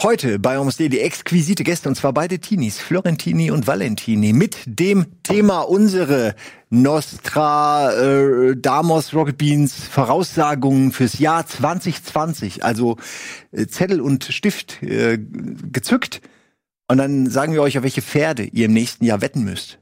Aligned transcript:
Heute 0.00 0.38
bei 0.38 0.56
Almost 0.56 0.78
die 0.78 1.00
exquisite 1.00 1.64
Gäste 1.64 1.88
und 1.88 1.96
zwar 1.96 2.12
beide 2.12 2.38
Teenies, 2.38 2.78
Florentini 2.78 3.50
und 3.50 3.66
Valentini, 3.66 4.32
mit 4.32 4.56
dem 4.64 5.06
Thema 5.24 5.62
unsere 5.62 6.36
Nostra 6.70 7.92
äh, 7.94 8.56
Damos 8.56 9.12
Rocket 9.12 9.36
Beans 9.36 9.74
Voraussagungen 9.74 10.92
fürs 10.92 11.18
Jahr 11.18 11.44
2020. 11.48 12.62
Also 12.62 12.96
äh, 13.50 13.66
Zettel 13.66 14.00
und 14.00 14.22
Stift 14.22 14.80
äh, 14.84 15.18
gezückt 15.18 16.20
und 16.86 16.98
dann 16.98 17.28
sagen 17.28 17.52
wir 17.52 17.62
euch, 17.62 17.76
auf 17.76 17.82
welche 17.82 18.02
Pferde 18.02 18.44
ihr 18.44 18.66
im 18.66 18.74
nächsten 18.74 19.04
Jahr 19.04 19.20
wetten 19.20 19.42
müsst. 19.42 19.80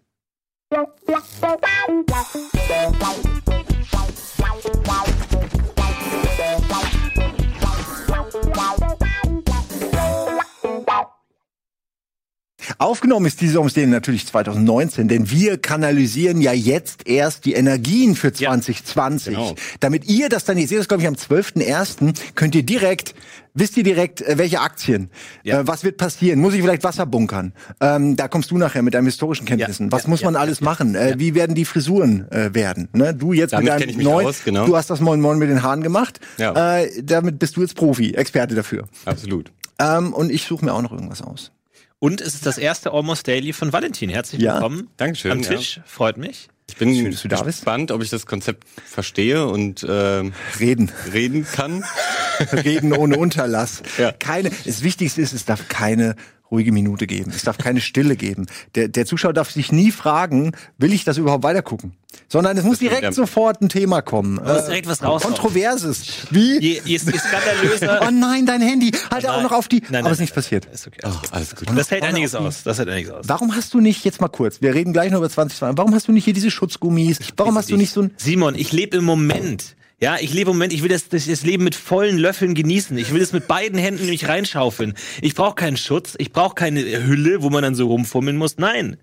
Aufgenommen 12.79 13.27
ist 13.27 13.41
diese 13.41 13.61
Umstehung 13.61 13.91
natürlich 13.91 14.27
2019, 14.27 15.09
denn 15.09 15.30
wir 15.30 15.59
kanalisieren 15.59 16.41
ja 16.41 16.52
jetzt 16.52 17.06
erst 17.06 17.45
die 17.45 17.55
Energien 17.55 18.15
für 18.16 18.33
2020. 18.33 19.33
Ja, 19.34 19.39
genau. 19.41 19.55
Damit 19.80 20.06
ihr 20.09 20.29
das 20.29 20.45
dann, 20.45 20.59
ihr 20.59 20.69
seht 20.69 20.79
das 20.79 20.89
glaube 20.89 21.02
ich 21.02 21.09
am 21.09 21.15
12.01., 21.15 22.15
könnt 22.34 22.55
ihr 22.55 22.62
direkt, 22.62 23.15
wisst 23.55 23.77
ihr 23.77 23.83
direkt, 23.83 24.23
äh, 24.23 24.39
welche 24.39 24.61
Aktien, 24.61 25.11
ja. 25.42 25.61
äh, 25.61 25.66
was 25.66 25.84
wird 25.84 25.97
passieren, 25.97 26.41
muss 26.41 26.55
ich 26.55 26.61
vielleicht 26.61 26.84
Wasser 26.84 27.06
bunkern? 27.06 27.52
Ähm, 27.80 28.16
da 28.16 28.29
kommst 28.29 28.51
du 28.51 28.59
nachher 28.59 28.83
mit 28.83 28.95
deinen 28.95 29.06
historischen 29.06 29.47
Kenntnissen. 29.47 29.87
Ja, 29.87 29.92
was 29.92 30.06
muss 30.06 30.23
man 30.23 30.37
alles 30.37 30.61
machen? 30.61 30.95
Äh, 30.95 31.14
wie 31.19 31.34
werden 31.34 31.55
die 31.55 31.64
Frisuren 31.64 32.30
äh, 32.30 32.55
werden? 32.55 32.89
Ne? 32.92 33.14
Du 33.14 33.33
jetzt 33.33 33.53
damit 33.53 33.78
mit 33.78 33.89
deinem 33.89 34.03
neuen, 34.03 34.27
aus, 34.27 34.45
genau. 34.45 34.67
du 34.67 34.77
hast 34.77 34.91
das 34.91 35.01
Moin 35.01 35.20
Moin 35.20 35.39
mit 35.39 35.48
den 35.48 35.62
Haaren 35.62 35.83
gemacht. 35.83 36.20
Ja. 36.39 36.78
Äh, 36.78 37.03
damit 37.03 37.39
bist 37.39 37.56
du 37.56 37.62
jetzt 37.62 37.75
Profi, 37.75 38.14
Experte 38.14 38.55
dafür. 38.55 38.84
Absolut. 39.05 39.51
Ähm, 39.78 40.12
und 40.12 40.30
ich 40.30 40.45
suche 40.45 40.64
mir 40.64 40.73
auch 40.73 40.83
noch 40.83 40.92
irgendwas 40.92 41.23
aus. 41.23 41.53
Und 41.98 42.20
es 42.20 42.34
ist 42.34 42.44
das 42.44 42.58
erste 42.58 42.92
Almost 42.92 43.27
Daily 43.27 43.52
von 43.52 43.72
Valentin. 43.72 44.11
Herzlich 44.11 44.42
willkommen. 44.42 44.80
Ja, 44.80 44.86
Dankeschön. 44.98 45.33
Am 45.33 45.42
Tisch. 45.42 45.78
Ja. 45.78 45.83
Freut 45.86 46.19
mich. 46.19 46.48
Ich 46.69 46.77
bin 46.77 46.92
Schön, 46.94 47.44
gespannt, 47.44 47.92
ob 47.92 48.02
ich 48.02 48.11
das 48.11 48.27
Konzept 48.27 48.64
verstehe 48.84 49.47
und 49.47 49.84
äh, 49.84 50.30
reden 50.58 50.91
reden 51.12 51.47
kann. 51.50 51.84
reden 52.52 52.92
ohne 52.92 53.17
Unterlass. 53.17 53.83
Ja. 53.98 54.12
Keine. 54.12 54.50
Das 54.64 54.83
Wichtigste 54.83 55.22
ist, 55.22 55.33
es 55.33 55.44
darf 55.44 55.69
keine 55.69 56.17
ruhige 56.50 56.72
Minute 56.72 57.06
geben. 57.06 57.33
Es 57.34 57.42
darf 57.42 57.58
keine 57.58 57.80
Stille 57.80 58.16
geben. 58.16 58.47
Der, 58.75 58.89
der 58.89 59.06
Zuschauer 59.06 59.33
darf 59.33 59.50
sich 59.50 59.72
nie 59.72 59.91
fragen, 59.91 60.52
will 60.78 60.92
ich 60.92 61.05
das 61.05 61.19
überhaupt 61.19 61.44
weitergucken? 61.44 61.92
Sondern 62.28 62.56
es 62.56 62.64
muss 62.64 62.78
direkt 62.78 63.02
ja. 63.02 63.12
sofort 63.12 63.61
ein 63.61 63.69
Thema 63.69 64.00
kommen. 64.00 64.36
Muss 64.36 64.62
äh, 64.62 64.67
direkt 64.67 64.89
was 64.89 65.02
raus. 65.02 65.22
Kontroverses. 65.22 66.27
Wie? 66.30 66.58
Je, 66.58 66.80
je, 66.84 66.98
je 66.98 66.98
skandalöser. 66.98 68.00
oh 68.06 68.11
nein, 68.11 68.47
dein 68.47 68.62
Handy. 68.62 68.91
Halt 69.11 69.24
oh 69.27 69.28
auch 69.28 69.42
noch 69.42 69.52
auf 69.52 69.69
die. 69.69 69.80
Nein, 69.80 69.89
nein, 69.91 70.05
aber 70.05 70.12
es 70.12 70.17
ist 70.17 70.22
nicht 70.22 70.34
passiert. 70.34 70.67
Ist 70.67 70.86
okay, 70.86 71.00
alles, 71.02 71.17
oh, 71.17 71.28
alles 71.30 71.56
gut. 71.56 71.69
Das 71.77 71.91
hält 71.91 72.02
einiges 72.02 72.34
aus. 72.34 72.62
Das 72.62 72.78
hält 72.78 72.89
einiges 72.89 73.12
aus. 73.12 73.28
Warum 73.28 73.55
hast 73.55 73.74
du 73.74 73.80
nicht, 73.80 74.05
jetzt 74.05 74.20
mal 74.20 74.28
kurz, 74.28 74.62
wir 74.62 74.74
reden 74.74 74.92
gleich 74.92 75.11
noch 75.11 75.19
über 75.19 75.30
2020, 75.30 75.77
warum 75.77 75.94
hast 75.94 76.08
du 76.08 76.12
nicht 76.12 76.24
hier 76.24 76.34
diese 76.34 76.50
Schutzgummis? 76.50 77.19
Warum 77.36 77.56
hast 77.56 77.70
du 77.70 77.77
nicht 77.77 77.92
so 77.92 78.02
ein. 78.02 78.14
Simon, 78.17 78.55
ich 78.55 78.72
lebe 78.72 78.97
im 78.97 79.05
Moment. 79.05 79.77
Ja, 79.98 80.19
ich 80.20 80.34
lebe 80.34 80.50
im 80.50 80.58
Moment, 80.58 80.75
ich 80.75 80.83
will 80.83 80.91
das, 80.91 81.08
das, 81.08 81.42
Leben 81.42 81.64
mit 81.64 81.75
vollen 81.75 82.19
Löffeln 82.19 82.55
genießen. 82.55 82.98
Ich 82.98 83.14
will 83.14 83.22
es 83.22 83.33
mit 83.33 83.48
beiden 83.48 83.78
Händen 83.78 84.02
nämlich 84.02 84.28
reinschaufeln. 84.28 84.92
Ich 85.22 85.34
brauche 85.34 85.55
keinen 85.55 85.78
Schutz, 85.78 86.16
ich 86.19 86.33
brauche 86.33 86.55
keine 86.55 86.83
Hülle, 87.06 87.42
wo 87.42 87.48
man 87.48 87.62
dann 87.62 87.75
so 87.75 87.86
rumfummeln 87.86 88.36
muss. 88.36 88.58
Nein. 88.58 88.98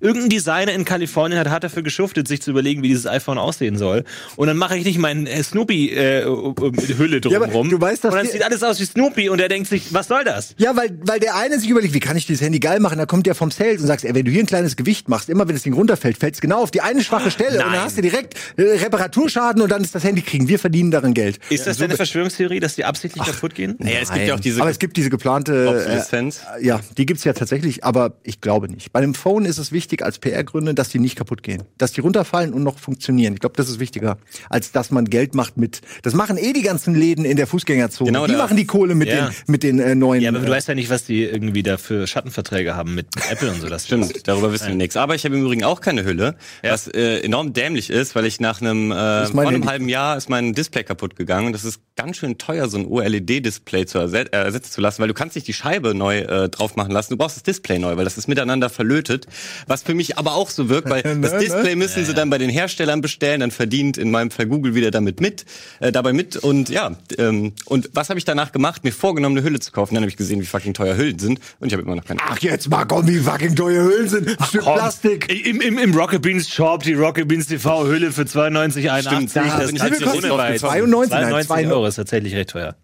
Irgendein 0.00 0.30
Designer 0.30 0.72
in 0.72 0.84
Kalifornien 0.84 1.38
hat 1.38 1.48
hart 1.48 1.64
dafür 1.64 1.82
geschuftet, 1.82 2.26
sich 2.26 2.42
zu 2.42 2.50
überlegen, 2.50 2.82
wie 2.82 2.88
dieses 2.88 3.06
iPhone 3.06 3.38
aussehen 3.38 3.76
soll. 3.76 4.04
Und 4.36 4.48
dann 4.48 4.56
mache 4.56 4.76
ich 4.76 4.84
nicht 4.84 4.98
meinen 4.98 5.26
äh, 5.26 5.42
Snoopy-Hülle 5.42 7.16
äh, 7.16 7.20
drumherum. 7.20 7.66
Ja, 7.66 7.70
du 7.70 7.80
weißt, 7.80 8.04
und 8.06 8.14
dann 8.14 8.26
sieht 8.26 8.42
alles 8.42 8.62
aus 8.62 8.80
wie 8.80 8.84
Snoopy 8.84 9.28
und 9.28 9.40
er 9.40 9.48
denkt 9.48 9.68
sich, 9.68 9.92
was 9.92 10.08
soll 10.08 10.24
das? 10.24 10.54
Ja, 10.58 10.76
weil, 10.76 10.98
weil 11.02 11.20
der 11.20 11.36
eine 11.36 11.58
sich 11.58 11.68
überlegt, 11.68 11.94
wie 11.94 12.00
kann 12.00 12.16
ich 12.16 12.26
dieses 12.26 12.42
Handy 12.42 12.60
geil 12.60 12.80
machen? 12.80 12.98
Da 12.98 13.06
kommt 13.06 13.26
der 13.26 13.34
vom 13.34 13.50
Sales 13.50 13.80
und 13.80 13.86
sagt, 13.86 14.04
ey, 14.04 14.14
wenn 14.14 14.24
du 14.24 14.30
hier 14.30 14.42
ein 14.42 14.46
kleines 14.46 14.76
Gewicht 14.76 15.08
machst, 15.08 15.28
immer 15.28 15.46
wenn 15.48 15.54
das 15.54 15.62
Ding 15.62 15.74
runterfällt, 15.74 16.18
fällt 16.18 16.34
es 16.34 16.40
genau 16.40 16.62
auf 16.62 16.70
die 16.70 16.80
eine 16.80 17.02
schwache 17.02 17.30
Stelle 17.30 17.58
Nein. 17.58 17.66
und 17.66 17.72
dann 17.74 17.82
hast 17.82 17.98
du 17.98 18.02
direkt 18.02 18.34
äh, 18.56 18.62
Reparaturschaden 18.62 19.62
und 19.62 19.70
dann 19.70 19.82
ist 19.82 19.94
das 19.94 20.04
Handy 20.04 20.22
kriegen. 20.22 20.48
Wir 20.48 20.58
verdienen 20.58 20.90
darin 20.90 21.14
Geld. 21.14 21.38
Ist 21.50 21.66
das 21.66 21.76
ja, 21.76 21.80
so 21.80 21.84
eine 21.84 21.96
Verschwörungstheorie, 21.96 22.60
dass 22.60 22.74
die 22.74 22.84
absichtlich 22.84 23.22
Ach, 23.22 23.30
kaputt 23.30 23.54
gehen? 23.54 23.76
Naja, 23.78 23.98
es 24.02 24.12
gibt 24.12 24.26
ja 24.26 24.34
auch 24.34 24.40
diese. 24.40 24.60
Aber 24.60 24.70
es 24.70 24.78
gibt 24.78 24.96
diese 24.96 25.10
geplante. 25.10 26.04
Äh, 26.10 26.64
ja, 26.64 26.80
die 26.96 27.06
gibt's 27.06 27.24
ja 27.24 27.32
tatsächlich, 27.32 27.84
aber 27.84 28.14
ich 28.22 28.40
glaube 28.40 28.68
nicht. 28.68 28.92
Bei 28.92 29.00
einem 29.00 29.14
Phone 29.14 29.44
ist 29.44 29.58
es 29.58 29.73
wichtig 29.74 30.02
als 30.02 30.18
PR 30.18 30.42
Gründe, 30.42 30.72
dass 30.72 30.88
die 30.88 30.98
nicht 30.98 31.16
kaputt 31.16 31.42
gehen. 31.42 31.64
Dass 31.76 31.92
die 31.92 32.00
runterfallen 32.00 32.54
und 32.54 32.62
noch 32.62 32.78
funktionieren. 32.78 33.34
Ich 33.34 33.40
glaube, 33.40 33.56
das 33.56 33.68
ist 33.68 33.78
wichtiger, 33.78 34.16
als 34.48 34.72
dass 34.72 34.90
man 34.90 35.04
Geld 35.04 35.34
macht 35.34 35.58
mit. 35.58 35.82
Das 36.02 36.14
machen 36.14 36.38
eh 36.38 36.54
die 36.54 36.62
ganzen 36.62 36.94
Läden 36.94 37.26
in 37.26 37.36
der 37.36 37.46
Fußgängerzone. 37.46 38.10
Genau, 38.10 38.26
die 38.26 38.36
machen 38.36 38.56
die 38.56 38.64
Kohle 38.64 38.94
mit 38.94 39.08
ja. 39.08 39.26
den, 39.26 39.34
mit 39.46 39.62
den 39.62 39.78
äh, 39.78 39.94
neuen. 39.94 40.22
Ja, 40.22 40.30
aber 40.30 40.38
du 40.38 40.46
äh, 40.46 40.50
weißt 40.50 40.68
ja 40.68 40.74
nicht, 40.74 40.88
was 40.88 41.04
die 41.04 41.24
irgendwie 41.24 41.62
da 41.62 41.76
für 41.76 42.06
Schattenverträge 42.06 42.74
haben 42.74 42.94
mit 42.94 43.08
Apple 43.30 43.50
und 43.50 43.60
so. 43.60 43.68
Das 43.68 43.84
Stimmt, 43.86 44.26
darüber 44.26 44.52
wissen 44.52 44.68
wir 44.68 44.74
nichts. 44.74 44.96
Aber 44.96 45.14
ich 45.14 45.24
habe 45.24 45.36
im 45.36 45.42
Übrigen 45.42 45.64
auch 45.64 45.82
keine 45.82 46.04
Hülle, 46.04 46.36
ja. 46.62 46.72
was 46.72 46.88
äh, 46.88 47.20
enorm 47.20 47.52
dämlich 47.52 47.90
ist, 47.90 48.14
weil 48.14 48.24
ich 48.24 48.40
nach 48.40 48.60
einem, 48.60 48.90
äh, 48.92 49.26
vor 49.26 49.46
einem 49.46 49.66
halben 49.66 49.88
Jahr 49.88 50.16
ist 50.16 50.30
mein 50.30 50.54
Display 50.54 50.84
kaputt 50.84 51.16
gegangen. 51.16 51.52
Das 51.52 51.64
ist 51.64 51.80
ganz 51.96 52.16
schön 52.16 52.38
teuer, 52.38 52.68
so 52.68 52.78
ein 52.78 52.86
OLED-Display 52.86 53.86
zu 53.86 53.98
erset 53.98 54.32
äh, 54.32 54.44
ersetzen 54.44 54.72
zu 54.72 54.80
lassen, 54.80 55.02
weil 55.02 55.08
du 55.08 55.14
kannst 55.14 55.34
nicht 55.34 55.48
die 55.48 55.52
Scheibe 55.52 55.94
neu 55.94 56.20
äh, 56.20 56.48
drauf 56.48 56.76
machen 56.76 56.92
lassen. 56.92 57.12
Du 57.12 57.16
brauchst 57.16 57.36
das 57.36 57.42
Display 57.42 57.78
neu, 57.78 57.96
weil 57.96 58.04
das 58.04 58.16
ist 58.16 58.28
miteinander 58.28 58.70
verlötet. 58.70 59.26
Was 59.66 59.82
für 59.82 59.94
mich 59.94 60.18
aber 60.18 60.34
auch 60.34 60.50
so 60.50 60.68
wirkt, 60.68 60.90
weil 60.90 61.02
das 61.22 61.32
ne, 61.32 61.38
Display 61.38 61.70
ne? 61.70 61.76
müssen 61.76 62.04
sie 62.04 62.14
dann 62.14 62.30
bei 62.30 62.38
den 62.38 62.50
Herstellern 62.50 63.00
bestellen, 63.00 63.40
dann 63.40 63.50
verdient 63.50 63.98
in 63.98 64.10
meinem 64.10 64.30
Fall 64.30 64.46
Google 64.46 64.74
wieder 64.74 64.90
damit 64.90 65.20
mit, 65.20 65.44
äh, 65.80 65.92
dabei 65.92 66.12
mit 66.12 66.36
und 66.36 66.68
ja, 66.68 66.92
ähm, 67.18 67.52
und 67.66 67.90
was 67.92 68.08
habe 68.08 68.18
ich 68.18 68.24
danach 68.24 68.52
gemacht? 68.52 68.84
Mir 68.84 68.92
vorgenommen, 68.92 69.36
eine 69.36 69.46
Hülle 69.46 69.60
zu 69.60 69.72
kaufen. 69.72 69.94
Dann 69.94 70.02
habe 70.02 70.10
ich 70.10 70.16
gesehen, 70.16 70.40
wie 70.40 70.46
fucking 70.46 70.74
teuer 70.74 70.96
Hüllen 70.96 71.18
sind 71.18 71.40
und 71.60 71.68
ich 71.68 71.72
habe 71.72 71.82
immer 71.82 71.96
noch 71.96 72.04
keine. 72.04 72.20
Ach 72.26 72.38
jetzt 72.38 72.68
mal 72.68 72.84
komm, 72.84 73.06
wie 73.08 73.18
fucking 73.18 73.56
teuer 73.56 73.84
Hüllen 73.84 74.08
sind. 74.08 74.36
Ach, 74.38 74.48
Stück 74.48 74.62
komm. 74.62 74.74
Plastik. 74.74 75.46
Im, 75.46 75.60
im, 75.60 75.78
Im 75.78 75.94
Rocket 75.94 76.22
Beans 76.22 76.48
Shop 76.48 76.82
die 76.82 76.94
Rocket 76.94 77.28
Beans 77.28 77.46
TV 77.46 77.86
Hülle 77.86 78.12
für 78.12 78.22
92,81. 78.22 79.00
Stimmt, 79.00 79.36
da 79.36 79.58
das 79.58 79.70
ist 79.70 79.80
halt 79.80 79.96
92, 79.96 80.60
92 80.60 81.66
Euro 81.68 81.86
ist 81.86 81.96
tatsächlich 81.96 82.34
recht 82.34 82.50
teuer. 82.50 82.76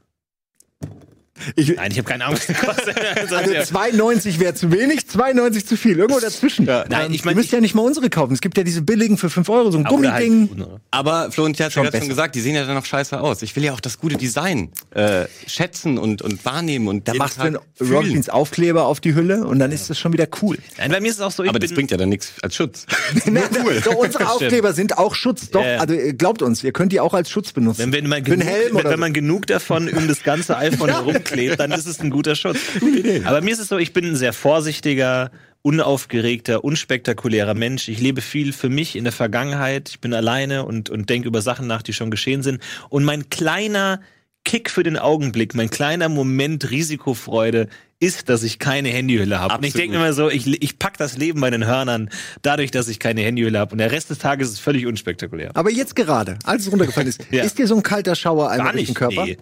Ich, 1.57 1.77
Nein, 1.77 1.91
ich 1.91 1.99
habe 1.99 2.09
keine 2.09 2.27
Angst. 2.27 2.51
also 2.51 3.51
2,90 3.53 4.39
wäre 4.39 4.55
zu 4.55 4.71
wenig, 4.73 5.01
2,90 5.01 5.67
zu 5.67 5.77
viel. 5.77 5.99
Irgendwo 5.99 6.21
dazwischen. 6.21 6.67
Ja. 6.67 6.85
Nein, 6.89 7.13
ich 7.13 7.25
meine, 7.25 7.35
ihr 7.35 7.43
müsst 7.43 7.53
ja 7.53 7.61
nicht 7.61 7.75
mal 7.75 7.83
unsere 7.83 8.11
kaufen. 8.11 8.33
Es 8.33 8.41
gibt 8.41 8.57
ja 8.57 8.65
diese 8.65 8.83
billigen 8.83 9.17
für 9.17 9.31
5 9.31 9.49
Euro, 9.49 9.71
so 9.71 9.79
ein 9.79 9.85
Gummiding. 9.85 10.51
Halt, 10.57 10.69
aber 10.91 11.31
Florian 11.31 11.55
hat 11.55 11.75
ja 11.75 11.83
gerade 11.83 11.99
schon 11.99 12.09
gesagt, 12.09 12.35
die 12.35 12.41
sehen 12.41 12.55
ja 12.55 12.65
dann 12.65 12.75
noch 12.75 12.85
scheiße 12.85 13.21
aus. 13.21 13.43
Ich 13.43 13.55
will 13.57 13.65
ja 13.65 13.73
auch 13.73 13.81
das 13.81 13.99
gute 13.99 14.17
Design 14.17 14.71
äh, 14.91 15.27
schätzen 15.47 15.99
und, 15.99 16.23
und 16.23 16.45
wahrnehmen. 16.45 16.89
und 16.89 17.09
Da 17.09 17.15
machst 17.15 17.39
du 17.39 17.43
einen 17.43 17.59
Rockins 17.81 18.29
Aufkleber 18.29 18.87
auf 18.87 19.01
die 19.01 19.15
Hülle 19.15 19.47
und 19.47 19.59
dann 19.59 19.73
ist 19.73 19.91
das 19.91 19.99
schon 19.99 20.13
wieder 20.13 20.27
cool. 20.43 20.59
Nein, 20.79 20.91
bei 20.91 21.01
mir 21.01 21.09
ist 21.09 21.17
es 21.17 21.21
auch 21.21 21.31
so. 21.31 21.45
aber 21.45 21.59
das 21.59 21.73
bringt 21.73 21.91
ja 21.91 21.97
dann 21.97 22.09
nichts 22.09 22.33
als 22.43 22.55
Schutz. 22.55 22.87
Nein, 23.27 23.45
cool. 23.65 23.81
so, 23.83 23.99
unsere 23.99 24.29
Aufkleber 24.31 24.73
sind 24.73 24.99
auch 24.99 25.15
Schutz. 25.15 25.51
Doch, 25.51 25.65
also 25.65 25.95
glaubt 26.17 26.43
uns, 26.43 26.63
ihr 26.65 26.73
könnt 26.73 26.93
die 26.93 27.01
auch 27.01 27.15
als 27.15 27.31
Schutz 27.31 27.53
benutzen. 27.53 27.81
Wenn, 27.81 27.93
wenn, 27.93 28.09
man, 28.09 28.25
genug, 28.25 28.47
wenn, 28.47 28.85
wenn 28.85 29.01
man 29.01 29.13
genug 29.13 29.47
davon 29.47 29.89
um 29.89 30.09
das 30.09 30.23
ganze 30.23 30.57
iPhone 30.57 30.91
herumklebt, 31.31 31.61
dann 31.61 31.73
ist 31.73 31.87
es 31.87 32.01
ein 32.01 32.11
guter 32.11 32.35
Schutz. 32.35 32.59
Aber 33.25 33.41
mir 33.41 33.53
ist 33.53 33.61
es 33.61 33.69
so, 33.69 33.79
ich 33.79 33.93
bin 33.93 34.05
ein 34.05 34.17
sehr 34.17 34.33
vorsichtiger, 34.33 35.31
unaufgeregter, 35.63 36.65
unspektakulärer 36.65 37.55
Mensch. 37.55 37.89
Ich 37.89 38.01
lebe 38.01 38.21
viel 38.21 38.53
für 38.53 38.69
mich 38.69 38.97
in 38.97 39.05
der 39.05 39.13
Vergangenheit. 39.13 39.91
Ich 39.91 40.01
bin 40.01 40.15
alleine 40.15 40.65
und, 40.65 40.91
und 40.91 41.11
denke 41.11 41.29
über 41.29 41.43
Sachen 41.43 41.67
nach, 41.67 41.83
die 41.83 41.93
schon 41.93 42.11
geschehen 42.11 42.43
sind. 42.43 42.63
Und 42.89 43.05
mein 43.05 43.29
kleiner 43.29 44.01
Kick 44.45 44.71
für 44.71 44.83
den 44.83 44.97
Augenblick, 44.97 45.55
mein 45.55 45.69
kleiner 45.69 46.09
Moment 46.09 46.71
Risikofreude 46.71 47.69
ist, 48.01 48.31
dass 48.31 48.43
ich 48.43 48.59
keine 48.59 48.89
Handyhülle 48.89 49.39
habe. 49.39 49.59
Und 49.59 49.65
ich 49.65 49.75
denke 49.75 49.97
immer 49.97 50.15
so, 50.15 50.31
ich, 50.31 50.63
ich 50.63 50.79
pack 50.79 50.97
das 50.97 51.19
Leben 51.19 51.43
bei 51.43 51.51
den 51.51 51.67
Hörnern 51.67 52.09
dadurch, 52.41 52.71
dass 52.71 52.89
ich 52.89 52.99
keine 52.99 53.21
Handyhülle 53.21 53.59
habe. 53.59 53.73
Und 53.73 53.79
der 53.79 53.93
Rest 53.93 54.09
des 54.09 54.19
Tages 54.19 54.49
ist 54.49 54.61
völlig 54.61 54.87
unspektakulär. 54.87 55.51
Aber 55.55 55.71
jetzt 55.71 55.95
gerade, 55.95 56.39
als 56.45 56.63
es 56.63 56.73
runtergefallen 56.73 57.09
ist, 57.09 57.21
ja. 57.31 57.45
ist 57.45 57.59
dir 57.59 57.67
so 57.67 57.77
ein 57.77 57.83
kalter 57.83 58.15
Schauer 58.15 58.51
einmal 58.51 58.73
durch 58.73 58.87
den 58.87 58.95
Körper? 58.95 59.27
Nee. 59.27 59.37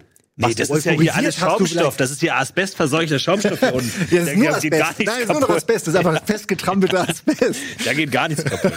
Nee, 0.47 0.53
das 0.53 0.69
ist 0.69 0.85
ja 0.85 0.93
hier 0.93 1.13
alles 1.15 1.35
Schaumstoff. 1.35 1.97
Das 1.97 2.11
ist 2.11 2.21
hier 2.21 2.37
asbestverseuchter 2.37 3.19
Schaumstoff 3.19 3.59
hier 3.59 3.73
unten. 3.73 3.91
ja, 4.09 4.21
das 4.21 4.29
ist 4.29 4.37
nur 4.37 4.49
Asbest. 4.49 4.71
Nein, 4.71 5.05
das 5.07 5.19
ist 5.19 5.29
nur 5.29 5.41
noch 5.41 5.49
Asbest. 5.49 5.87
Das 5.87 5.93
ist 5.93 5.99
einfach 5.99 6.25
festgetrampelter 6.25 7.09
Asbest. 7.09 7.59
Da 7.85 7.93
geht 7.93 8.11
gar 8.11 8.29
nichts 8.29 8.45
kaputt. 8.45 8.73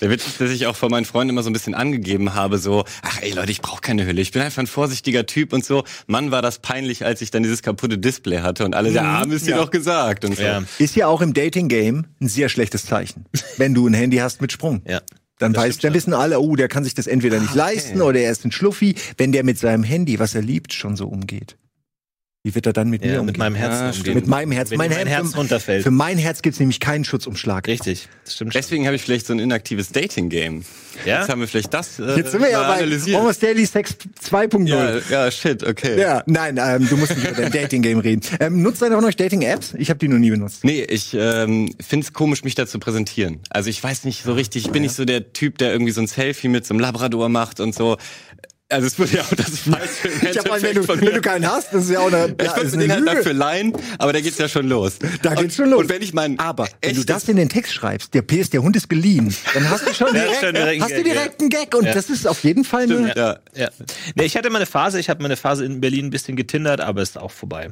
Der 0.00 0.10
Witz 0.10 0.26
ist, 0.26 0.40
dass 0.40 0.50
ich 0.50 0.66
auch 0.66 0.76
vor 0.76 0.90
meinen 0.90 1.06
Freunden 1.06 1.30
immer 1.30 1.42
so 1.42 1.48
ein 1.48 1.52
bisschen 1.54 1.74
angegeben 1.74 2.34
habe, 2.34 2.58
so, 2.58 2.84
ach 3.02 3.22
ey 3.22 3.32
Leute, 3.32 3.50
ich 3.50 3.62
brauche 3.62 3.80
keine 3.80 4.04
Hülle. 4.06 4.20
Ich 4.20 4.32
bin 4.32 4.42
einfach 4.42 4.62
ein 4.62 4.66
vorsichtiger 4.66 5.24
Typ 5.24 5.52
und 5.52 5.64
so. 5.64 5.84
Mann, 6.06 6.30
war 6.30 6.42
das 6.42 6.58
peinlich, 6.58 7.04
als 7.06 7.22
ich 7.22 7.30
dann 7.30 7.42
dieses 7.42 7.62
kaputte 7.62 7.96
Display 7.96 8.40
hatte 8.40 8.64
und 8.64 8.74
alle, 8.74 8.92
der 8.92 9.02
mhm. 9.02 9.08
Arm 9.08 9.32
ist 9.32 9.46
dir 9.46 9.52
ja. 9.52 9.56
doch 9.56 9.70
gesagt 9.70 10.26
und 10.26 10.36
so. 10.36 10.42
Ja. 10.42 10.62
Ist 10.78 10.94
ja 10.94 11.06
auch 11.06 11.22
im 11.22 11.32
Dating-Game 11.32 12.04
ein 12.20 12.28
sehr 12.28 12.50
schlechtes 12.50 12.84
Zeichen, 12.84 13.24
wenn 13.56 13.72
du 13.72 13.86
ein 13.86 13.94
Handy 13.94 14.18
hast 14.18 14.42
mit 14.42 14.52
Sprung. 14.52 14.82
Ja. 14.86 15.00
Dann 15.38 15.54
weiß, 15.54 15.78
dann 15.78 15.94
wissen 15.94 16.14
alle, 16.14 16.40
oh, 16.40 16.56
der 16.56 16.68
kann 16.68 16.84
sich 16.84 16.94
das 16.94 17.06
entweder 17.06 17.38
nicht 17.38 17.50
ah, 17.50 17.64
okay. 17.64 17.74
leisten 17.74 18.02
oder 18.02 18.20
er 18.20 18.30
ist 18.30 18.44
ein 18.44 18.52
Schluffi, 18.52 18.96
wenn 19.16 19.32
der 19.32 19.44
mit 19.44 19.58
seinem 19.58 19.84
Handy, 19.84 20.18
was 20.18 20.34
er 20.34 20.42
liebt, 20.42 20.72
schon 20.72 20.96
so 20.96 21.06
umgeht. 21.06 21.56
Wie 22.44 22.54
wird 22.54 22.66
er 22.66 22.72
dann 22.72 22.88
mit 22.88 23.04
ja, 23.04 23.10
mir 23.10 23.20
umgehen? 23.20 23.26
Mit 23.26 23.38
meinem 23.38 23.56
Herz 23.56 23.98
ja, 24.04 24.14
Mit 24.14 24.28
meinem 24.28 24.52
Herz. 24.52 24.70
Wenn 24.70 24.78
mein, 24.78 24.90
mein 24.90 25.08
Herz 25.08 25.36
runterfällt. 25.36 25.82
Für 25.82 25.90
mein 25.90 26.18
Herz 26.18 26.40
gibt's 26.40 26.60
nämlich 26.60 26.78
keinen 26.78 27.04
Schutzumschlag. 27.04 27.66
Richtig, 27.66 28.08
das 28.24 28.34
stimmt 28.34 28.52
schon. 28.52 28.62
Deswegen 28.62 28.86
habe 28.86 28.94
ich 28.94 29.02
vielleicht 29.02 29.26
so 29.26 29.32
ein 29.32 29.40
inaktives 29.40 29.90
Dating-Game. 29.90 30.64
Ja? 31.04 31.20
Jetzt 31.20 31.30
haben 31.30 31.40
wir 31.40 31.48
vielleicht 31.48 31.74
das 31.74 31.98
äh, 31.98 32.16
Jetzt 32.16 32.30
sind 32.30 32.40
wir 32.40 32.50
ja 32.50 32.62
bei 32.62 32.80
Almost 33.16 33.42
Daily 33.42 33.66
Sex 33.66 33.96
2.0. 34.24 34.68
Ja, 34.68 34.98
ja, 35.10 35.30
shit, 35.32 35.66
okay. 35.66 36.00
Ja, 36.00 36.22
nein, 36.26 36.60
ähm, 36.62 36.88
du 36.88 36.96
musst 36.96 37.16
nicht 37.16 37.28
über 37.28 37.42
dein 37.42 37.50
Dating-Game 37.50 37.98
reden. 37.98 38.22
Ähm, 38.38 38.62
nutzt 38.62 38.84
einer 38.84 38.94
von 38.94 39.04
euch 39.04 39.16
Dating-Apps? 39.16 39.74
Ich 39.76 39.90
habe 39.90 39.98
die 39.98 40.06
noch 40.06 40.18
nie 40.18 40.30
benutzt. 40.30 40.62
Nee, 40.62 40.82
ich 40.84 41.14
ähm, 41.14 41.74
finde 41.80 42.04
es 42.04 42.12
komisch, 42.12 42.44
mich 42.44 42.54
da 42.54 42.68
zu 42.68 42.78
präsentieren. 42.78 43.40
Also 43.50 43.68
ich 43.68 43.82
weiß 43.82 44.04
nicht 44.04 44.22
so 44.22 44.32
richtig, 44.32 44.66
ich 44.66 44.70
bin 44.70 44.82
nicht 44.82 44.94
so 44.94 45.04
der 45.04 45.32
Typ, 45.32 45.58
der 45.58 45.72
irgendwie 45.72 45.92
so 45.92 46.00
ein 46.00 46.06
Selfie 46.06 46.48
mit 46.48 46.64
so 46.64 46.74
einem 46.74 46.80
Labrador 46.80 47.28
macht 47.28 47.58
und 47.58 47.74
so. 47.74 47.96
Also 48.70 48.86
es 48.86 48.98
würde 48.98 49.16
ja 49.16 49.22
auch 49.22 49.34
das 49.34 49.60
falsche 49.60 50.08
Ich 50.30 50.36
hab 50.36 50.46
mal, 50.46 50.60
wenn 50.60 50.74
du, 50.74 50.86
wenn 50.86 51.14
du 51.14 51.20
keinen 51.22 51.50
hast, 51.50 51.72
das 51.72 51.84
ist 51.84 51.90
ja 51.90 52.00
auch 52.00 52.08
eine, 52.08 52.34
ja, 52.38 52.54
ich 52.54 52.56
würde 52.56 52.76
den 52.76 52.92
halt 52.92 53.06
dafür 53.06 53.32
leihen, 53.32 53.72
aber 53.96 54.12
da 54.12 54.20
geht's 54.20 54.36
ja 54.36 54.46
schon 54.46 54.68
los. 54.68 54.98
Da 55.22 55.34
geht's 55.36 55.56
schon 55.56 55.70
los. 55.70 55.80
Und 55.80 55.88
wenn 55.88 56.02
ich 56.02 56.12
meinen 56.12 56.38
Aber 56.38 56.68
wenn 56.82 56.94
du 56.94 57.02
das 57.02 57.26
in 57.28 57.36
den 57.36 57.48
Text 57.48 57.72
schreibst, 57.72 58.12
der 58.12 58.20
PS, 58.20 58.50
der 58.50 58.60
Hund 58.60 58.76
ist 58.76 58.90
geliehen, 58.90 59.34
dann 59.54 59.70
hast 59.70 59.88
du 59.88 59.94
schon 59.94 60.08
direkt, 60.12 60.40
schon 60.44 60.54
direkt 60.54 60.82
hast 60.82 60.92
du 60.92 61.02
direkt 61.02 61.40
einen 61.40 61.48
Gag 61.48 61.74
und 61.74 61.86
ja. 61.86 61.94
das 61.94 62.10
ist 62.10 62.26
auf 62.26 62.44
jeden 62.44 62.64
Fall 62.64 62.84
Stimmt, 62.84 63.16
eine, 63.16 63.18
ja. 63.18 63.38
ja. 63.54 63.68
Nee, 64.14 64.24
ich 64.24 64.36
hatte 64.36 64.50
mal 64.50 64.58
eine 64.58 64.66
Phase, 64.66 65.00
ich 65.00 65.08
habe 65.08 65.22
meine 65.22 65.38
Phase 65.38 65.64
in 65.64 65.80
Berlin 65.80 66.06
ein 66.06 66.10
bisschen 66.10 66.36
getindert, 66.36 66.82
aber 66.82 67.00
ist 67.00 67.16
auch 67.16 67.32
vorbei. 67.32 67.70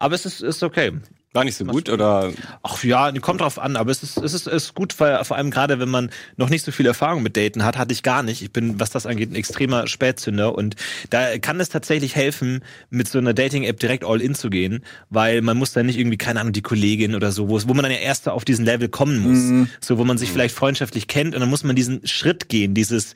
Aber 0.00 0.16
es 0.16 0.26
ist, 0.26 0.42
ist 0.42 0.64
okay. 0.64 0.92
War 1.34 1.44
nicht 1.44 1.56
so 1.56 1.64
gut 1.64 1.88
oder? 1.88 2.30
Ach 2.62 2.84
ja, 2.84 3.10
kommt 3.20 3.40
drauf 3.40 3.58
an, 3.58 3.76
aber 3.76 3.90
es 3.90 4.02
ist, 4.02 4.18
es 4.18 4.34
ist, 4.34 4.46
es 4.46 4.64
ist 4.64 4.74
gut, 4.74 5.00
weil 5.00 5.24
vor 5.24 5.38
allem 5.38 5.50
gerade 5.50 5.78
wenn 5.78 5.88
man 5.88 6.10
noch 6.36 6.50
nicht 6.50 6.62
so 6.62 6.72
viel 6.72 6.84
Erfahrung 6.84 7.22
mit 7.22 7.38
Daten 7.38 7.64
hat, 7.64 7.78
hatte 7.78 7.92
ich 7.92 8.02
gar 8.02 8.22
nicht. 8.22 8.42
Ich 8.42 8.52
bin, 8.52 8.78
was 8.78 8.90
das 8.90 9.06
angeht, 9.06 9.30
ein 9.30 9.34
extremer 9.34 9.86
Spätzünder 9.86 10.54
und 10.54 10.76
da 11.08 11.38
kann 11.38 11.58
es 11.58 11.70
tatsächlich 11.70 12.16
helfen, 12.16 12.62
mit 12.90 13.08
so 13.08 13.18
einer 13.18 13.32
Dating-App 13.32 13.80
direkt 13.80 14.04
all 14.04 14.20
in 14.20 14.34
zu 14.34 14.50
gehen, 14.50 14.84
weil 15.08 15.40
man 15.40 15.56
muss 15.56 15.72
dann 15.72 15.86
nicht 15.86 15.98
irgendwie, 15.98 16.18
keine 16.18 16.40
Ahnung, 16.40 16.52
die 16.52 16.60
Kollegin 16.60 17.14
oder 17.14 17.32
so, 17.32 17.48
wo, 17.48 17.60
wo 17.66 17.74
man 17.74 17.84
dann 17.84 17.92
ja 17.92 17.98
erst 17.98 18.28
auf 18.28 18.44
diesen 18.44 18.66
Level 18.66 18.90
kommen 18.90 19.18
muss. 19.18 19.38
Mhm. 19.38 19.68
So, 19.80 19.96
wo 19.96 20.04
man 20.04 20.18
sich 20.18 20.30
vielleicht 20.30 20.54
freundschaftlich 20.54 21.08
kennt 21.08 21.34
und 21.34 21.40
dann 21.40 21.50
muss 21.50 21.64
man 21.64 21.74
diesen 21.74 22.06
Schritt 22.06 22.50
gehen, 22.50 22.74
dieses, 22.74 23.14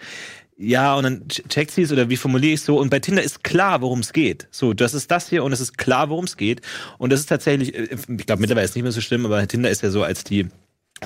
ja, 0.59 0.95
und 0.95 1.03
dann 1.05 1.29
checkt 1.29 1.71
sie 1.71 1.83
es 1.83 1.93
oder 1.93 2.09
wie 2.09 2.17
formuliere 2.17 2.55
ich 2.55 2.61
es 2.61 2.67
so? 2.67 2.79
Und 2.79 2.89
bei 2.89 2.99
Tinder 2.99 3.23
ist 3.23 3.45
klar, 3.45 3.83
worum 3.83 4.01
es 4.01 4.13
geht. 4.13 4.49
So, 4.51 4.73
das 4.73 4.95
ist 4.95 5.11
das 5.11 5.29
hier 5.29 5.45
und 5.45 5.53
es 5.53 5.61
ist 5.61 5.77
klar, 5.77 6.09
worum 6.09 6.25
es 6.25 6.37
geht. 6.37 6.63
Und 6.97 7.13
das 7.13 7.21
ist 7.21 7.27
tatsächlich, 7.27 7.75
äh, 7.75 7.89
ich 7.93 8.27
glaube, 8.27 8.41
mittlerweile 8.41 8.65
ist 8.65 8.71
es 8.71 8.77
nicht 8.77 8.85
mehr 8.85 8.93
so 8.93 9.03
schlimm, 9.03 9.27
aber 9.27 9.47
Tinder 9.47 9.71
ist 9.71 9.83
ja 9.83 9.91
so 9.91 10.03
als 10.03 10.25
die 10.25 10.49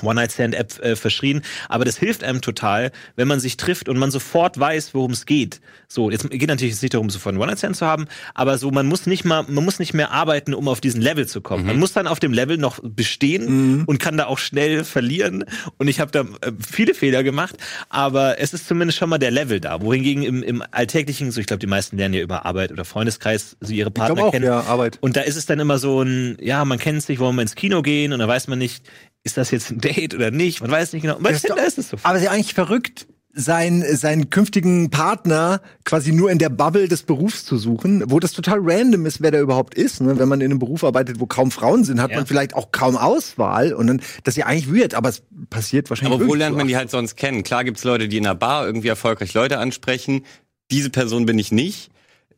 One-Night-Stand-App 0.01 0.79
äh, 0.79 0.95
verschrien. 0.95 1.41
Aber 1.69 1.85
das 1.85 1.97
hilft 1.97 2.23
einem 2.23 2.41
total, 2.41 2.91
wenn 3.15 3.27
man 3.27 3.39
sich 3.39 3.57
trifft 3.57 3.89
und 3.89 3.97
man 3.97 4.11
sofort 4.11 4.59
weiß, 4.59 4.93
worum 4.93 5.11
es 5.11 5.25
geht. 5.25 5.61
So, 5.87 6.09
jetzt 6.09 6.29
geht 6.29 6.47
natürlich 6.47 6.81
nicht 6.81 6.93
darum, 6.93 7.09
sofort 7.09 7.33
einen 7.33 7.41
One-Night-Stand 7.41 7.75
zu 7.75 7.85
haben, 7.85 8.05
aber 8.33 8.57
so, 8.57 8.71
man 8.71 8.87
muss 8.87 9.05
nicht 9.05 9.25
mal, 9.25 9.43
man 9.47 9.65
muss 9.65 9.79
nicht 9.79 9.93
mehr 9.93 10.11
arbeiten, 10.11 10.53
um 10.53 10.67
auf 10.67 10.79
diesen 10.79 11.01
Level 11.01 11.27
zu 11.27 11.41
kommen. 11.41 11.63
Mhm. 11.63 11.67
Man 11.67 11.79
muss 11.79 11.93
dann 11.93 12.07
auf 12.07 12.19
dem 12.19 12.31
Level 12.31 12.57
noch 12.57 12.79
bestehen 12.81 13.79
mhm. 13.79 13.83
und 13.85 13.99
kann 13.99 14.17
da 14.17 14.27
auch 14.27 14.37
schnell 14.37 14.83
verlieren. 14.83 15.43
Und 15.77 15.87
ich 15.87 15.99
habe 15.99 16.11
da 16.11 16.21
äh, 16.21 16.53
viele 16.65 16.93
Fehler 16.93 17.23
gemacht, 17.23 17.57
aber 17.89 18.39
es 18.39 18.53
ist 18.53 18.67
zumindest 18.67 18.97
schon 18.97 19.09
mal 19.09 19.17
der 19.17 19.31
Level 19.31 19.59
da. 19.59 19.81
Wohingegen 19.81 20.23
im, 20.23 20.43
im 20.43 20.63
Alltäglichen, 20.71 21.31
so 21.31 21.41
ich 21.41 21.47
glaube, 21.47 21.59
die 21.59 21.67
meisten 21.67 21.97
lernen 21.97 22.13
ja 22.13 22.21
über 22.21 22.45
Arbeit 22.45 22.71
oder 22.71 22.85
Freundeskreis 22.85 23.57
so 23.59 23.73
ihre 23.73 23.91
Partner 23.91 24.25
auch, 24.25 24.31
kennen. 24.31 24.45
Ja, 24.45 24.61
Arbeit. 24.61 24.97
Und 25.01 25.17
da 25.17 25.21
ist 25.21 25.35
es 25.35 25.45
dann 25.45 25.59
immer 25.59 25.77
so 25.77 26.01
ein, 26.01 26.37
ja, 26.39 26.63
man 26.63 26.79
kennt 26.79 27.03
sich, 27.03 27.19
wollen 27.19 27.35
wir 27.35 27.41
ins 27.41 27.55
Kino 27.55 27.81
gehen 27.81 28.13
und 28.13 28.19
da 28.19 28.27
weiß 28.27 28.47
man 28.47 28.59
nicht, 28.59 28.83
ist 29.23 29.37
das 29.37 29.51
jetzt 29.51 29.71
ein 29.71 29.79
Date 29.79 30.15
oder 30.15 30.31
nicht? 30.31 30.61
Man 30.61 30.71
weiß 30.71 30.93
nicht 30.93 31.03
genau. 31.03 31.17
Bei 31.19 31.33
Tinder 31.33 31.65
ist 31.65 31.77
es 31.77 31.89
so. 31.89 31.97
Aber 32.03 32.15
es 32.15 32.21
ist 32.21 32.25
ja 32.25 32.31
eigentlich 32.31 32.53
verrückt, 32.53 33.07
seinen, 33.33 33.83
seinen 33.95 34.29
künftigen 34.29 34.89
Partner 34.89 35.61
quasi 35.85 36.11
nur 36.11 36.31
in 36.31 36.37
der 36.37 36.49
Bubble 36.49 36.87
des 36.87 37.03
Berufs 37.03 37.45
zu 37.45 37.57
suchen, 37.57 38.03
wo 38.07 38.19
das 38.19 38.33
total 38.33 38.59
random 38.61 39.05
ist, 39.05 39.21
wer 39.21 39.31
der 39.31 39.41
überhaupt 39.41 39.75
ist. 39.75 40.01
Ne? 40.01 40.19
Wenn 40.19 40.27
man 40.27 40.41
in 40.41 40.51
einem 40.51 40.59
Beruf 40.59 40.83
arbeitet, 40.83 41.19
wo 41.19 41.25
kaum 41.25 41.51
Frauen 41.51 41.83
sind, 41.83 42.01
hat 42.01 42.11
ja. 42.11 42.17
man 42.17 42.25
vielleicht 42.25 42.53
auch 42.55 42.71
kaum 42.71 42.97
Auswahl 42.97 43.73
und 43.73 43.87
dann, 43.87 44.01
das 44.23 44.33
ist 44.33 44.37
ja 44.37 44.45
eigentlich 44.47 44.73
weird, 44.73 44.93
aber 44.93 45.09
es 45.09 45.23
passiert 45.49 45.89
wahrscheinlich. 45.89 46.19
Aber 46.19 46.27
wo 46.27 46.35
lernt 46.35 46.57
man 46.57 46.67
die 46.67 46.75
halt 46.75 46.89
sonst 46.89 47.15
kennen? 47.15 47.43
Klar 47.43 47.63
gibt's 47.63 47.83
Leute, 47.83 48.07
die 48.07 48.17
in 48.17 48.25
einer 48.25 48.35
Bar 48.35 48.65
irgendwie 48.65 48.89
erfolgreich 48.89 49.33
Leute 49.33 49.59
ansprechen. 49.59 50.25
Diese 50.71 50.89
Person 50.89 51.25
bin 51.25 51.39
ich 51.39 51.51
nicht. 51.51 51.90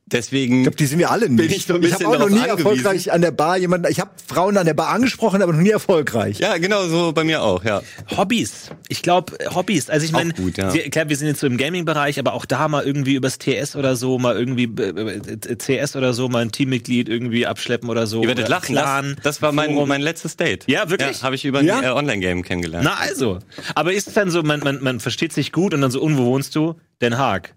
Deswegen 0.05 0.57
ich 0.57 0.63
glaube, 0.63 0.77
die 0.77 0.85
sind 0.85 0.99
wir 0.99 1.11
alle 1.11 1.29
nicht. 1.29 1.37
Bin 1.37 1.49
ich 1.49 1.65
so 1.65 1.79
ich 1.79 1.93
habe 1.93 2.07
auch 2.07 2.19
noch 2.19 2.29
nie 2.29 2.39
angewiesen. 2.39 2.57
erfolgreich 2.57 3.11
an 3.11 3.21
der 3.21 3.31
Bar 3.31 3.57
jemanden. 3.57 3.89
Ich 3.89 4.01
habe 4.01 4.11
Frauen 4.27 4.57
an 4.57 4.65
der 4.65 4.73
Bar 4.73 4.89
angesprochen, 4.89 5.41
aber 5.41 5.53
noch 5.53 5.61
nie 5.61 5.69
erfolgreich. 5.69 6.39
Ja, 6.39 6.57
genau 6.57 6.87
so 6.87 7.13
bei 7.13 7.23
mir 7.23 7.41
auch. 7.41 7.63
Ja. 7.63 7.81
Hobbys. 8.15 8.69
Ich 8.89 9.01
glaube 9.01 9.33
Hobbys. 9.55 9.89
Also 9.89 10.05
ich 10.05 10.11
meine, 10.11 10.33
ja. 10.55 10.69
klar, 10.89 11.07
wir 11.07 11.15
sind 11.15 11.27
jetzt 11.27 11.39
so 11.39 11.47
im 11.47 11.57
Gaming-Bereich, 11.57 12.19
aber 12.19 12.33
auch 12.33 12.45
da 12.45 12.67
mal 12.67 12.83
irgendwie 12.83 13.15
übers 13.15 13.37
TS 13.37 13.77
oder 13.77 13.95
so, 13.95 14.19
mal 14.19 14.35
irgendwie 14.35 14.65
äh, 14.65 15.57
CS 15.57 15.95
oder 15.95 16.13
so, 16.13 16.27
mal 16.27 16.41
ein 16.41 16.51
Teammitglied 16.51 17.07
irgendwie 17.07 17.47
abschleppen 17.47 17.89
oder 17.89 18.05
so. 18.05 18.21
Ihr 18.21 18.27
werdet 18.27 18.49
lachen. 18.49 18.75
Clan, 18.75 19.13
das, 19.15 19.23
das 19.23 19.41
war 19.41 19.53
mein 19.53 19.73
mein 19.87 20.01
letztes 20.01 20.35
Date. 20.35 20.65
Ja, 20.67 20.89
wirklich. 20.89 21.19
Ja, 21.19 21.23
habe 21.23 21.35
ich 21.35 21.45
über 21.45 21.59
ein 21.59 21.65
ja? 21.65 21.81
Äh, 21.81 21.89
Online-Game 21.91 22.43
kennengelernt. 22.43 22.85
Na 22.85 22.95
also. 22.95 23.39
Aber 23.73 23.93
ist 23.93 24.09
es 24.09 24.13
dann 24.13 24.29
so, 24.29 24.43
man 24.43 24.59
man 24.59 24.83
man 24.83 24.99
versteht 24.99 25.31
sich 25.31 25.53
gut 25.53 25.73
und 25.73 25.81
dann 25.81 25.91
so, 25.91 26.01
und 26.01 26.17
wo 26.17 26.25
wohnst 26.25 26.55
du? 26.55 26.75
Den 27.01 27.17
Haag. 27.17 27.55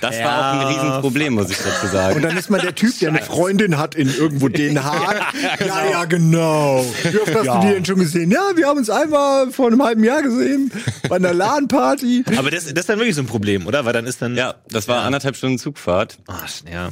Das 0.00 0.16
ja. 0.16 0.24
war 0.24 0.38
auch 0.38 0.60
ein 0.60 0.66
Riesenproblem, 0.74 1.34
muss 1.34 1.50
ich 1.50 1.58
dazu 1.58 1.86
sagen. 1.88 2.16
Und 2.16 2.22
dann 2.22 2.36
ist 2.36 2.50
man 2.50 2.60
der 2.60 2.74
Typ, 2.74 2.96
der 3.00 3.10
eine 3.10 3.20
Freundin 3.20 3.78
hat 3.78 3.94
in 3.94 4.08
irgendwo 4.08 4.48
Den 4.58 4.82
Haag. 4.82 5.34
ja, 5.42 5.56
genau. 5.56 5.76
ja, 5.76 5.90
ja, 5.90 6.04
genau. 6.04 6.86
Wie 7.02 7.18
oft 7.18 7.34
hast 7.34 7.44
ja. 7.44 7.60
du 7.60 7.66
die 7.66 7.72
denn 7.74 7.84
schon 7.84 7.98
gesehen? 7.98 8.30
Ja, 8.30 8.52
wir 8.54 8.66
haben 8.66 8.78
uns 8.78 8.90
einmal 8.90 9.50
vor 9.50 9.68
einem 9.68 9.82
halben 9.82 10.04
Jahr 10.04 10.22
gesehen 10.22 10.70
bei 11.08 11.16
einer 11.16 11.34
LAN-Party. 11.34 12.24
Aber 12.36 12.50
das, 12.50 12.64
das 12.66 12.72
ist 12.72 12.88
dann 12.88 12.98
wirklich 12.98 13.16
so 13.16 13.22
ein 13.22 13.26
Problem, 13.26 13.66
oder? 13.66 13.84
Weil 13.84 13.92
dann 13.92 14.06
ist 14.06 14.22
dann. 14.22 14.36
Ja, 14.36 14.54
das 14.70 14.88
war 14.88 15.02
anderthalb 15.02 15.36
Stunden 15.36 15.58
Zugfahrt. 15.58 16.18
Ach, 16.28 16.48
ja. 16.72 16.90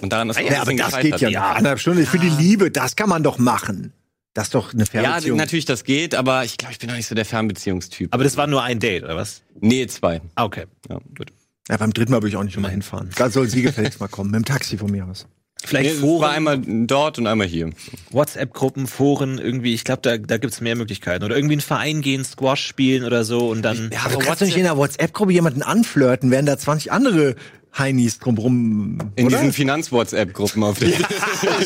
Und 0.00 0.12
daran 0.12 0.30
ist 0.30 0.36
ah, 0.36 0.42
ja, 0.42 0.60
aber 0.60 0.74
das 0.74 0.98
geht 1.00 1.20
ja. 1.20 1.28
ja. 1.28 1.50
Anderthalb 1.52 1.80
Stunden 1.80 2.06
für 2.06 2.18
die 2.18 2.28
Liebe, 2.28 2.70
das 2.70 2.96
kann 2.96 3.08
man 3.08 3.22
doch 3.22 3.38
machen. 3.38 3.92
Das 4.34 4.48
ist 4.48 4.54
doch 4.54 4.74
eine 4.74 4.84
Fernbeziehung. 4.84 5.38
Ja, 5.38 5.44
natürlich, 5.44 5.64
das 5.64 5.82
geht, 5.82 6.14
aber 6.14 6.44
ich 6.44 6.58
glaube, 6.58 6.72
ich 6.72 6.78
bin 6.78 6.90
noch 6.90 6.96
nicht 6.96 7.06
so 7.06 7.14
der 7.14 7.24
Fernbeziehungstyp. 7.24 8.12
Aber 8.12 8.22
das 8.22 8.36
war 8.36 8.46
nur 8.46 8.62
ein 8.62 8.78
Date, 8.78 9.02
oder 9.02 9.16
was? 9.16 9.40
Nee, 9.60 9.86
zwei. 9.86 10.20
Ah, 10.34 10.44
okay. 10.44 10.66
Ja, 10.90 10.98
gut. 11.16 11.32
Ja, 11.68 11.76
beim 11.76 11.92
dritten 11.92 12.12
Mal 12.12 12.18
würde 12.18 12.28
ich 12.28 12.36
auch 12.36 12.44
nicht 12.44 12.56
immer 12.56 12.68
hinfahren. 12.68 13.10
Da 13.16 13.28
soll 13.30 13.48
sie 13.48 13.62
gefälligst 13.62 14.00
mal 14.00 14.08
kommen, 14.08 14.30
mit 14.30 14.38
dem 14.38 14.44
Taxi 14.44 14.78
von 14.78 14.90
mir 14.90 15.06
aus. 15.06 15.26
Vielleicht 15.64 15.94
nee, 15.94 16.00
Foren. 16.00 16.22
war 16.22 16.30
einmal 16.30 16.60
dort 16.86 17.18
und 17.18 17.26
einmal 17.26 17.46
hier. 17.46 17.70
WhatsApp-Gruppen, 18.10 18.86
Foren, 18.86 19.38
irgendwie, 19.38 19.74
ich 19.74 19.84
glaube, 19.84 20.02
da, 20.02 20.16
da 20.18 20.36
gibt's 20.36 20.60
mehr 20.60 20.76
Möglichkeiten. 20.76 21.24
Oder 21.24 21.34
irgendwie 21.34 21.54
einen 21.54 21.60
Verein 21.62 22.02
gehen, 22.02 22.24
Squash 22.24 22.64
spielen 22.64 23.04
oder 23.04 23.24
so 23.24 23.48
und 23.48 23.62
dann. 23.62 23.90
Ja, 23.92 24.00
aber 24.04 24.14
du 24.14 24.18
kannst 24.18 24.42
du 24.42 24.44
nicht 24.44 24.56
in 24.56 24.66
einer 24.66 24.76
WhatsApp-Gruppe 24.76 25.32
jemanden 25.32 25.62
anflirten, 25.62 26.30
während 26.30 26.48
da 26.48 26.58
20 26.58 26.92
andere 26.92 27.34
Heinis 27.76 28.18
drumrum. 28.18 29.12
In 29.16 29.26
oder? 29.26 29.36
diesen 29.38 29.52
Finanz-WhatsApp-Gruppen 29.52 30.62
auf 30.62 30.78
denen 30.78 30.94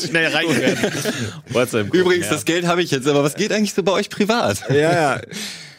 schnell 0.08 0.32
rein 0.32 0.46
WhatsApp 1.48 1.92
Übrigens, 1.94 2.26
ja. 2.26 2.32
das 2.32 2.44
Geld 2.44 2.66
habe 2.66 2.82
ich 2.82 2.90
jetzt, 2.90 3.06
aber 3.06 3.22
was 3.22 3.34
geht 3.34 3.52
eigentlich 3.52 3.74
so 3.74 3.82
bei 3.82 3.92
euch 3.92 4.08
privat? 4.08 4.62
Ja, 4.70 4.74
ja. 4.76 5.20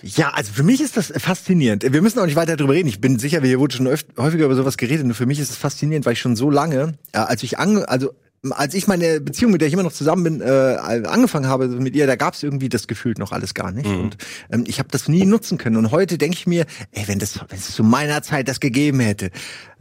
Ja, 0.04 0.30
also 0.30 0.52
für 0.54 0.64
mich 0.64 0.82
ist 0.82 0.98
das 0.98 1.14
faszinierend. 1.18 1.84
Wir 1.92 2.02
müssen 2.02 2.20
auch 2.20 2.26
nicht 2.26 2.36
weiter 2.36 2.56
darüber 2.56 2.74
reden. 2.74 2.90
Ich 2.90 3.02
bin 3.02 3.20
sicher, 3.20 3.44
wir 3.44 3.60
wurden 3.60 3.72
schon 3.72 3.88
häufiger 4.18 4.46
über 4.46 4.56
sowas 4.56 4.78
geredet. 4.78 5.06
Nur 5.06 5.16
für 5.16 5.26
mich 5.26 5.40
ist 5.40 5.50
es 5.50 5.58
faszinierend, 5.58 6.06
weil 6.06 6.14
ich 6.14 6.20
schon 6.20 6.36
so 6.36 6.50
lange, 6.50 6.94
äh, 7.14 7.18
als 7.18 7.44
ich 7.44 7.60
an, 7.60 7.84
also 7.84 8.12
als 8.50 8.74
ich 8.74 8.88
meine 8.88 9.22
Beziehung, 9.22 9.52
mit 9.52 9.62
der 9.62 9.68
ich 9.68 9.74
immer 9.74 9.84
noch 9.84 9.92
zusammen 9.92 10.24
bin, 10.24 10.42
äh, 10.42 10.46
angefangen 11.06 11.48
habe 11.48 11.68
mit 11.68 11.96
ihr, 11.96 12.08
da 12.08 12.16
gab 12.16 12.34
es 12.34 12.42
irgendwie 12.42 12.70
das 12.70 12.88
Gefühl 12.88 13.14
noch 13.18 13.32
alles 13.32 13.54
gar 13.54 13.72
nicht. 13.72 13.88
Mhm. 13.88 14.00
Und 14.00 14.18
ähm, 14.52 14.64
ich 14.68 14.80
habe 14.80 14.90
das 14.90 15.08
nie 15.08 15.26
nutzen 15.26 15.60
können. 15.60 15.78
Und 15.78 15.92
heute 15.92 16.18
denke 16.18 16.38
ich 16.38 16.48
mir, 16.48 16.66
ey, 16.92 17.08
wenn 17.08 17.20
das, 17.20 17.40
wenn 17.50 17.60
es 17.60 17.72
zu 17.72 17.84
meiner 17.84 18.24
Zeit 18.24 18.48
das 18.48 18.60
gegeben 18.60 19.00
hätte, 19.00 19.30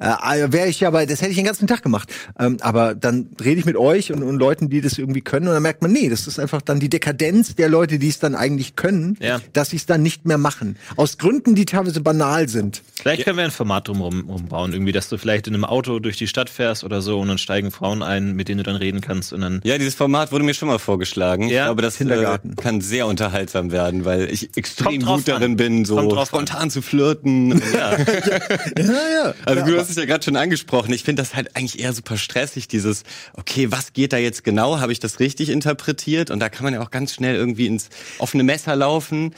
äh, 0.01 0.53
wäre 0.53 0.69
ich 0.69 0.81
ja 0.81 0.91
bei, 0.91 1.07
das 1.07 1.21
hätte 1.21 1.31
ich 1.31 1.37
den 1.37 1.45
ganzen 1.45 1.67
Tag 1.67 1.83
gemacht. 1.83 2.13
Ähm, 2.39 2.57
aber 2.61 2.95
dann 2.95 3.31
rede 3.43 3.61
ich 3.61 3.67
mit 3.67 3.77
euch 3.77 4.13
und, 4.13 4.23
und 4.23 4.37
Leuten, 4.37 4.69
die 4.71 4.81
das 4.81 4.99
irgendwie 4.99 5.21
können, 5.21 5.47
und 5.49 5.55
dann 5.55 5.63
merkt 5.63 5.83
man, 5.83 5.93
nee, 5.93 6.09
das 6.09 6.27
ist 6.27 6.39
einfach 6.39 6.63
dann 6.63 6.81
die 6.81 6.89
Dekadenz 6.89 7.55
der 7.55 7.69
Leute, 7.69 7.99
die 7.99 8.09
es 8.09 8.19
dann 8.19 8.35
eigentlich 8.35 8.77
können, 8.77 9.17
ja. 9.21 9.41
dass 9.53 9.71
sie 9.71 9.77
es 9.77 9.87
dann 9.87 10.03
nicht 10.03 10.27
mehr 10.27 10.39
machen. 10.39 10.77
Aus 10.97 11.19
Gründen, 11.19 11.55
die 11.55 11.65
teilweise 11.65 12.01
banal 12.01 12.49
sind. 12.49 12.83
Vielleicht 13.01 13.25
können 13.25 13.37
wir 13.37 13.45
ein 13.45 13.51
Format 13.51 13.89
drumherum 13.89 14.29
umbauen, 14.29 14.73
irgendwie, 14.73 14.93
dass 14.93 15.09
du 15.09 15.19
vielleicht 15.19 15.47
in 15.47 15.55
einem 15.55 15.65
Auto 15.65 15.99
durch 15.99 16.17
die 16.17 16.27
Stadt 16.27 16.51
fährst 16.51 16.85
oder 16.85 17.01
so 17.03 17.21
und 17.21 17.29
dann 17.29 17.39
steigen 17.39 17.71
Frauen 17.71 18.03
ein, 18.03 18.35
mit 18.35 18.49
denen 18.49 18.59
du 18.59 18.65
dann 18.65 18.77
reden 18.77 19.01
kannst 19.01 19.33
und 19.33 19.41
dann. 19.41 19.61
Ja, 19.65 19.79
dieses 19.79 19.95
Format 19.95 20.33
wurde 20.33 20.45
mir 20.45 20.55
schon 20.55 20.69
mal 20.69 20.79
vorgeschlagen. 20.79 21.49
Ja, 21.49 21.63
ich 21.63 21.67
glaube, 21.67 21.83
das 21.83 21.97
Kindergarten. 21.97 22.53
Äh, 22.53 22.63
kann 22.63 22.81
sehr 22.81 23.07
unterhaltsam 23.07 23.73
werden, 23.73 24.05
weil 24.05 24.31
ich 24.31 24.57
extrem 24.57 25.03
gut 25.03 25.29
darin 25.29 25.53
an. 25.53 25.57
bin, 25.57 25.85
so 25.85 25.99
spontan 26.25 26.63
an. 26.63 26.71
zu 26.71 26.83
flirten. 26.83 27.63
ja. 27.73 27.99
ja, 28.79 28.85
ja. 28.85 29.35
Also 29.45 29.65
du 29.65 29.77
hast 29.91 29.97
es 29.97 30.03
ja 30.03 30.07
gerade 30.07 30.25
schon 30.25 30.37
angesprochen. 30.37 30.93
Ich 30.93 31.03
finde 31.03 31.23
das 31.23 31.35
halt 31.35 31.57
eigentlich 31.57 31.81
eher 31.81 31.93
super 31.93 32.17
stressig, 32.17 32.69
dieses, 32.69 33.03
okay, 33.35 33.73
was 33.73 33.93
geht 33.93 34.13
da 34.13 34.19
jetzt 34.19 34.45
genau? 34.45 34.79
Habe 34.79 34.93
ich 34.93 35.01
das 35.01 35.19
richtig 35.19 35.49
interpretiert? 35.49 36.31
Und 36.31 36.39
da 36.39 36.49
kann 36.49 36.63
man 36.63 36.75
ja 36.75 36.81
auch 36.81 36.93
ganz 36.93 37.13
schnell 37.13 37.35
irgendwie 37.35 37.67
ins 37.67 37.89
offene 38.19 38.45
Messer 38.45 38.77
laufen. 38.77 39.35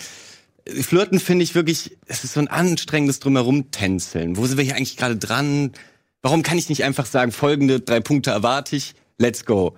Flirten 0.68 1.20
finde 1.20 1.42
ich 1.42 1.54
wirklich, 1.54 1.96
es 2.06 2.22
ist 2.22 2.34
so 2.34 2.40
ein 2.40 2.48
anstrengendes 2.48 3.18
Drumherum 3.18 3.70
tänzeln. 3.70 4.36
Wo 4.36 4.46
sind 4.46 4.58
wir 4.58 4.64
hier 4.64 4.76
eigentlich 4.76 4.98
gerade 4.98 5.16
dran? 5.16 5.72
Warum 6.20 6.42
kann 6.42 6.58
ich 6.58 6.68
nicht 6.68 6.84
einfach 6.84 7.06
sagen, 7.06 7.32
folgende 7.32 7.80
drei 7.80 8.00
Punkte 8.00 8.30
erwarte 8.30 8.76
ich, 8.76 8.94
let's 9.16 9.46
go? 9.46 9.74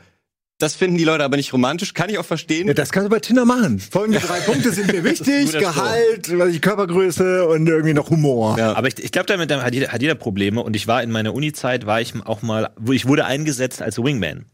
Das 0.58 0.76
finden 0.76 0.96
die 0.96 1.04
Leute 1.04 1.24
aber 1.24 1.36
nicht 1.36 1.52
romantisch, 1.52 1.94
kann 1.94 2.08
ich 2.10 2.18
auch 2.18 2.24
verstehen. 2.24 2.68
Ja, 2.68 2.74
das 2.74 2.92
kannst 2.92 3.06
du 3.06 3.10
bei 3.10 3.18
Tinder 3.18 3.44
machen. 3.44 3.80
Folgende 3.80 4.20
drei 4.20 4.38
Punkte 4.40 4.72
sind 4.72 4.92
mir 4.92 5.02
wichtig: 5.04 5.52
Gehalt, 5.52 6.28
die 6.28 6.60
Körpergröße 6.60 7.46
und 7.48 7.66
irgendwie 7.66 7.92
noch 7.92 8.10
Humor. 8.10 8.56
Ja. 8.56 8.74
Aber 8.74 8.86
ich, 8.86 8.98
ich 9.02 9.10
glaube, 9.10 9.26
damit 9.26 9.52
hat 9.52 9.74
jeder, 9.74 9.88
hat 9.88 10.00
jeder 10.00 10.14
Probleme. 10.14 10.62
Und 10.62 10.76
ich 10.76 10.86
war 10.86 11.02
in 11.02 11.10
meiner 11.10 11.34
Uni-Zeit, 11.34 11.86
war 11.86 12.00
ich 12.00 12.14
auch 12.24 12.42
mal, 12.42 12.70
ich 12.90 13.06
wurde 13.06 13.24
eingesetzt 13.24 13.82
als 13.82 13.98
Wingman. 13.98 14.44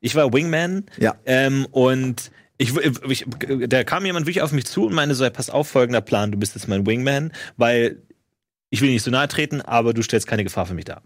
Ich 0.00 0.14
war 0.14 0.32
Wingman. 0.32 0.84
Ja. 0.98 1.16
Ähm, 1.24 1.66
und 1.70 2.30
ich, 2.58 2.76
ich, 2.76 3.26
da 3.68 3.84
kam 3.84 4.04
jemand 4.04 4.26
wirklich 4.26 4.42
auf 4.42 4.52
mich 4.52 4.66
zu 4.66 4.86
und 4.86 4.94
meinte 4.94 5.14
so, 5.14 5.28
pass 5.30 5.50
auf, 5.50 5.68
folgender 5.68 6.00
Plan, 6.00 6.32
du 6.32 6.38
bist 6.38 6.54
jetzt 6.54 6.68
mein 6.68 6.86
Wingman, 6.86 7.32
weil 7.56 8.02
ich 8.70 8.80
will 8.80 8.90
nicht 8.90 9.02
so 9.02 9.10
nahe 9.10 9.28
treten, 9.28 9.60
aber 9.60 9.94
du 9.94 10.02
stellst 10.02 10.26
keine 10.26 10.44
Gefahr 10.44 10.66
für 10.66 10.74
mich 10.74 10.84
dar. 10.84 11.02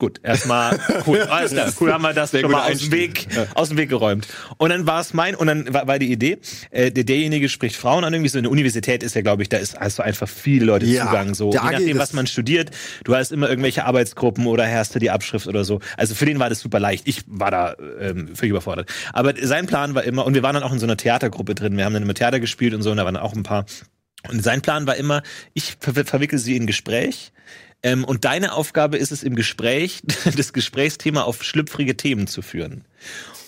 Gut, 0.00 0.18
erstmal 0.22 0.80
cool, 1.06 1.20
alles 1.20 1.52
klar, 1.52 1.70
cool 1.78 1.92
haben 1.92 2.00
wir 2.00 2.14
das 2.14 2.30
schon 2.30 2.50
mal 2.50 2.72
aus 2.72 2.78
dem 2.78 2.90
Weg, 2.90 3.26
ja. 3.36 3.46
aus 3.54 3.68
dem 3.68 3.76
Weg 3.76 3.90
geräumt. 3.90 4.26
Und 4.56 4.70
dann 4.70 4.86
war 4.86 5.02
es 5.02 5.12
mein, 5.12 5.34
und 5.34 5.46
dann 5.46 5.74
war, 5.74 5.86
war 5.86 5.98
die 5.98 6.10
Idee, 6.10 6.38
äh, 6.70 6.90
der, 6.90 7.04
derjenige 7.04 7.50
spricht 7.50 7.76
Frauen 7.76 8.02
an, 8.04 8.14
irgendwie 8.14 8.30
so 8.30 8.38
eine 8.38 8.48
Universität 8.48 9.02
ist 9.02 9.14
ja, 9.14 9.20
glaube 9.20 9.42
ich, 9.42 9.50
da 9.50 9.58
ist 9.58 9.78
hast 9.78 9.98
du 9.98 10.02
einfach 10.02 10.26
viele 10.26 10.64
Leute 10.64 10.86
ja, 10.86 11.04
Zugang, 11.04 11.34
so 11.34 11.52
je 11.52 11.58
nachdem, 11.58 11.98
was 11.98 12.14
man 12.14 12.26
studiert. 12.26 12.70
Du 13.04 13.14
hast 13.14 13.30
immer 13.30 13.50
irgendwelche 13.50 13.84
Arbeitsgruppen 13.84 14.46
oder 14.46 14.66
du 14.82 14.98
die 14.98 15.10
Abschrift 15.10 15.46
oder 15.46 15.64
so. 15.64 15.80
Also 15.98 16.14
für 16.14 16.24
den 16.24 16.38
war 16.38 16.48
das 16.48 16.60
super 16.60 16.80
leicht. 16.80 17.06
Ich 17.06 17.24
war 17.26 17.50
da 17.50 17.76
ähm, 18.00 18.34
völlig 18.34 18.52
überfordert. 18.52 18.90
Aber 19.12 19.34
sein 19.42 19.66
Plan 19.66 19.94
war 19.94 20.04
immer, 20.04 20.24
und 20.24 20.32
wir 20.32 20.42
waren 20.42 20.54
dann 20.54 20.62
auch 20.62 20.72
in 20.72 20.78
so 20.78 20.86
einer 20.86 20.96
Theatergruppe 20.96 21.54
drin. 21.54 21.76
Wir 21.76 21.84
haben 21.84 21.92
dann 21.92 22.04
immer 22.04 22.14
Theater 22.14 22.40
gespielt 22.40 22.72
und 22.72 22.80
so, 22.80 22.90
und 22.90 22.96
da 22.96 23.04
waren 23.04 23.18
auch 23.18 23.34
ein 23.34 23.42
paar. 23.42 23.66
Und 24.30 24.42
sein 24.42 24.62
Plan 24.62 24.86
war 24.86 24.96
immer, 24.96 25.22
ich 25.52 25.76
ver 25.78 25.92
verwickel 25.92 26.38
sie 26.38 26.56
in 26.56 26.66
Gespräch 26.66 27.32
ähm, 27.82 28.04
und 28.04 28.24
deine 28.24 28.52
Aufgabe 28.52 28.96
ist 28.96 29.12
es 29.12 29.22
im 29.22 29.34
Gespräch, 29.34 30.02
das 30.36 30.52
Gesprächsthema 30.52 31.22
auf 31.22 31.42
schlüpfrige 31.42 31.96
Themen 31.96 32.26
zu 32.26 32.42
führen 32.42 32.84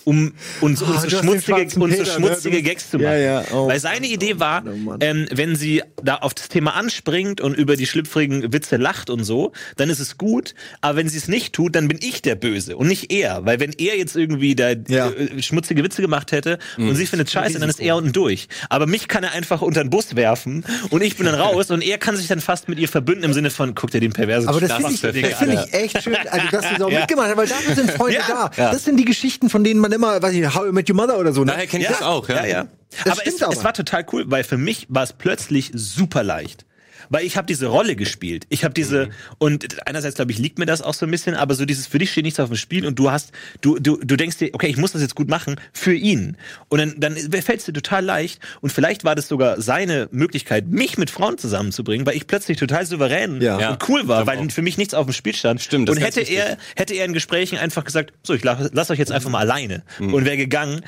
um 0.05 0.33
uns, 0.61 0.81
oh, 0.81 0.85
uns 0.85 1.09
schmutzige, 1.11 1.61
uns 1.61 2.13
schmutzige 2.13 2.57
ne? 2.57 2.63
Gags 2.63 2.89
zu 2.89 2.97
machen. 2.97 3.07
Ja, 3.07 3.17
ja. 3.17 3.43
Oh, 3.51 3.67
Weil 3.67 3.79
seine 3.79 4.07
Idee 4.07 4.39
war, 4.39 4.63
oh, 4.65 4.95
ähm, 4.99 5.27
wenn 5.31 5.55
sie 5.55 5.81
da 6.01 6.15
auf 6.15 6.33
das 6.33 6.49
Thema 6.49 6.75
anspringt 6.75 7.41
und 7.41 7.55
über 7.55 7.75
die 7.75 7.85
schlüpfrigen 7.85 8.53
Witze 8.53 8.77
lacht 8.77 9.09
und 9.09 9.23
so, 9.23 9.51
dann 9.77 9.89
ist 9.89 9.99
es 9.99 10.17
gut. 10.17 10.53
Aber 10.81 10.97
wenn 10.97 11.09
sie 11.09 11.17
es 11.17 11.27
nicht 11.27 11.53
tut, 11.53 11.75
dann 11.75 11.87
bin 11.87 11.99
ich 12.01 12.21
der 12.21 12.35
Böse 12.35 12.77
und 12.77 12.87
nicht 12.87 13.11
er. 13.11 13.45
Weil 13.45 13.59
wenn 13.59 13.73
er 13.73 13.97
jetzt 13.97 14.15
irgendwie 14.15 14.55
da 14.55 14.71
ja. 14.71 15.09
äh, 15.09 15.41
schmutzige 15.41 15.83
Witze 15.83 16.01
gemacht 16.01 16.31
hätte 16.31 16.59
mhm. 16.77 16.89
und 16.89 16.95
sie 16.95 17.05
findet 17.05 17.31
scheiße, 17.31 17.59
dann 17.59 17.69
ist 17.69 17.79
er 17.79 17.95
unten 17.95 18.11
durch. 18.11 18.47
Aber 18.69 18.87
mich 18.87 19.07
kann 19.07 19.23
er 19.23 19.31
einfach 19.31 19.61
unter 19.61 19.83
den 19.83 19.89
Bus 19.89 20.15
werfen 20.15 20.65
und 20.89 21.01
ich 21.01 21.15
bin 21.17 21.25
dann 21.25 21.35
raus 21.35 21.71
und 21.71 21.81
er 21.81 21.97
kann 21.97 22.15
sich 22.17 22.27
dann 22.27 22.41
fast 22.41 22.67
mit 22.67 22.79
ihr 22.79 22.89
verbünden 22.89 23.23
im 23.23 23.33
Sinne 23.33 23.49
von, 23.49 23.75
guck 23.75 23.91
dir 23.91 24.01
den 24.01 24.13
perversen 24.13 24.49
Aber 24.49 24.59
das 24.59 24.73
finde 24.73 25.19
ich, 25.19 25.35
find 25.35 25.53
ich 25.53 25.73
echt 25.73 26.03
schön, 26.03 26.15
also 26.29 26.47
dass 26.51 26.69
du 26.69 26.79
so 26.79 26.89
mitgemacht 26.89 27.29
hast, 27.29 27.37
weil 27.37 27.47
dafür 27.47 27.75
sind 27.75 27.91
Freunde 27.91 28.19
da. 28.27 28.51
Das 28.55 28.83
sind 28.83 28.97
die 28.97 29.05
Geschichten, 29.05 29.49
von 29.49 29.63
denen 29.63 29.79
man 29.79 29.92
immer, 29.93 30.21
weiß 30.21 30.33
ich, 30.33 30.53
How 30.53 30.67
I 30.67 30.71
Met 30.71 30.89
Your 30.89 30.95
Mother 30.95 31.17
oder 31.19 31.33
so. 31.33 31.41
Ne? 31.41 31.51
Daher 31.51 31.67
kenne 31.67 31.83
ich 31.83 31.89
ja, 31.89 31.95
das 31.95 32.05
auch, 32.05 32.27
ja. 32.27 32.35
ja, 32.35 32.45
ja. 32.45 32.67
Das 33.05 33.19
aber, 33.19 33.27
es, 33.27 33.41
aber 33.41 33.53
es 33.53 33.63
war 33.63 33.73
total 33.73 34.05
cool, 34.11 34.25
weil 34.27 34.43
für 34.43 34.57
mich 34.57 34.87
war 34.89 35.03
es 35.03 35.13
plötzlich 35.13 35.71
super 35.73 36.23
leicht 36.23 36.65
weil 37.13 37.25
ich 37.25 37.37
habe 37.37 37.45
diese 37.45 37.67
Rolle 37.67 37.95
gespielt. 37.95 38.45
Ich 38.49 38.63
habe 38.63 38.73
diese 38.73 39.05
mhm. 39.05 39.11
und 39.37 39.87
einerseits 39.87 40.15
glaube 40.15 40.31
ich 40.31 40.39
liegt 40.39 40.57
mir 40.57 40.65
das 40.65 40.81
auch 40.81 40.95
so 40.95 41.05
ein 41.05 41.11
bisschen, 41.11 41.35
aber 41.35 41.53
so 41.53 41.63
dieses 41.65 41.85
für 41.85 41.99
dich 41.99 42.11
steht 42.11 42.25
nichts 42.25 42.39
auf 42.39 42.49
dem 42.49 42.57
Spiel 42.57 42.87
und 42.87 42.97
du 42.97 43.11
hast 43.11 43.31
du 43.61 43.77
du 43.77 43.97
du 43.97 44.15
denkst 44.15 44.37
dir, 44.37 44.49
okay, 44.53 44.67
ich 44.67 44.77
muss 44.77 44.93
das 44.93 45.01
jetzt 45.03 45.13
gut 45.13 45.29
machen 45.29 45.55
für 45.71 45.93
ihn 45.93 46.37
und 46.69 46.79
dann 46.79 46.95
dann 46.97 47.15
fällt 47.15 47.59
es 47.59 47.65
dir 47.65 47.73
total 47.73 48.03
leicht 48.03 48.41
und 48.61 48.71
vielleicht 48.71 49.03
war 49.03 49.13
das 49.13 49.27
sogar 49.27 49.61
seine 49.61 50.09
Möglichkeit, 50.11 50.67
mich 50.67 50.97
mit 50.97 51.11
Frauen 51.11 51.37
zusammenzubringen, 51.37 52.05
weil 52.07 52.15
ich 52.15 52.25
plötzlich 52.25 52.57
total 52.57 52.85
souverän 52.85 53.39
ja. 53.41 53.69
und 53.69 53.89
cool 53.89 54.07
war, 54.07 54.25
weil 54.25 54.39
auch. 54.39 54.51
für 54.51 54.63
mich 54.63 54.79
nichts 54.79 54.95
auf 54.95 55.05
dem 55.05 55.13
Spiel 55.13 55.35
stand. 55.35 55.61
Stimmt. 55.61 55.91
Und 55.91 55.97
hätte 55.97 56.21
er 56.21 56.57
hätte 56.75 56.95
er 56.95 57.05
in 57.05 57.13
Gesprächen 57.13 57.59
einfach 57.59 57.83
gesagt, 57.83 58.11
so 58.23 58.33
ich 58.33 58.43
lasse 58.43 58.71
lass 58.73 58.89
euch 58.89 58.99
jetzt 58.99 59.11
einfach 59.11 59.29
mal 59.29 59.39
alleine 59.39 59.83
mhm. 59.99 60.15
und 60.15 60.25
wäre 60.25 60.37
gegangen 60.37 60.81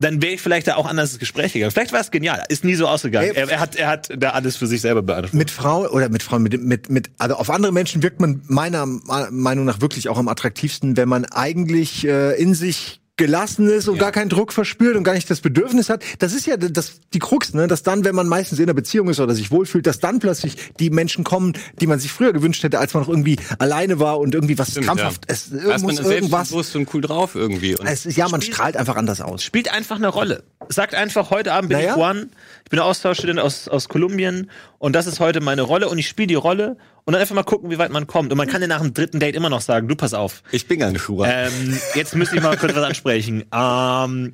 dann 0.00 0.22
wäre 0.22 0.32
ich 0.32 0.40
vielleicht 0.40 0.66
da 0.66 0.76
auch 0.76 0.86
anders 0.86 1.10
ins 1.10 1.18
Gespräch 1.20 1.52
gegangen. 1.52 1.70
Vielleicht 1.70 1.92
war 1.92 2.00
es 2.00 2.10
genial. 2.10 2.42
Ist 2.48 2.64
nie 2.64 2.74
so 2.74 2.88
ausgegangen. 2.88 3.32
Er, 3.34 3.48
er, 3.48 3.60
hat, 3.60 3.76
er 3.76 3.86
hat 3.86 4.08
da 4.16 4.30
alles 4.30 4.56
für 4.56 4.66
sich 4.66 4.80
selber 4.80 5.02
beantwortet. 5.02 5.34
Mit 5.34 5.50
Frauen 5.50 5.86
oder 5.88 6.08
mit 6.08 6.22
Frauen, 6.22 6.42
mit, 6.42 6.60
mit, 6.60 6.88
mit, 6.88 7.10
also 7.18 7.36
auf 7.36 7.50
andere 7.50 7.70
Menschen 7.70 8.02
wirkt 8.02 8.18
man 8.18 8.42
meiner 8.46 8.86
Meinung 8.86 9.66
nach 9.66 9.82
wirklich 9.82 10.08
auch 10.08 10.16
am 10.16 10.28
attraktivsten, 10.28 10.96
wenn 10.96 11.08
man 11.08 11.26
eigentlich 11.26 12.06
äh, 12.06 12.40
in 12.40 12.54
sich 12.54 12.99
gelassen 13.20 13.68
ist 13.68 13.86
und 13.86 13.96
ja. 13.96 14.00
gar 14.00 14.12
keinen 14.12 14.30
Druck 14.30 14.50
verspürt 14.50 14.96
und 14.96 15.04
gar 15.04 15.12
nicht 15.12 15.28
das 15.28 15.42
Bedürfnis 15.42 15.90
hat. 15.90 16.02
Das 16.20 16.32
ist 16.32 16.46
ja 16.46 16.56
das, 16.56 17.00
die 17.12 17.18
Krux, 17.18 17.52
ne? 17.52 17.66
dass 17.66 17.82
dann, 17.82 18.02
wenn 18.06 18.14
man 18.14 18.26
meistens 18.26 18.58
in 18.58 18.64
einer 18.64 18.72
Beziehung 18.72 19.10
ist 19.10 19.20
oder 19.20 19.34
sich 19.34 19.50
wohlfühlt, 19.50 19.86
dass 19.86 20.00
dann 20.00 20.20
plötzlich 20.20 20.56
die 20.78 20.88
Menschen 20.88 21.22
kommen, 21.22 21.52
die 21.80 21.86
man 21.86 22.00
sich 22.00 22.10
früher 22.10 22.32
gewünscht 22.32 22.62
hätte, 22.62 22.78
als 22.78 22.94
man 22.94 23.02
noch 23.02 23.10
irgendwie 23.10 23.36
alleine 23.58 24.00
war 24.00 24.18
und 24.18 24.34
irgendwie 24.34 24.58
was 24.58 24.70
Stimmt, 24.70 24.86
krampfhaft. 24.86 25.26
Ja. 25.28 25.34
Es 25.34 25.52
irgendwas, 25.52 25.82
man 25.82 26.12
irgendwas. 26.12 26.74
und 26.74 26.94
cool 26.94 27.02
drauf 27.02 27.34
irgendwie. 27.34 27.76
Es 27.84 28.04
ja, 28.04 28.26
man 28.28 28.40
spielt, 28.40 28.56
strahlt 28.56 28.76
einfach 28.78 28.96
anders 28.96 29.20
aus. 29.20 29.44
Spielt 29.44 29.70
einfach 29.70 29.96
eine 29.96 30.08
Rolle. 30.08 30.42
Sagt 30.70 30.94
einfach, 30.94 31.28
heute 31.28 31.52
Abend 31.52 31.68
bin 31.68 31.78
naja. 31.78 31.90
ich 31.90 31.96
Juan, 31.98 32.30
ich 32.64 32.70
bin 32.70 32.78
ein 32.78 32.86
Austauschstudent 32.86 33.38
aus, 33.38 33.68
aus 33.68 33.90
Kolumbien 33.90 34.50
und 34.78 34.94
das 34.94 35.06
ist 35.06 35.20
heute 35.20 35.42
meine 35.42 35.60
Rolle 35.60 35.90
und 35.90 35.98
ich 35.98 36.08
spiele 36.08 36.28
die 36.28 36.36
Rolle 36.36 36.78
und 37.04 37.12
dann 37.12 37.20
einfach 37.20 37.34
mal 37.34 37.42
gucken, 37.42 37.70
wie 37.70 37.78
weit 37.78 37.90
man 37.90 38.06
kommt. 38.06 38.30
Und 38.32 38.38
man 38.38 38.48
kann 38.48 38.60
ja 38.62 38.68
nach 38.68 38.80
dem 38.80 38.94
dritten 38.94 39.20
Date 39.20 39.34
immer 39.36 39.50
noch 39.50 39.60
sagen, 39.60 39.88
du 39.88 39.96
pass 39.96 40.14
auf. 40.14 40.42
Ich 40.52 40.66
bin 40.66 40.80
gar 40.80 40.90
nicht 40.90 41.02
Schura. 41.02 41.28
Ähm, 41.28 41.78
jetzt 41.94 42.14
müsste 42.14 42.36
ich 42.36 42.42
mal 42.42 42.56
kurz 42.56 42.74
was 42.74 42.84
ansprechen. 42.84 43.44
Ähm, 43.52 44.32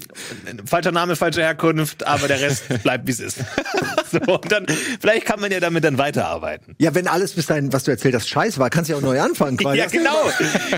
falscher 0.65 0.93
Name, 0.93 1.17
falsche 1.17 1.43
Herkunft, 1.43 2.07
aber 2.07 2.29
der 2.29 2.41
Rest 2.41 2.65
bleibt, 2.83 3.07
wie 3.07 3.13
es 3.13 3.21
ist. 3.21 3.39
so, 4.13 4.19
und 4.19 4.51
dann, 4.51 4.67
vielleicht 5.01 5.27
kann 5.27 5.41
man 5.41 5.51
ja 5.51 5.61
damit 5.61 5.85
dann 5.85 5.99
weiterarbeiten. 5.99 6.75
Ja, 6.79 6.95
wenn 6.95 7.09
alles 7.09 7.33
bis 7.33 7.47
dahin, 7.47 7.73
was 7.73 7.85
du 7.85 7.91
erzählt 7.91 8.15
hast, 8.15 8.29
scheiße 8.29 8.59
war, 8.59 8.71
kannst 8.71 8.89
du 8.89 8.95
ja 8.95 8.99
auch 8.99 9.03
neu 9.03 9.21
anfangen. 9.21 9.57
Quasi. 9.57 9.79
ja, 9.79 9.87
genau. 9.87 10.31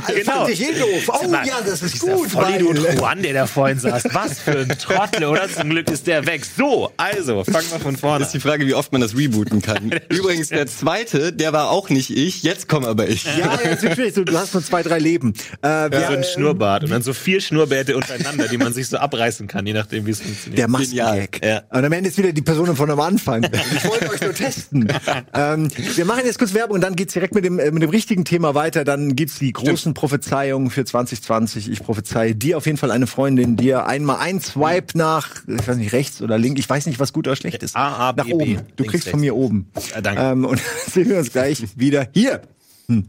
genau. 0.07 0.33
Fand 0.33 0.51
ich 0.51 0.63
eh 0.63 0.79
doof. 0.79 1.21
Oh 1.23 1.29
mal, 1.29 1.47
ja, 1.47 1.61
das 1.65 1.83
ist 1.83 2.01
gut. 2.01 2.31
Vollidiot 2.31 2.79
Juan, 2.97 3.23
der 3.23 3.35
da 3.35 3.47
vorhin 3.47 3.79
saß. 3.79 4.05
Was 4.13 4.41
für 4.41 4.61
ein 4.61 4.79
Trottel, 4.79 5.25
oder? 5.25 5.49
Zum 5.49 5.71
Glück 5.71 5.91
ist 5.91 6.07
der 6.07 6.27
weg. 6.27 6.45
So, 6.45 6.93
also, 6.97 7.45
fangen 7.45 7.71
wir 7.71 7.81
von 7.81 7.97
vorne 7.97 8.17
an. 8.17 8.21
Das 8.21 8.29
ist 8.29 8.35
die 8.35 8.41
Frage, 8.41 8.67
wie 8.67 8.75
oft 8.75 8.93
man 8.93 9.01
das 9.01 9.17
rebooten 9.17 9.63
kann. 9.63 9.91
Übrigens, 10.09 10.49
der 10.49 10.67
zweite, 10.67 11.33
der 11.33 11.53
war 11.53 11.71
auch 11.71 11.78
nicht 11.89 12.11
ich, 12.11 12.43
jetzt 12.43 12.69
komme 12.69 12.89
aber 12.89 13.09
ich. 13.09 13.25
Ja, 13.25 13.59
jetzt 13.65 13.83
wird 13.97 14.15
so, 14.15 14.25
du 14.25 14.37
hast 14.37 14.55
nur 14.55 14.63
zwei, 14.63 14.83
drei 14.83 14.99
Leben. 14.99 15.35
Äh, 15.63 15.69
ja, 15.69 16.09
so 16.09 16.13
ein 16.15 16.25
Schnurrbart 16.25 16.85
und 16.85 16.91
dann 16.91 17.03
so 17.03 17.13
vier 17.13 17.41
Schnurrbärte 17.41 17.97
untereinander, 17.97 18.49
die 18.49 18.59
man 18.59 18.73
sich 18.73 18.89
so 18.89 18.99
abreißen 18.99 19.47
kann, 19.47 19.67
je 19.67 19.73
nachdem, 19.73 20.07
wie 20.07 20.11
es 20.11 20.21
funktioniert. 20.21 20.59
Der 20.59 20.69
Maskengag. 20.69 21.45
Ja. 21.45 21.63
Und 21.71 21.85
am 21.85 21.93
Ende 21.93 22.09
ist 22.09 22.19
wieder 22.19 22.33
die 22.33 22.43
Person 22.43 22.75
von 22.75 22.91
am 22.91 23.01
Anfang. 23.01 23.45
Ich 23.45 23.85
wollte 23.85 24.11
euch 24.11 24.21
nur 24.21 24.35
testen. 24.35 24.89
ähm, 25.35 25.69
wir 25.95 26.05
machen 26.05 26.23
jetzt 26.25 26.39
kurz 26.39 26.55
Werbung 26.55 26.77
und 26.77 26.81
dann 26.81 26.97
geht's 26.97 27.13
direkt 27.13 27.35
mit 27.35 27.45
dem, 27.45 27.59
äh, 27.59 27.71
mit 27.71 27.83
dem 27.83 27.91
richtigen 27.91 28.25
Thema 28.25 28.55
weiter. 28.55 28.85
Dann 28.85 29.17
gibt's 29.17 29.39
die 29.39 29.53
großen 29.53 29.77
Stimmt. 29.77 29.97
Prophezeiungen 29.97 30.71
für 30.71 30.85
2020. 30.85 31.71
Ich 31.71 31.83
prophezeie 31.83 32.35
dir 32.35 32.57
auf 32.57 32.67
jeden 32.67 32.79
Fall 32.79 32.91
eine 32.91 33.07
Freundin, 33.07 33.57
dir 33.57 33.87
einmal 33.87 34.19
ein 34.19 34.41
Swipe 34.41 34.97
nach, 34.97 35.43
ich 35.47 35.69
weiß 35.69 35.77
nicht, 35.77 35.93
rechts 35.93 36.23
oder 36.23 36.39
links, 36.39 36.61
ich 36.61 36.69
weiß 36.69 36.87
nicht, 36.87 37.01
was 37.01 37.13
gut 37.13 37.27
oder 37.27 37.37
schlecht 37.37 37.63
ist. 37.63 37.77
A, 37.77 38.09
A, 38.09 38.13
B, 38.13 38.23
nach 38.23 38.29
oben. 38.29 38.57
B. 38.57 38.59
Du 38.77 38.85
kriegst 38.85 39.09
von 39.09 39.21
mir 39.21 39.37
oben. 39.37 39.71
Ja, 39.95 40.01
danke. 40.01 40.23
Ähm, 40.23 40.45
und 40.45 40.61
sehen 40.91 41.09
wir 41.09 41.19
uns 41.19 41.33
gleich 41.33 41.63
wieder 41.77 42.09
hier. 42.13 42.43
Hm. 42.87 43.09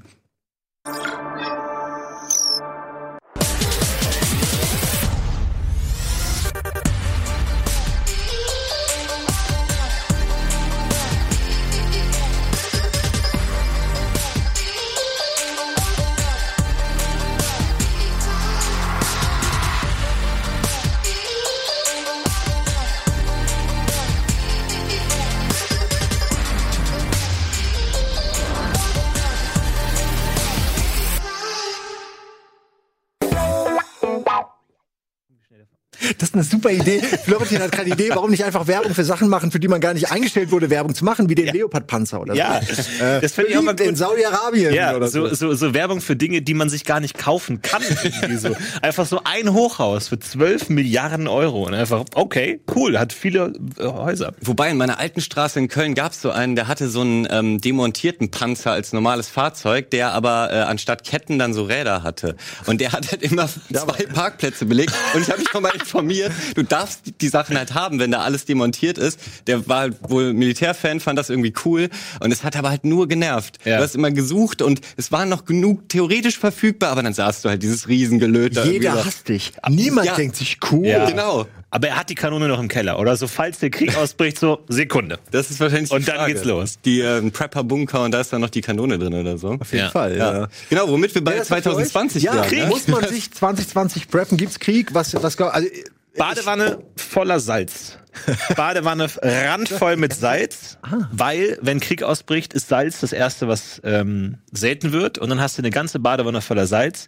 Ist 36.29 36.35
eine 36.35 36.43
super 36.43 36.71
Idee. 36.71 37.01
Florentin 37.23 37.59
hat 37.59 37.71
gerade 37.71 37.89
Idee, 37.89 38.09
warum 38.09 38.29
nicht 38.31 38.43
einfach 38.43 38.67
Werbung 38.67 38.93
für 38.93 39.03
Sachen 39.03 39.29
machen, 39.29 39.51
für 39.51 39.59
die 39.59 39.67
man 39.67 39.81
gar 39.81 39.93
nicht 39.93 40.11
eingestellt 40.11 40.51
wurde, 40.51 40.69
Werbung 40.69 40.93
zu 40.93 41.03
machen, 41.03 41.29
wie 41.29 41.35
den 41.35 41.47
ja. 41.47 41.53
Leopardpanzer 41.53 42.21
oder 42.21 42.33
so. 42.33 42.39
Ja, 42.39 42.59
äh, 42.59 43.21
das 43.21 43.33
finde 43.33 43.51
ich 43.51 43.57
auch 43.57 43.63
mal 43.63 43.75
gut. 43.75 43.87
in 43.87 43.95
Saudi-Arabien 43.95 44.73
ja, 44.73 44.95
oder 44.95 45.07
so. 45.07 45.27
so. 45.33 45.53
So 45.53 45.73
Werbung 45.73 46.01
für 46.01 46.15
Dinge, 46.15 46.41
die 46.41 46.53
man 46.53 46.69
sich 46.69 46.85
gar 46.85 46.99
nicht 46.99 47.17
kaufen 47.17 47.61
kann. 47.61 47.81
so. 48.37 48.55
Einfach 48.81 49.05
so 49.05 49.21
ein 49.23 49.53
Hochhaus 49.53 50.09
für 50.09 50.19
12 50.19 50.69
Milliarden 50.69 51.27
Euro 51.27 51.63
und 51.63 51.73
einfach, 51.73 52.05
okay, 52.13 52.61
cool, 52.75 52.99
hat 52.99 53.13
viele 53.13 53.53
äh, 53.79 53.83
Häuser. 53.85 54.33
Wobei 54.41 54.69
in 54.69 54.77
meiner 54.77 54.99
alten 54.99 55.21
Straße 55.21 55.59
in 55.59 55.67
Köln 55.67 55.95
gab 55.95 56.11
es 56.11 56.21
so 56.21 56.31
einen, 56.31 56.55
der 56.55 56.67
hatte 56.67 56.89
so 56.89 57.01
einen 57.01 57.27
ähm, 57.29 57.59
demontierten 57.59 58.31
Panzer 58.31 58.71
als 58.71 58.93
normales 58.93 59.27
Fahrzeug, 59.27 59.89
der 59.89 60.13
aber 60.13 60.49
äh, 60.51 60.57
anstatt 60.57 61.03
Ketten 61.03 61.39
dann 61.39 61.53
so 61.53 61.63
Räder 61.63 62.03
hatte. 62.03 62.35
Und 62.67 62.81
der 62.81 62.91
hat 62.91 63.11
halt 63.11 63.23
immer 63.23 63.47
zwei 63.47 64.05
Parkplätze 64.05 64.65
belegt. 64.65 64.93
Und 65.13 65.21
ich 65.21 65.29
habe 65.29 65.39
mich 65.39 65.49
schon 65.49 65.63
mal 65.63 65.73
informiert, 65.73 66.18
du 66.55 66.63
darfst 66.63 67.01
die 67.21 67.27
Sachen 67.29 67.57
halt 67.57 67.73
haben, 67.73 67.99
wenn 67.99 68.11
da 68.11 68.19
alles 68.19 68.45
demontiert 68.45 68.97
ist. 68.97 69.19
Der 69.47 69.67
war 69.67 69.79
halt 69.79 69.95
wohl 70.07 70.33
Militärfan, 70.33 70.99
fand 70.99 71.17
das 71.17 71.29
irgendwie 71.29 71.53
cool 71.65 71.89
und 72.19 72.31
es 72.31 72.43
hat 72.43 72.55
aber 72.55 72.69
halt 72.69 72.85
nur 72.85 73.07
genervt. 73.07 73.59
Ja. 73.65 73.77
Du 73.77 73.83
hast 73.83 73.95
immer 73.95 74.11
gesucht 74.11 74.61
und 74.61 74.81
es 74.97 75.11
war 75.11 75.25
noch 75.25 75.45
genug 75.45 75.89
theoretisch 75.89 76.37
verfügbar, 76.37 76.91
aber 76.91 77.03
dann 77.03 77.13
sahst 77.13 77.45
du 77.45 77.49
halt 77.49 77.63
dieses 77.63 77.87
Riesengelöt 77.87 78.57
Jeder 78.65 79.05
hasst 79.05 79.29
dich. 79.29 79.53
Niemand 79.69 80.07
ja. 80.07 80.15
denkt 80.15 80.35
sich 80.35 80.57
cool. 80.71 80.85
Ja. 80.85 81.09
Genau. 81.09 81.47
Aber 81.71 81.89
er 81.89 81.95
hat 81.97 82.09
die 82.09 82.15
Kanone 82.15 82.47
noch 82.47 82.59
im 82.59 82.67
Keller 82.67 82.99
oder 82.99 83.15
so, 83.15 83.27
falls 83.27 83.59
der 83.59 83.69
Krieg 83.69 83.95
ausbricht, 83.97 84.39
so 84.39 84.63
Sekunde. 84.67 85.19
Das 85.31 85.51
ist 85.51 85.59
wahrscheinlich 85.59 85.89
die 85.89 85.95
Und 85.95 86.07
dann 86.07 86.15
Frage. 86.17 86.33
geht's 86.33 86.45
los. 86.45 86.79
Die 86.83 87.01
äh, 87.01 87.21
Prepper-Bunker 87.29 88.03
und 88.03 88.11
da 88.11 88.21
ist 88.21 88.33
dann 88.33 88.41
noch 88.41 88.49
die 88.49 88.61
Kanone 88.61 88.97
drin 88.97 89.13
oder 89.13 89.37
so. 89.37 89.49
Auf 89.59 89.71
jeden 89.71 89.85
Ja. 89.85 89.91
Fall, 89.91 90.17
ja. 90.17 90.33
Ja. 90.41 90.47
Genau, 90.69 90.87
womit 90.89 91.13
wir 91.15 91.23
bei 91.23 91.33
für 91.37 91.43
2020 91.43 92.29
euch? 92.29 92.35
ja, 92.35 92.49
wären, 92.51 92.63
ne? 92.63 92.67
muss 92.67 92.87
man 92.87 93.07
sich 93.07 93.31
2020 93.33 94.07
preppen? 94.09 94.37
Gibt's 94.37 94.59
Krieg? 94.59 94.93
Was, 94.93 95.13
was, 95.13 95.39
also, 95.39 95.67
Badewanne 96.17 96.79
voller 96.97 97.39
Salz. 97.39 97.97
Badewanne 98.55 99.07
randvoll 99.21 99.95
mit 99.95 100.13
Salz, 100.13 100.77
weil, 101.11 101.57
wenn 101.61 101.79
Krieg 101.79 102.03
ausbricht, 102.03 102.53
ist 102.53 102.67
Salz 102.67 102.99
das 102.99 103.13
Erste, 103.13 103.47
was 103.47 103.79
ähm, 103.85 104.39
selten 104.51 104.91
wird. 104.91 105.17
Und 105.19 105.29
dann 105.29 105.39
hast 105.39 105.57
du 105.57 105.61
eine 105.61 105.69
ganze 105.69 105.99
Badewanne 105.99 106.41
voller 106.41 106.67
Salz, 106.67 107.07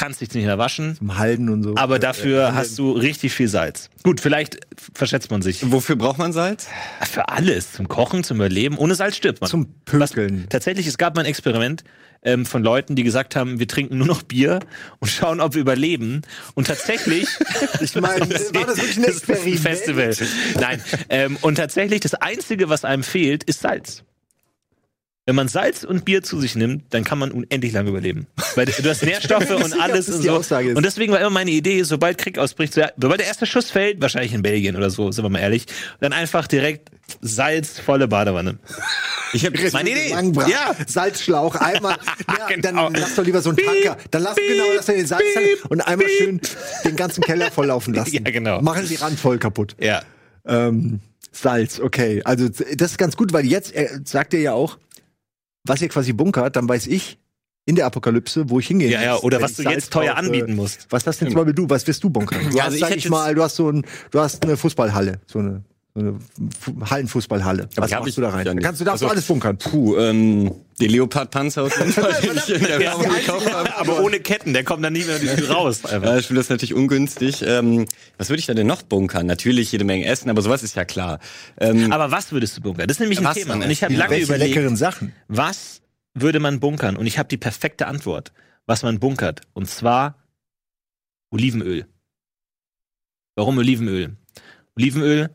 kannst 0.00 0.20
dich 0.22 0.32
nicht 0.32 0.46
mehr 0.46 0.56
waschen, 0.56 0.96
zum 0.96 1.18
Halten 1.18 1.50
und 1.50 1.62
so. 1.62 1.76
aber 1.76 1.98
dafür 1.98 2.54
hast 2.54 2.78
du 2.78 2.92
richtig 2.92 3.34
viel 3.34 3.48
Salz. 3.48 3.90
Gut, 4.02 4.20
vielleicht 4.20 4.58
verschätzt 4.94 5.30
man 5.30 5.42
sich. 5.42 5.70
Wofür 5.70 5.96
braucht 5.96 6.16
man 6.16 6.32
Salz? 6.32 6.68
Für 7.02 7.28
alles, 7.28 7.72
zum 7.72 7.86
Kochen, 7.86 8.24
zum 8.24 8.38
Überleben. 8.38 8.78
Ohne 8.78 8.94
Salz 8.94 9.16
stirbt 9.16 9.42
man. 9.42 9.50
Zum 9.50 9.74
Pökeln. 9.84 10.46
Tatsächlich, 10.48 10.86
es 10.86 10.96
gab 10.96 11.16
mal 11.16 11.20
ein 11.22 11.26
Experiment 11.26 11.84
ähm, 12.22 12.46
von 12.46 12.62
Leuten, 12.62 12.96
die 12.96 13.02
gesagt 13.02 13.36
haben, 13.36 13.58
wir 13.58 13.68
trinken 13.68 13.98
nur 13.98 14.06
noch 14.06 14.22
Bier 14.22 14.60
und 15.00 15.08
schauen, 15.08 15.40
ob 15.40 15.54
wir 15.54 15.60
überleben. 15.60 16.22
Und 16.54 16.66
tatsächlich, 16.66 17.26
Ich 17.80 17.94
meine, 17.94 18.20
war 18.20 18.26
das 18.26 18.52
wirklich 18.54 18.96
ein 18.96 19.02
das 19.02 19.16
ist 19.16 19.28
ein 19.28 19.34
Experiment? 19.44 19.60
Festival. 19.60 20.16
Nein. 20.58 20.82
Ähm, 21.10 21.36
und 21.42 21.56
tatsächlich, 21.56 22.00
das 22.00 22.14
Einzige, 22.14 22.70
was 22.70 22.84
einem 22.84 23.02
fehlt, 23.02 23.44
ist 23.44 23.60
Salz. 23.60 24.02
Wenn 25.30 25.36
man 25.36 25.46
Salz 25.46 25.84
und 25.84 26.04
Bier 26.04 26.24
zu 26.24 26.40
sich 26.40 26.56
nimmt, 26.56 26.92
dann 26.92 27.04
kann 27.04 27.16
man 27.16 27.30
unendlich 27.30 27.72
lange 27.72 27.90
überleben. 27.90 28.26
Weil 28.56 28.66
du 28.66 28.90
hast 28.90 29.04
Nährstoffe 29.04 29.48
und 29.64 29.80
alles 29.80 30.08
und 30.08 30.22
so. 30.22 30.32
Aussage 30.32 30.70
ist. 30.70 30.76
Und 30.76 30.84
deswegen 30.84 31.12
war 31.12 31.20
immer 31.20 31.30
meine 31.30 31.52
Idee, 31.52 31.84
sobald 31.84 32.18
Krieg 32.18 32.36
ausbricht, 32.36 32.74
sobald 32.74 33.20
der 33.20 33.28
erste 33.28 33.46
Schuss 33.46 33.70
fällt, 33.70 34.00
wahrscheinlich 34.00 34.32
in 34.34 34.42
Belgien 34.42 34.74
oder 34.74 34.90
so, 34.90 35.12
sind 35.12 35.24
wir 35.24 35.28
mal 35.28 35.38
ehrlich, 35.38 35.66
dann 36.00 36.12
einfach 36.12 36.48
direkt 36.48 36.90
salzvolle 37.20 38.08
Badewanne. 38.08 38.58
Ich 39.32 39.46
habe 39.46 39.56
Meine 39.72 39.90
Idee. 39.90 40.10
Ja. 40.48 40.74
Salzschlauch, 40.84 41.54
einmal, 41.54 41.96
ja, 42.28 42.48
Genau. 42.48 42.90
dann 42.90 42.94
lass 43.00 43.14
doch 43.14 43.24
lieber 43.24 43.40
so 43.40 43.50
einen 43.50 43.58
Tanker, 43.58 43.98
dann 44.10 44.24
lass 44.24 44.34
genau, 44.34 44.64
lass 44.74 44.86
den 44.86 45.06
Salz 45.06 45.22
und 45.68 45.80
einmal 45.80 46.08
schön 46.08 46.40
den 46.84 46.96
ganzen 46.96 47.22
Keller 47.22 47.52
volllaufen 47.52 47.94
lassen. 47.94 48.14
Ja, 48.14 48.32
genau. 48.32 48.60
Machen 48.62 48.88
die 48.88 48.96
Rand 48.96 49.16
voll 49.16 49.38
kaputt. 49.38 49.76
Ja. 49.78 50.02
Ähm, 50.44 50.98
Salz, 51.30 51.78
okay. 51.78 52.20
Also 52.24 52.48
das 52.48 52.90
ist 52.90 52.98
ganz 52.98 53.16
gut, 53.16 53.32
weil 53.32 53.46
jetzt 53.46 53.72
äh, 53.76 54.00
sagt 54.04 54.34
er 54.34 54.40
ja 54.40 54.52
auch, 54.54 54.76
was 55.64 55.82
ihr 55.82 55.88
quasi 55.88 56.12
bunkert, 56.12 56.56
dann 56.56 56.68
weiß 56.68 56.86
ich 56.86 57.18
in 57.66 57.76
der 57.76 57.86
Apokalypse, 57.86 58.48
wo 58.50 58.58
ich 58.58 58.66
hingehe. 58.68 58.90
Ja, 58.90 59.02
ja, 59.02 59.16
oder 59.18 59.40
was 59.40 59.54
du 59.54 59.62
jetzt 59.62 59.92
teuer 59.92 60.16
anbieten 60.16 60.56
musst. 60.56 60.86
Was 60.90 61.04
das 61.04 61.18
denn 61.18 61.28
zum 61.28 61.36
Beispiel 61.36 61.54
du? 61.54 61.68
Was 61.68 61.86
wirst 61.86 62.02
du 62.02 62.10
bunkern? 62.10 62.40
Du 62.50 62.56
Ja, 62.56 62.64
hast, 62.64 62.72
also 62.72 62.76
ich 62.76 62.80
sag 62.80 62.96
ich 62.96 63.08
mal, 63.10 63.34
du 63.34 63.42
hast 63.42 63.56
so 63.56 63.70
ein, 63.70 63.84
du 64.10 64.18
hast 64.20 64.42
eine 64.44 64.56
Fußballhalle, 64.56 65.20
so 65.26 65.38
eine, 65.38 65.62
so 65.94 66.00
eine 66.00 66.18
Fu- 66.58 66.80
Hallenfußballhalle. 66.88 67.68
Was 67.74 67.90
machst 67.90 68.06
ich 68.08 68.14
du 68.14 68.20
da 68.20 68.28
rein? 68.30 68.46
ja. 68.46 68.54
Kannst 68.54 68.80
du 68.80 68.84
darfst 68.84 69.02
Also- 69.02 69.12
alles 69.12 69.26
bunkern? 69.26 69.58
Puh, 69.58 69.96
ähm, 69.96 70.54
den 70.80 70.90
Leopard-Panzer 70.90 71.62
aus 71.64 71.76
jeden 71.76 71.92
Fall, 71.92 72.12
den 72.22 72.36
ich 72.36 72.48
in 72.54 72.62
der 72.62 72.78
Werbung 72.78 73.02
gekauft 73.08 73.52
habe. 73.52 73.76
aber 73.76 74.00
ohne 74.00 74.20
Ketten, 74.20 74.52
der 74.52 74.62
kommt 74.64 74.84
dann 74.84 74.92
nie 74.92 75.04
mehr 75.04 75.18
raus. 75.50 75.82
Ja, 75.90 76.16
ich 76.16 76.26
finde 76.28 76.40
das 76.40 76.48
natürlich 76.48 76.74
ungünstig. 76.74 77.42
Ähm, 77.44 77.86
was 78.18 78.28
würde 78.28 78.38
ich 78.40 78.46
da 78.46 78.54
denn 78.54 78.68
noch 78.68 78.82
bunkern? 78.82 79.26
Natürlich 79.26 79.72
jede 79.72 79.84
Menge 79.84 80.04
Essen, 80.06 80.30
aber 80.30 80.42
sowas 80.42 80.62
ist 80.62 80.76
ja 80.76 80.84
klar. 80.84 81.18
Ähm, 81.58 81.92
Aber 81.92 82.10
was 82.12 82.30
würdest 82.32 82.56
du 82.56 82.60
bunkern? 82.60 82.86
Das 82.86 82.96
ist 82.96 83.00
nämlich 83.00 83.18
ein 83.26 83.34
Thema. 83.34 83.54
Und 83.54 83.68
ich 83.70 83.82
habe 83.82 83.94
lange 83.94 84.18
überlegt, 84.18 84.54
leckeren 84.54 84.76
Sachen? 84.76 85.12
was 85.28 85.82
würde 86.14 86.38
man 86.40 86.60
bunkern? 86.60 86.96
Und 86.96 87.06
ich 87.06 87.18
habe 87.18 87.28
die 87.28 87.36
perfekte 87.36 87.86
Antwort, 87.88 88.32
was 88.66 88.82
man 88.84 89.00
bunkert. 89.00 89.40
Und 89.54 89.68
zwar 89.68 90.16
Olivenöl. 91.32 91.86
Warum 93.36 93.58
Olivenöl? 93.58 94.16
Olivenöl 94.76 95.30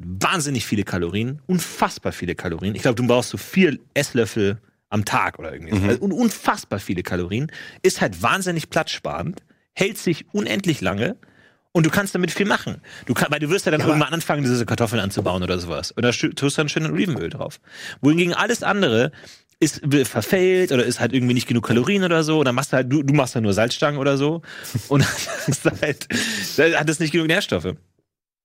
wahnsinnig 0.00 0.66
viele 0.66 0.84
Kalorien, 0.84 1.40
unfassbar 1.46 2.12
viele 2.12 2.34
Kalorien. 2.34 2.74
Ich 2.74 2.82
glaube, 2.82 2.96
du 2.96 3.06
brauchst 3.06 3.30
so 3.30 3.38
vier 3.38 3.78
Esslöffel 3.94 4.58
am 4.90 5.04
Tag 5.04 5.38
oder 5.38 5.52
irgendwie. 5.52 5.74
Mhm. 5.74 5.88
Also, 5.88 6.02
und 6.02 6.12
unfassbar 6.12 6.78
viele 6.78 7.02
Kalorien. 7.02 7.50
Ist 7.82 8.00
halt 8.00 8.22
wahnsinnig 8.22 8.70
platzsparend, 8.70 9.42
hält 9.72 9.98
sich 9.98 10.26
unendlich 10.32 10.80
lange. 10.80 11.16
Und 11.72 11.84
du 11.84 11.90
kannst 11.90 12.14
damit 12.14 12.30
viel 12.30 12.46
machen. 12.46 12.80
Du 13.04 13.12
kann, 13.12 13.30
weil 13.30 13.38
du 13.38 13.50
wirst 13.50 13.66
ja 13.66 13.72
dann 13.72 13.82
irgendwann 13.82 14.14
anfangen, 14.14 14.42
diese 14.42 14.64
Kartoffeln 14.64 14.98
anzubauen 14.98 15.42
oder 15.42 15.58
sowas. 15.58 15.90
Und 15.90 16.04
da 16.04 16.10
tust 16.10 16.40
du 16.40 16.48
dann 16.48 16.70
schön 16.70 16.86
Olivenöl 16.86 17.28
drauf. 17.28 17.60
Wohingegen 18.00 18.32
alles 18.32 18.62
andere 18.62 19.12
ist 19.60 19.82
verfällt 20.04 20.72
oder 20.72 20.84
ist 20.84 21.00
halt 21.00 21.12
irgendwie 21.12 21.34
nicht 21.34 21.46
genug 21.46 21.66
Kalorien 21.66 22.02
oder 22.02 22.24
so. 22.24 22.38
Oder 22.38 22.52
machst 22.52 22.72
du 22.72 22.76
halt, 22.76 22.90
du, 22.90 23.02
du 23.02 23.12
machst 23.12 23.36
dann 23.36 23.42
nur 23.42 23.52
Salzstangen 23.52 24.00
oder 24.00 24.16
so. 24.16 24.40
Und 24.88 25.04
dann 25.64 25.80
halt, 25.82 26.08
dann 26.56 26.76
hat 26.76 26.88
es 26.88 26.98
nicht 26.98 27.12
genug 27.12 27.26
Nährstoffe. 27.26 27.74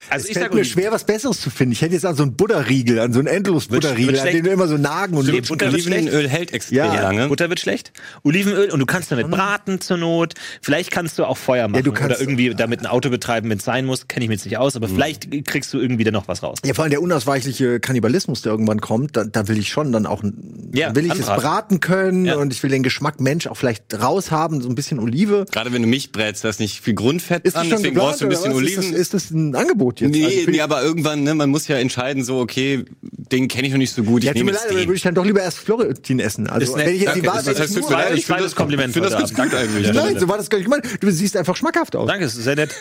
Also 0.09 0.23
Es 0.25 0.29
ich 0.29 0.33
fällt 0.33 0.47
sag 0.47 0.53
mir 0.55 0.65
schwer, 0.65 0.91
was 0.91 1.03
Besseres 1.05 1.39
zu 1.39 1.49
finden. 1.49 1.73
Ich 1.73 1.81
hätte 1.81 1.93
jetzt 1.93 2.05
an 2.05 2.15
so 2.15 2.23
einen 2.23 2.35
Butterriegel, 2.35 2.99
an 2.99 3.13
so 3.13 3.19
einen 3.19 3.27
endlos 3.27 3.67
Butterriegel, 3.67 4.19
an 4.19 4.27
den 4.27 4.43
du 4.43 4.49
immer 4.51 4.67
so 4.67 4.77
nagen 4.77 5.15
und 5.15 5.25
Nee, 5.27 5.33
lutschen 5.33 5.57
Butter. 5.57 5.71
Olivenöl 5.71 6.27
hält 6.27 6.53
extrem 6.53 6.77
Ja, 6.79 7.01
lange. 7.01 7.27
Butter 7.27 7.49
wird 7.49 7.59
schlecht. 7.59 7.93
Olivenöl 8.23 8.71
und 8.71 8.79
du 8.79 8.85
kannst 8.85 9.11
damit 9.11 9.29
braten 9.29 9.79
zur 9.79 9.97
Not. 9.97 10.33
Vielleicht 10.61 10.89
kannst 10.91 11.19
du 11.19 11.25
auch 11.25 11.37
Feuer 11.37 11.67
machen 11.67 11.83
du 11.83 11.91
kannst- 11.91 12.17
oder 12.17 12.19
irgendwie 12.19 12.49
damit 12.55 12.79
ein 12.81 12.87
Auto 12.87 13.09
betreiben, 13.09 13.49
wenn 13.49 13.59
es 13.59 13.63
sein 13.63 13.85
muss. 13.85 14.07
Kenne 14.07 14.25
ich 14.25 14.29
mir 14.29 14.35
jetzt 14.35 14.45
nicht 14.45 14.57
aus, 14.57 14.75
aber 14.75 14.87
vielleicht 14.87 15.29
kriegst 15.45 15.71
du 15.73 15.79
irgendwie 15.79 16.03
dann 16.03 16.13
noch 16.13 16.27
was 16.27 16.41
raus. 16.43 16.57
Ja, 16.65 16.73
vor 16.73 16.83
allem 16.83 16.91
der 16.91 17.01
unausweichliche 17.01 17.79
Kannibalismus, 17.79 18.41
der 18.41 18.51
irgendwann 18.51 18.81
kommt, 18.81 19.15
da, 19.15 19.23
da 19.23 19.47
will 19.47 19.59
ich 19.59 19.69
schon 19.69 19.91
dann 19.91 20.07
auch, 20.07 20.23
Ja, 20.73 20.95
will 20.95 21.05
ich 21.05 21.11
anbraten. 21.11 21.35
es 21.37 21.41
braten 21.43 21.79
können 21.79 22.25
Ja. 22.25 22.35
und 22.37 22.51
ich 22.51 22.61
will 22.63 22.71
den 22.71 22.83
Geschmack 22.83 23.19
Mensch 23.21 23.45
auch 23.47 23.55
vielleicht 23.55 23.83
raushaben, 24.01 24.61
so 24.61 24.69
ein 24.69 24.75
bisschen 24.75 24.97
Olive. 24.99 25.45
Gerade 25.51 25.71
wenn 25.73 25.83
du 25.83 25.87
Milch 25.87 26.11
brätst, 26.11 26.43
da 26.43 26.49
ist 26.49 26.59
nicht 26.59 26.81
viel 26.81 26.95
Grundfett 26.95 27.43
Ist 27.45 27.55
das 27.55 27.61
dran, 27.61 27.69
schon 27.69 27.77
deswegen 27.77 27.93
geplant, 27.95 28.09
brauchst 28.09 28.21
du 28.21 28.25
ein 28.25 28.29
bisschen? 28.29 28.53
Oliven. 28.53 28.83
Ist 28.83 28.91
das, 28.93 28.99
ist 28.99 29.13
das 29.13 29.31
ein 29.31 29.55
Angebot 29.55 29.90
jetzt? 29.99 30.11
Nee, 30.11 30.25
Also 30.25 30.51
nee, 30.51 30.61
aber 30.61 30.81
irgendwann, 30.83 31.23
ne, 31.23 31.35
man 31.35 31.49
muss 31.49 31.67
ja 31.67 31.77
entscheiden, 31.77 32.23
so, 32.23 32.39
okay, 32.39 32.85
den 33.01 33.47
kenne 33.47 33.67
ich 33.67 33.73
noch 33.73 33.77
nicht 33.79 33.93
so 33.93 34.03
gut, 34.03 34.19
ich 34.21 34.25
ja, 34.27 34.31
tut 34.31 34.37
nehme 34.37 34.51
mir 34.51 34.57
leid, 34.57 34.69
aber 34.69 34.79
würde 34.79 34.93
ich 34.93 35.01
dann 35.01 35.15
doch 35.15 35.25
lieber 35.25 35.41
erst 35.41 35.59
Florentin 35.59 36.19
essen. 36.19 36.47
Also, 36.47 36.71
Ist 36.71 36.77
nett. 36.77 36.87
wenn 36.87 36.95
ich 36.95 37.01
jetzt 37.01 37.15
die 37.15 37.25
Wahl, 37.25 37.43
das 37.43 37.59
ich 37.71 37.77
nur, 37.77 37.91
leid, 37.91 38.11
ich 38.13 38.19
ich 38.19 38.25
finde 38.25 38.43
das 38.43 38.55
Kompliment 38.55 38.93
finde 38.93 39.09
das 39.09 39.17
ganz 39.17 39.33
gut 39.33 39.53
eigentlich. 39.57 39.91
Nein, 39.93 40.19
so 40.19 40.27
war 40.27 40.37
das 40.37 40.49
gar 40.49 40.57
nicht 40.57 40.65
gemeint. 40.65 40.85
Du 41.01 41.09
siehst 41.11 41.35
einfach 41.37 41.55
schmackhaft 41.55 41.95
aus. 41.95 42.07
Danke, 42.07 42.25
das 42.25 42.35
ist 42.35 42.43
sehr 42.43 42.55
nett. 42.55 42.71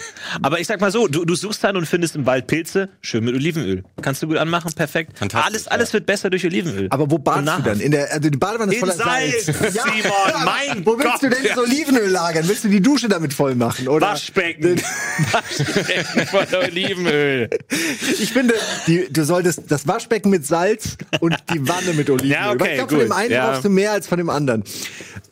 Aber 0.42 0.60
ich 0.60 0.66
sag 0.66 0.80
mal 0.80 0.90
so, 0.90 1.08
du, 1.08 1.24
du 1.24 1.34
suchst 1.34 1.62
dann 1.64 1.76
und 1.76 1.86
findest 1.86 2.16
im 2.16 2.26
Wald 2.26 2.46
Pilze, 2.46 2.88
schön 3.00 3.24
mit 3.24 3.34
Olivenöl. 3.34 3.84
Kannst 4.02 4.22
du 4.22 4.26
gut 4.26 4.36
anmachen, 4.36 4.72
perfekt. 4.72 5.18
Fantastisch, 5.18 5.46
alles, 5.46 5.68
alles 5.68 5.92
wird 5.92 6.06
besser 6.06 6.30
durch 6.30 6.44
Olivenöl. 6.44 6.88
Aber 6.90 7.10
wo 7.10 7.18
badest 7.18 7.58
du 7.58 7.62
dann? 7.62 7.80
In 7.80 7.90
der, 7.92 8.12
also 8.12 8.28
die 8.28 8.36
Badewanne 8.38 8.72
ist 8.72 8.82
In 8.82 8.88
voller 8.88 8.94
Salz, 8.94 9.46
Simon, 9.46 10.44
mein 10.44 10.84
Wo 10.86 10.98
willst 10.98 11.12
Gott. 11.12 11.22
du 11.22 11.30
denn 11.30 11.44
das 11.46 11.58
Olivenöl 11.58 12.10
lagern? 12.10 12.46
Willst 12.48 12.64
du 12.64 12.68
die 12.68 12.80
Dusche 12.80 13.08
damit 13.08 13.32
voll 13.32 13.54
machen? 13.54 13.88
Oder? 13.88 14.08
Waschbecken. 14.08 14.80
Waschbecken 15.32 16.26
voller 16.26 16.64
Olivenöl. 16.68 16.99
Ich 18.20 18.32
finde, 18.32 18.54
die, 18.86 19.06
du 19.10 19.24
solltest 19.24 19.62
das 19.70 19.86
Waschbecken 19.86 20.30
mit 20.30 20.46
Salz 20.46 20.96
und 21.20 21.36
die 21.52 21.66
Wanne 21.68 21.92
mit 21.94 22.10
Olivenöl. 22.10 22.32
Ja, 22.32 22.52
okay, 22.52 22.70
ich 22.70 22.74
glaube, 22.76 22.90
von 22.90 23.00
dem 23.00 23.12
einen 23.12 23.30
Ja. 23.32 23.50
brauchst 23.50 23.64
du 23.64 23.70
mehr 23.70 23.92
als 23.92 24.06
von 24.08 24.18
dem 24.18 24.30
anderen. 24.30 24.64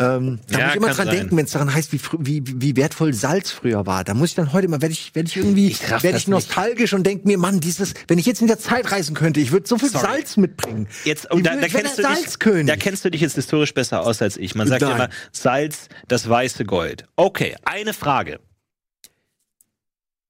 Ähm, 0.00 0.38
da 0.48 0.58
Ja, 0.58 0.64
muss 0.66 0.70
ich 0.70 0.76
immer 0.76 0.86
dran 0.88 1.06
sein. 1.06 1.16
denken, 1.16 1.36
wenn 1.36 1.44
es 1.44 1.50
daran 1.52 1.74
heißt, 1.74 1.92
wie, 1.92 2.00
wie, 2.18 2.42
wie 2.62 2.76
wertvoll 2.76 3.12
Salz 3.14 3.50
früher 3.50 3.86
war. 3.86 4.04
Da 4.04 4.14
muss 4.14 4.30
ich 4.30 4.34
dann 4.36 4.52
heute 4.52 4.66
immer, 4.66 4.80
werde 4.80 4.92
ich, 4.92 5.14
werde 5.14 5.28
ich 5.28 5.36
irgendwie, 5.36 5.76
werde 6.00 6.18
ich 6.18 6.28
nostalgisch 6.28 6.92
und 6.92 7.04
denke 7.04 7.26
mir, 7.26 7.38
Mann, 7.38 7.60
dieses, 7.60 7.94
wenn 8.06 8.18
ich 8.18 8.26
jetzt 8.26 8.40
in 8.40 8.46
der 8.46 8.58
Zeit 8.58 8.90
reisen 8.92 9.14
könnte, 9.14 9.40
ich 9.40 9.50
würde 9.52 9.66
so 9.68 9.76
viel 9.78 9.90
Sorry. 9.90 10.04
Salz 10.06 10.36
mitbringen. 10.36 10.86
Jetzt, 11.04 11.30
und 11.30 11.44
da, 11.44 11.56
da 11.56 11.66
kennst 11.68 11.98
du 11.98 12.02
dich, 12.02 12.66
da 12.66 12.76
kennst 12.76 13.04
du 13.04 13.10
dich 13.10 13.20
jetzt 13.20 13.34
historisch 13.34 13.74
besser 13.74 14.02
aus 14.02 14.22
als 14.22 14.36
ich. 14.36 14.54
Man 14.54 14.68
sagt 14.68 14.82
Nein. 14.82 14.92
immer, 14.94 15.08
Salz, 15.32 15.88
das 16.06 16.28
weiße 16.28 16.64
Gold. 16.64 17.04
Okay, 17.16 17.56
eine 17.64 17.92
Frage. 17.92 18.38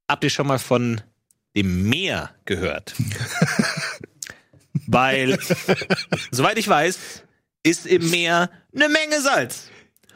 Habt 0.09 0.25
ihr 0.25 0.31
schon 0.31 0.47
mal 0.47 0.59
von 0.59 1.03
dem 1.57 1.89
Meer 1.89 2.31
gehört? 2.45 2.95
Weil, 4.87 5.39
soweit 6.31 6.59
ich 6.59 6.69
weiß, 6.69 7.25
ist 7.63 7.87
im 7.87 8.11
Meer 8.11 8.51
eine 8.75 8.89
Menge 8.89 9.21
Salz. 9.21 9.71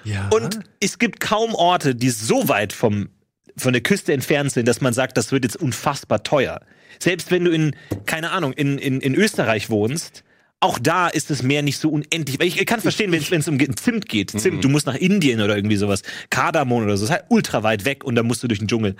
ja. 0.04 0.28
Und 0.28 0.60
es 0.80 0.98
gibt 0.98 1.20
kaum 1.20 1.54
Orte, 1.54 1.94
die 1.94 2.10
so 2.10 2.48
weit 2.48 2.72
vom, 2.72 3.10
von 3.56 3.72
der 3.72 3.82
Küste 3.82 4.12
entfernt 4.12 4.52
sind, 4.52 4.66
dass 4.66 4.80
man 4.80 4.94
sagt, 4.94 5.16
das 5.16 5.32
wird 5.32 5.44
jetzt 5.44 5.56
unfassbar 5.56 6.22
teuer. 6.22 6.60
Selbst 6.98 7.30
wenn 7.30 7.44
du 7.44 7.50
in, 7.50 7.74
keine 8.06 8.30
Ahnung, 8.30 8.52
in, 8.52 8.78
in, 8.78 9.00
in 9.00 9.14
Österreich 9.14 9.70
wohnst, 9.70 10.24
auch 10.60 10.78
da 10.78 11.08
ist 11.08 11.30
das 11.30 11.42
Meer 11.42 11.62
nicht 11.62 11.78
so 11.78 11.90
unendlich. 11.90 12.38
Weil 12.38 12.46
ich 12.46 12.64
kann 12.66 12.80
verstehen, 12.80 13.10
wenn 13.10 13.20
es 13.20 13.48
um 13.48 13.58
Zimt 13.76 14.08
geht. 14.08 14.30
Zimt, 14.30 14.62
du 14.62 14.68
musst 14.68 14.86
nach 14.86 14.94
Indien 14.94 15.40
oder 15.40 15.56
irgendwie 15.56 15.76
sowas. 15.76 16.02
Kardamom 16.30 16.84
oder 16.84 16.96
so. 16.96 17.04
Das 17.04 17.10
ist 17.10 17.16
halt 17.16 17.24
ultra 17.30 17.64
weit 17.64 17.84
weg 17.84 18.04
und 18.04 18.14
dann 18.14 18.26
musst 18.26 18.44
du 18.44 18.48
durch 18.48 18.60
den 18.60 18.68
Dschungel. 18.68 18.94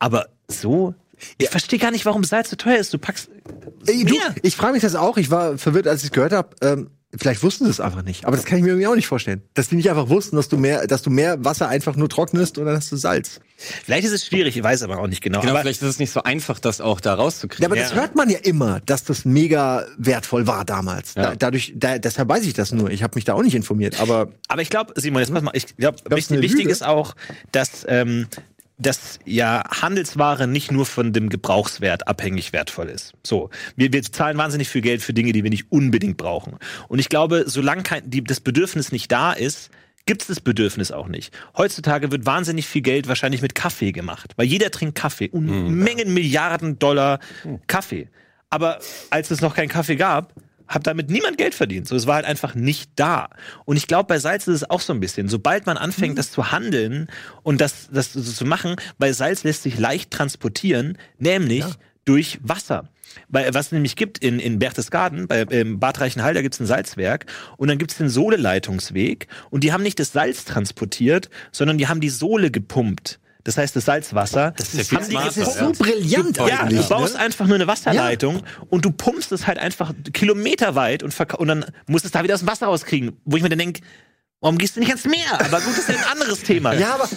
Aber 0.00 0.28
so, 0.48 0.94
ich 1.38 1.48
verstehe 1.48 1.78
gar 1.78 1.90
nicht, 1.90 2.04
warum 2.06 2.24
Salz 2.24 2.50
so 2.50 2.56
teuer 2.56 2.76
ist. 2.78 2.92
Du 2.92 2.98
packst 2.98 3.28
Ey, 3.86 4.04
du, 4.04 4.14
ich 4.42 4.56
frage 4.56 4.72
mich 4.74 4.82
das 4.82 4.94
auch. 4.94 5.16
Ich 5.16 5.30
war 5.30 5.58
verwirrt, 5.58 5.86
als 5.86 6.00
ich 6.02 6.06
es 6.08 6.12
gehört 6.12 6.32
habe. 6.32 6.50
Ähm, 6.60 6.90
vielleicht 7.16 7.42
wussten 7.42 7.64
sie 7.64 7.70
es 7.70 7.80
einfach 7.80 8.02
nicht. 8.02 8.24
Aber 8.26 8.36
das 8.36 8.44
kann 8.44 8.58
ich 8.58 8.64
mir 8.64 8.70
irgendwie 8.70 8.88
auch 8.88 8.94
nicht 8.96 9.06
vorstellen. 9.06 9.42
Dass 9.54 9.68
die 9.68 9.76
nicht 9.76 9.88
einfach 9.88 10.08
wussten, 10.08 10.36
dass 10.36 10.48
du 10.48 10.56
mehr, 10.58 10.86
dass 10.86 11.02
du 11.02 11.10
mehr 11.10 11.44
Wasser 11.44 11.68
einfach 11.68 11.96
nur 11.96 12.08
trocknest 12.08 12.58
und 12.58 12.66
dann 12.66 12.76
hast 12.76 12.90
du 12.92 12.96
Salz. 12.96 13.40
Vielleicht 13.56 14.04
ist 14.06 14.12
es 14.12 14.26
schwierig, 14.26 14.56
ich 14.56 14.62
weiß 14.62 14.82
aber 14.82 14.98
auch 14.98 15.06
nicht 15.06 15.22
genau. 15.22 15.40
Genau, 15.40 15.52
aber 15.52 15.60
vielleicht 15.62 15.80
ist 15.82 15.88
es 15.88 15.98
nicht 15.98 16.10
so 16.10 16.22
einfach, 16.24 16.58
das 16.58 16.80
auch 16.80 17.00
da 17.00 17.14
rauszukriegen. 17.14 17.62
Ja, 17.62 17.68
aber 17.68 17.76
Ja. 17.76 17.84
das 17.84 17.94
hört 17.94 18.16
man 18.16 18.28
ja 18.28 18.38
immer, 18.42 18.80
dass 18.80 19.04
das 19.04 19.24
mega 19.24 19.86
wertvoll 19.96 20.46
war 20.46 20.64
damals. 20.64 21.14
Ja. 21.14 21.30
Da, 21.30 21.36
dadurch, 21.36 21.72
da, 21.76 21.98
deshalb 21.98 22.28
weiß 22.28 22.44
ich 22.44 22.52
das 22.54 22.72
nur. 22.72 22.90
Ich 22.90 23.02
habe 23.02 23.14
mich 23.14 23.24
da 23.24 23.34
auch 23.34 23.42
nicht 23.42 23.54
informiert. 23.54 24.00
Aber 24.00 24.28
Aber 24.48 24.60
ich 24.60 24.68
glaube, 24.68 24.92
Simon, 25.00 25.20
jetzt 25.22 25.32
pass 25.32 25.42
mal, 25.42 25.52
ich 25.54 25.76
glaube, 25.76 25.98
wichtig, 26.10 26.40
wichtig 26.42 26.66
ist 26.68 26.84
auch, 26.84 27.14
dass 27.52 27.86
ähm, 27.88 28.26
dass 28.78 29.18
ja 29.24 29.64
Handelsware 29.70 30.46
nicht 30.46 30.70
nur 30.70 30.84
von 30.84 31.12
dem 31.12 31.28
Gebrauchswert 31.28 32.08
abhängig 32.08 32.52
wertvoll 32.52 32.88
ist. 32.88 33.14
So, 33.22 33.50
wir, 33.74 33.92
wir 33.92 34.02
zahlen 34.02 34.36
wahnsinnig 34.36 34.68
viel 34.68 34.82
Geld 34.82 35.02
für 35.02 35.14
Dinge, 35.14 35.32
die 35.32 35.42
wir 35.42 35.50
nicht 35.50 35.72
unbedingt 35.72 36.16
brauchen. 36.18 36.58
Und 36.88 36.98
ich 36.98 37.08
glaube, 37.08 37.44
solange 37.46 37.82
kein, 37.82 38.08
die, 38.08 38.22
das 38.22 38.40
Bedürfnis 38.40 38.92
nicht 38.92 39.10
da 39.10 39.32
ist, 39.32 39.70
gibt 40.04 40.22
es 40.22 40.28
das 40.28 40.40
Bedürfnis 40.40 40.92
auch 40.92 41.08
nicht. 41.08 41.36
Heutzutage 41.56 42.12
wird 42.12 42.26
wahnsinnig 42.26 42.66
viel 42.66 42.82
Geld 42.82 43.08
wahrscheinlich 43.08 43.42
mit 43.42 43.54
Kaffee 43.54 43.92
gemacht, 43.92 44.32
weil 44.36 44.46
jeder 44.46 44.70
trinkt 44.70 44.94
Kaffee 44.94 45.28
und 45.30 45.46
mhm. 45.46 45.82
Mengen 45.82 46.14
Milliarden 46.14 46.78
Dollar 46.78 47.18
Kaffee. 47.66 48.08
Aber 48.50 48.78
als 49.10 49.30
es 49.30 49.40
noch 49.40 49.56
keinen 49.56 49.68
Kaffee 49.68 49.96
gab, 49.96 50.32
hat 50.68 50.86
damit 50.86 51.10
niemand 51.10 51.38
Geld 51.38 51.54
verdient. 51.54 51.88
So, 51.88 51.96
es 51.96 52.06
war 52.06 52.16
halt 52.16 52.26
einfach 52.26 52.54
nicht 52.54 52.90
da. 52.96 53.28
Und 53.64 53.76
ich 53.76 53.86
glaube, 53.86 54.08
bei 54.08 54.18
Salz 54.18 54.46
ist 54.46 54.62
es 54.62 54.70
auch 54.70 54.80
so 54.80 54.92
ein 54.92 55.00
bisschen. 55.00 55.28
Sobald 55.28 55.66
man 55.66 55.76
anfängt, 55.76 56.14
mhm. 56.14 56.16
das 56.16 56.30
zu 56.30 56.52
handeln 56.52 57.08
und 57.42 57.60
das, 57.60 57.88
das 57.90 58.12
so 58.12 58.20
zu 58.20 58.44
machen, 58.44 58.76
bei 58.98 59.12
Salz 59.12 59.44
lässt 59.44 59.62
sich 59.62 59.78
leicht 59.78 60.10
transportieren, 60.10 60.98
nämlich 61.18 61.60
ja. 61.60 61.70
durch 62.04 62.38
Wasser. 62.42 62.88
Weil, 63.28 63.54
was 63.54 63.66
es 63.66 63.72
nämlich 63.72 63.96
gibt 63.96 64.18
in, 64.18 64.38
in 64.38 64.58
Berchtesgaden, 64.58 65.26
bei 65.26 65.46
ähm, 65.50 65.80
Bad 65.80 66.00
Reichenhall, 66.00 66.34
da 66.34 66.42
gibt 66.42 66.54
es 66.54 66.60
ein 66.60 66.66
Salzwerk 66.66 67.26
und 67.56 67.68
dann 67.68 67.78
gibt 67.78 67.92
es 67.92 67.98
den 67.98 68.08
Sohleleitungsweg 68.08 69.28
und 69.50 69.64
die 69.64 69.72
haben 69.72 69.82
nicht 69.82 69.98
das 69.98 70.12
Salz 70.12 70.44
transportiert, 70.44 71.30
sondern 71.52 71.78
die 71.78 71.88
haben 71.88 72.00
die 72.00 72.10
Sohle 72.10 72.50
gepumpt. 72.50 73.18
Das 73.46 73.56
heißt, 73.56 73.76
das 73.76 73.84
Salzwasser, 73.84 74.52
das 74.56 74.74
ist, 74.74 74.90
haben 74.90 75.08
die 75.08 75.14
das 75.14 75.36
ist 75.36 75.54
so 75.56 75.70
brillant 75.70 76.36
du, 76.36 76.48
Ja, 76.48 76.66
du 76.66 76.88
baust 76.88 77.14
ne? 77.14 77.20
einfach 77.20 77.46
nur 77.46 77.54
eine 77.54 77.68
Wasserleitung 77.68 78.38
ja. 78.38 78.42
und 78.70 78.84
du 78.84 78.90
pumpst 78.90 79.30
es 79.30 79.46
halt 79.46 79.58
einfach 79.58 79.94
kilometerweit 80.12 81.04
und, 81.04 81.14
und 81.38 81.46
dann 81.46 81.64
musst 81.86 82.04
du 82.04 82.08
es 82.08 82.12
da 82.12 82.24
wieder 82.24 82.34
aus 82.34 82.40
dem 82.40 82.48
Wasser 82.48 82.66
rauskriegen. 82.66 83.16
Wo 83.24 83.36
ich 83.36 83.44
mir 83.44 83.48
dann 83.48 83.60
denke, 83.60 83.82
warum 84.40 84.58
gehst 84.58 84.74
du 84.74 84.80
nicht 84.80 84.88
ans 84.88 85.04
Meer? 85.04 85.32
Aber 85.32 85.60
gut, 85.60 85.78
das 85.78 85.88
ist 85.88 85.90
ein 85.90 86.10
anderes 86.10 86.42
Thema. 86.42 86.74
Ja, 86.74 86.94
aber 86.94 87.08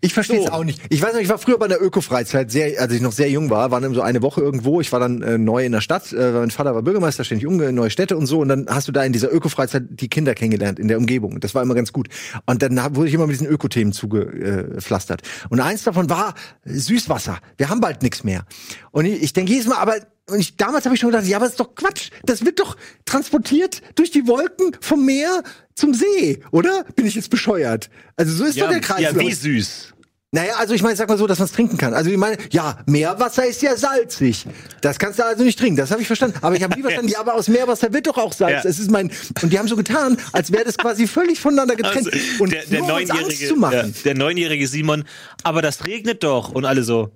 ich 0.00 0.14
verstehe 0.14 0.38
es 0.38 0.46
so. 0.46 0.52
auch 0.52 0.64
nicht. 0.64 0.80
Ich 0.88 1.02
weiß 1.02 1.12
noch, 1.12 1.20
ich 1.20 1.28
war 1.28 1.38
früher 1.38 1.58
bei 1.58 1.68
der 1.68 1.82
Öko-Freizeit, 1.82 2.50
sehr, 2.50 2.80
als 2.80 2.92
ich 2.92 3.00
noch 3.00 3.12
sehr 3.12 3.30
jung 3.30 3.50
war, 3.50 3.70
war 3.70 3.80
dann 3.80 3.94
so 3.94 4.00
eine 4.00 4.22
Woche 4.22 4.40
irgendwo. 4.40 4.80
Ich 4.80 4.92
war 4.92 5.00
dann 5.00 5.22
äh, 5.22 5.38
neu 5.38 5.64
in 5.64 5.72
der 5.72 5.80
Stadt, 5.80 6.12
äh, 6.12 6.32
mein 6.32 6.50
Vater 6.50 6.74
war 6.74 6.82
Bürgermeister, 6.82 7.24
ständig 7.24 7.46
um, 7.46 7.56
neue 7.56 7.90
Städte 7.90 8.16
und 8.16 8.26
so. 8.26 8.40
Und 8.40 8.48
dann 8.48 8.66
hast 8.68 8.88
du 8.88 8.92
da 8.92 9.04
in 9.04 9.12
dieser 9.12 9.32
Öko-Freizeit 9.32 9.84
die 9.90 10.08
Kinder 10.08 10.34
kennengelernt 10.34 10.78
in 10.78 10.88
der 10.88 10.98
Umgebung. 10.98 11.40
Das 11.40 11.54
war 11.54 11.62
immer 11.62 11.74
ganz 11.74 11.92
gut. 11.92 12.08
Und 12.46 12.62
dann 12.62 12.76
wurde 12.96 13.08
ich 13.08 13.14
immer 13.14 13.26
mit 13.26 13.34
diesen 13.34 13.46
Öko-Themen 13.46 13.92
zugepflastert. 13.92 15.22
Und 15.50 15.60
eins 15.60 15.84
davon 15.84 16.08
war 16.08 16.34
Süßwasser. 16.64 17.38
Wir 17.56 17.68
haben 17.68 17.80
bald 17.80 18.02
nichts 18.02 18.24
mehr. 18.24 18.44
Und 18.92 19.04
ich, 19.04 19.22
ich 19.22 19.32
denke 19.32 19.52
jedes 19.52 19.66
Mal, 19.66 19.76
aber 19.76 19.94
ich, 20.38 20.56
damals 20.56 20.84
habe 20.84 20.94
ich 20.94 21.00
schon 21.00 21.10
gedacht, 21.10 21.26
ja, 21.26 21.36
aber 21.36 21.46
das 21.46 21.52
ist 21.52 21.60
doch 21.60 21.74
Quatsch. 21.74 22.10
Das 22.24 22.44
wird 22.44 22.60
doch 22.60 22.76
transportiert 23.04 23.82
durch 23.94 24.10
die 24.10 24.26
Wolken 24.26 24.76
vom 24.80 25.04
Meer 25.04 25.42
zum 25.74 25.94
See, 25.94 26.42
oder? 26.50 26.84
Bin 26.96 27.06
ich 27.06 27.14
jetzt 27.14 27.30
bescheuert? 27.30 27.90
Also 28.16 28.32
so 28.32 28.44
ist 28.44 28.56
ja, 28.56 28.64
doch 28.64 28.72
der 28.72 28.80
Kreis. 28.80 29.00
Ja, 29.00 29.18
wie 29.18 29.32
süß. 29.32 29.94
Naja, 30.32 30.54
also 30.58 30.74
ich 30.74 30.82
meine, 30.82 30.94
sag 30.94 31.08
mal 31.08 31.18
so, 31.18 31.26
dass 31.26 31.40
man 31.40 31.46
es 31.46 31.52
trinken 31.52 31.76
kann. 31.76 31.92
Also 31.92 32.08
ich 32.08 32.16
meine, 32.16 32.36
ja, 32.52 32.78
Meerwasser 32.86 33.46
ist 33.46 33.62
ja 33.62 33.76
salzig. 33.76 34.46
Das 34.80 35.00
kannst 35.00 35.18
du 35.18 35.24
also 35.24 35.42
nicht 35.42 35.58
trinken. 35.58 35.76
Das 35.76 35.90
habe 35.90 36.02
ich 36.02 36.06
verstanden. 36.06 36.38
Aber 36.40 36.54
ich 36.54 36.62
habe 36.62 36.76
nie 36.76 36.82
verstanden, 36.82 37.10
ja, 37.10 37.18
aber 37.18 37.34
aus 37.34 37.48
Meerwasser 37.48 37.92
wird 37.92 38.06
doch 38.06 38.16
auch 38.16 38.32
Salz. 38.32 38.62
Ja. 38.62 38.70
Es 38.70 38.78
ist 38.78 38.92
mein 38.92 39.10
und 39.42 39.52
die 39.52 39.58
haben 39.58 39.66
so 39.66 39.74
getan, 39.74 40.16
als 40.32 40.52
wäre 40.52 40.62
das 40.62 40.78
quasi 40.78 41.08
völlig 41.08 41.40
voneinander 41.40 41.74
getrennt. 41.74 42.06
Also, 42.12 42.44
und 42.44 42.52
der, 42.52 42.64
der 42.64 42.80
neunjährige, 42.82 43.48
zu 43.48 43.56
machen. 43.56 43.74
Ja, 43.74 44.02
der 44.04 44.14
neunjährige 44.14 44.68
Simon, 44.68 45.04
aber 45.42 45.62
das 45.62 45.84
regnet 45.86 46.22
doch 46.22 46.50
und 46.50 46.64
alle 46.64 46.84
so. 46.84 47.10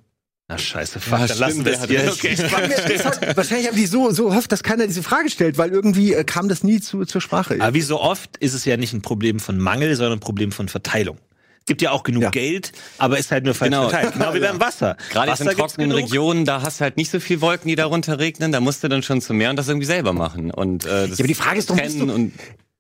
Na 0.46 0.58
scheiße, 0.58 1.00
fuck, 1.00 1.20
ja, 1.20 1.26
dann 1.26 1.38
lassen 1.38 1.64
wir 1.64 1.72
es. 1.72 2.12
Okay. 2.12 2.36
Hat, 3.04 3.36
wahrscheinlich 3.36 3.66
haben 3.66 3.76
die 3.76 3.86
so, 3.86 4.10
so 4.10 4.30
oft, 4.30 4.52
dass 4.52 4.62
keiner 4.62 4.86
diese 4.86 5.02
Frage 5.02 5.30
stellt, 5.30 5.56
weil 5.56 5.70
irgendwie 5.70 6.12
äh, 6.12 6.22
kam 6.24 6.50
das 6.50 6.62
nie 6.62 6.80
zu, 6.80 7.06
zur 7.06 7.22
Sprache. 7.22 7.56
Aber 7.60 7.72
wie 7.72 7.80
so 7.80 7.98
oft 7.98 8.36
ist 8.38 8.52
es 8.52 8.66
ja 8.66 8.76
nicht 8.76 8.92
ein 8.92 9.00
Problem 9.00 9.40
von 9.40 9.58
Mangel, 9.58 9.96
sondern 9.96 10.18
ein 10.18 10.20
Problem 10.20 10.52
von 10.52 10.68
Verteilung 10.68 11.18
gibt 11.66 11.82
ja 11.82 11.92
auch 11.92 12.02
genug 12.02 12.22
ja. 12.22 12.30
Geld, 12.30 12.72
aber 12.98 13.18
ist 13.18 13.30
halt 13.30 13.44
nur 13.44 13.54
falsch 13.54 13.70
genau. 13.70 13.88
verteilt. 13.88 14.12
Genau 14.14 14.34
wie 14.34 14.40
beim 14.40 14.60
Wasser. 14.60 14.96
Gerade 15.10 15.32
Wasser 15.32 15.50
in 15.50 15.56
trockenen 15.56 15.92
Regionen, 15.92 16.44
da 16.44 16.62
hast 16.62 16.80
du 16.80 16.82
halt 16.82 16.96
nicht 16.96 17.10
so 17.10 17.20
viel 17.20 17.40
Wolken, 17.40 17.68
die 17.68 17.74
darunter 17.74 18.18
regnen, 18.18 18.52
da 18.52 18.60
musst 18.60 18.84
du 18.84 18.88
dann 18.88 19.02
schon 19.02 19.20
zum 19.20 19.38
Meer 19.38 19.50
und 19.50 19.56
das 19.56 19.68
irgendwie 19.68 19.86
selber 19.86 20.12
machen. 20.12 20.50
Und, 20.50 20.84
äh, 20.84 21.08
das 21.08 21.18
ja, 21.18 21.22
aber 21.22 21.28
die 21.28 21.34
Frage 21.34 21.58
ist 21.58 21.70
doch, 21.70 21.76
musst 21.76 21.98
du, 21.98 22.30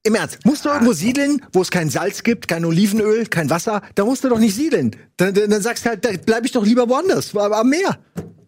im 0.04 0.14
Ernst, 0.14 0.44
musst 0.44 0.64
du 0.64 0.68
irgendwo 0.68 0.92
siedeln, 0.92 1.42
wo 1.52 1.62
es 1.62 1.70
kein 1.70 1.88
Salz 1.88 2.22
gibt, 2.22 2.46
kein 2.46 2.64
Olivenöl, 2.64 3.26
kein 3.26 3.48
Wasser? 3.48 3.82
Da 3.94 4.04
musst 4.04 4.22
du 4.22 4.28
doch 4.28 4.38
nicht 4.38 4.54
siedeln. 4.54 4.94
Dann, 5.16 5.34
dann, 5.34 5.62
sagst 5.62 5.84
du 5.84 5.90
halt, 5.90 6.04
da 6.04 6.10
bleib 6.24 6.44
ich 6.44 6.52
doch 6.52 6.64
lieber 6.64 6.88
woanders, 6.88 7.34
am 7.34 7.70
Meer. 7.70 7.98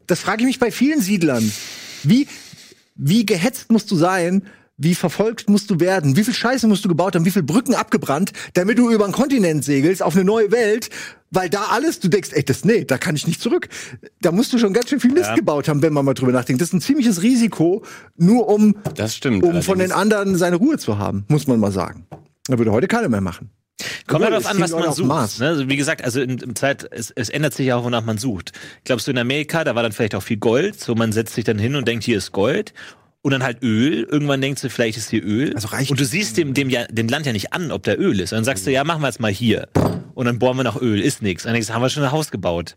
Das 0.07 0.21
frage 0.21 0.42
ich 0.42 0.47
mich 0.47 0.59
bei 0.59 0.71
vielen 0.71 1.01
Siedlern. 1.01 1.51
Wie, 2.03 2.29
wie 2.95 3.25
gehetzt 3.25 3.73
musst 3.73 3.90
du 3.90 3.97
sein, 3.97 4.47
wie 4.79 4.95
verfolgt 4.95 5.49
musst 5.49 5.71
du 5.71 5.81
werden, 5.81 6.17
wie 6.17 6.25
viel 6.25 6.35
Scheiße 6.35 6.67
musst 6.67 6.85
du 6.85 6.89
gebaut 6.89 7.15
haben, 7.15 7.25
wie 7.25 7.31
viel 7.31 7.43
Brücken 7.43 7.75
abgebrannt, 7.75 8.33
damit 8.55 8.79
du 8.79 8.91
über 8.91 9.05
einen 9.05 9.12
Kontinent 9.12 9.65
segelst, 9.65 10.03
auf 10.03 10.15
eine 10.15 10.25
neue 10.25 10.53
Welt, 10.53 10.91
weil 11.31 11.49
da 11.49 11.69
alles, 11.71 12.01
du 12.01 12.09
denkst, 12.09 12.31
ey, 12.33 12.45
das, 12.45 12.65
nee, 12.65 12.85
da 12.85 12.99
kann 12.99 13.17
ich 13.17 13.27
nicht 13.27 13.41
zurück. 13.41 13.69
Da 14.21 14.33
musst 14.33 14.53
du 14.53 14.59
schon 14.59 14.73
ganz 14.73 14.91
schön 14.91 15.01
viel 15.01 15.12
Mist 15.12 15.31
ja. 15.31 15.35
gebaut 15.35 15.69
haben, 15.69 15.83
wenn 15.83 15.93
man 15.93 16.05
mal 16.05 16.15
drüber 16.15 16.33
nachdenkt. 16.33 16.61
Das 16.61 16.69
ist 16.69 16.75
ein 16.75 16.81
ziemliches 16.81 17.23
Risiko, 17.23 17.85
nur 18.17 18.49
um, 18.49 18.77
das 18.95 19.17
stimmt, 19.17 19.43
um 19.43 19.62
von 19.62 19.79
den 19.79 19.93
anderen 19.93 20.37
seine 20.37 20.57
Ruhe 20.57 20.79
zu 20.79 20.99
haben, 20.99 21.25
muss 21.29 21.47
man 21.47 21.59
mal 21.59 21.73
sagen. 21.73 22.07
Da 22.47 22.59
würde 22.59 22.71
heute 22.71 22.87
keiner 22.87 23.09
mehr 23.09 23.21
machen. 23.21 23.51
Kommt 24.07 24.25
ja 24.25 24.31
darauf 24.31 24.47
an, 24.47 24.61
was 24.61 24.71
man 24.71 24.93
sucht. 24.93 25.41
Ne? 25.41 25.49
Also 25.49 25.69
wie 25.69 25.77
gesagt, 25.77 26.03
also 26.03 26.21
in, 26.21 26.39
in 26.39 26.57
Zeit, 26.57 26.89
es, 26.93 27.11
es 27.11 27.29
ändert 27.29 27.55
sich 27.55 27.67
ja 27.67 27.77
auch, 27.77 27.85
wonach 27.85 28.05
man 28.05 28.19
sucht. 28.19 28.53
Glaubst 28.85 29.07
du, 29.07 29.11
in 29.11 29.19
Amerika, 29.19 29.65
da 29.65 29.75
war 29.75 29.83
dann 29.83 29.93
vielleicht 29.93 30.15
auch 30.15 30.23
viel 30.23 30.39
Gold, 30.39 30.81
so 30.81 30.95
man 30.95 31.12
setzt 31.12 31.35
sich 31.35 31.45
dann 31.45 31.59
hin 31.59 31.75
und 31.75 31.89
denkt, 31.89 32.05
hier 32.05 32.19
ist 32.19 32.33
Gold 32.33 32.73
und 33.27 33.33
dann 33.33 33.43
halt 33.43 33.61
Öl. 33.61 34.05
Irgendwann 34.05 34.41
denkst 34.41 34.62
du, 34.62 34.71
vielleicht 34.71 34.97
ist 34.97 35.11
hier 35.11 35.25
Öl. 35.25 35.53
Also 35.57 35.67
reicht 35.67 35.91
und 35.91 35.99
du 35.99 36.05
siehst 36.05 36.37
dem, 36.37 36.55
dem, 36.55 36.71
ja, 36.71 36.85
dem 36.87 37.09
Land 37.09 37.27
ja 37.27 37.33
nicht 37.33 37.53
an, 37.53 37.73
ob 37.73 37.83
da 37.83 37.93
Öl 37.95 38.21
ist. 38.21 38.33
Und 38.33 38.37
dann 38.37 38.45
sagst 38.45 38.65
du, 38.65 38.71
ja, 38.71 38.85
machen 38.85 39.03
wir 39.03 39.09
jetzt 39.09 39.19
mal 39.19 39.33
hier. 39.33 39.67
Und 40.15 40.27
dann 40.27 40.39
bohren 40.39 40.57
wir 40.57 40.62
nach 40.62 40.81
Öl, 40.81 41.01
ist 41.01 41.23
nichts. 41.23 41.43
Und 41.43 41.49
dann 41.49 41.55
denkst 41.55 41.67
du, 41.67 41.75
haben 41.75 41.83
wir 41.83 41.89
schon 41.89 42.05
ein 42.05 42.12
Haus 42.12 42.31
gebaut. 42.31 42.77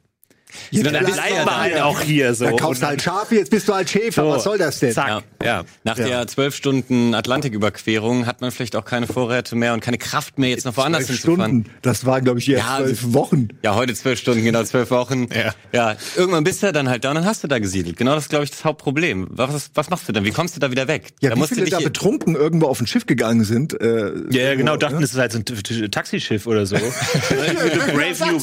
Ja, 0.71 0.83
dann 0.83 1.05
bleiben 1.05 1.45
wir 1.45 1.57
halt 1.57 1.79
auch 1.81 2.01
hier 2.01 2.33
so. 2.33 2.45
Dann 2.45 2.57
kaufst 2.57 2.81
du 2.81 2.88
halt 2.88 3.01
Schafe, 3.01 3.35
jetzt 3.35 3.51
bist 3.51 3.67
du 3.67 3.73
halt 3.73 3.89
Schäfer. 3.89 4.23
So. 4.23 4.29
Was 4.29 4.43
soll 4.43 4.57
das 4.57 4.79
denn? 4.79 4.93
Zack. 4.93 5.07
Ja. 5.07 5.45
ja. 5.45 5.63
Nach 5.83 5.97
ja. 5.97 6.07
der 6.07 6.27
zwölf 6.27 6.55
Stunden 6.55 7.13
Atlantiküberquerung 7.13 8.25
hat 8.25 8.41
man 8.41 8.51
vielleicht 8.51 8.75
auch 8.75 8.85
keine 8.85 9.07
Vorräte 9.07 9.55
mehr 9.55 9.73
und 9.73 9.81
keine 9.81 9.97
Kraft 9.97 10.39
mehr, 10.39 10.49
jetzt 10.49 10.65
noch 10.65 10.75
woanders 10.77 11.07
hinzufahren. 11.07 11.65
Das 11.81 12.05
waren, 12.05 12.23
glaube 12.23 12.39
ich, 12.39 12.49
eher 12.49 12.59
ja, 12.59 12.77
zwölf 12.77 13.13
Wochen. 13.13 13.49
Ja, 13.63 13.75
heute 13.75 13.93
zwölf 13.93 14.19
Stunden, 14.19 14.43
genau, 14.43 14.63
zwölf 14.63 14.89
Wochen. 14.91 15.27
Ja. 15.33 15.53
ja. 15.71 15.95
Irgendwann 16.15 16.43
bist 16.43 16.63
du 16.63 16.71
dann 16.71 16.89
halt 16.89 17.03
da 17.03 17.09
und 17.09 17.15
dann 17.15 17.25
hast 17.25 17.43
du 17.43 17.47
da 17.47 17.59
gesiedelt. 17.59 17.97
Genau 17.97 18.15
das 18.15 18.25
ist, 18.25 18.29
glaube 18.29 18.43
ich, 18.43 18.51
das 18.51 18.65
Hauptproblem. 18.65 19.27
Was, 19.29 19.71
was 19.73 19.89
machst 19.89 20.07
du 20.07 20.13
dann? 20.13 20.25
Wie 20.25 20.31
kommst 20.31 20.55
du 20.55 20.59
da 20.59 20.71
wieder 20.71 20.88
weg? 20.88 21.13
Ja, 21.21 21.29
da 21.29 21.35
wie 21.35 21.47
viele 21.47 21.69
da 21.69 21.79
betrunken 21.79 22.35
irgendwo 22.35 22.67
auf 22.67 22.79
ein 22.79 22.88
Schiff 22.88 23.05
gegangen 23.05 23.43
sind. 23.43 23.79
Äh, 23.79 24.13
ja, 24.31 24.41
ja, 24.41 24.55
genau, 24.55 24.77
dachten, 24.77 25.01
es 25.03 25.13
ist 25.13 25.19
halt 25.19 25.31
so 25.31 25.39
ein 25.39 25.91
Taxischiff 25.91 26.47
oder 26.47 26.65
so. 26.65 26.75
Brave 27.29 28.31
New 28.31 28.39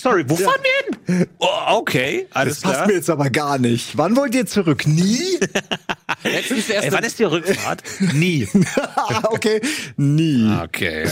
Sorry, 0.00 0.24
wo 0.28 0.36
fahren 0.36 0.60
wir 0.62 1.16
hin? 1.16 1.26
Oh, 1.38 1.78
okay. 1.78 2.26
Alles 2.32 2.60
das 2.60 2.62
passt 2.62 2.74
klar. 2.76 2.86
mir 2.88 2.94
jetzt 2.94 3.10
aber 3.10 3.30
gar 3.30 3.58
nicht. 3.58 3.96
Wann 3.96 4.16
wollt 4.16 4.34
ihr 4.34 4.46
zurück? 4.46 4.86
Nie? 4.86 5.38
Letztens 6.22 6.68
erst 6.68 6.86
Ey, 6.86 6.92
wann 6.92 7.04
ist 7.04 7.18
die 7.18 7.24
Rückfahrt? 7.24 7.82
Nie. 8.14 8.46
okay, 9.24 9.60
nie. 9.96 10.50
Okay. 10.62 11.06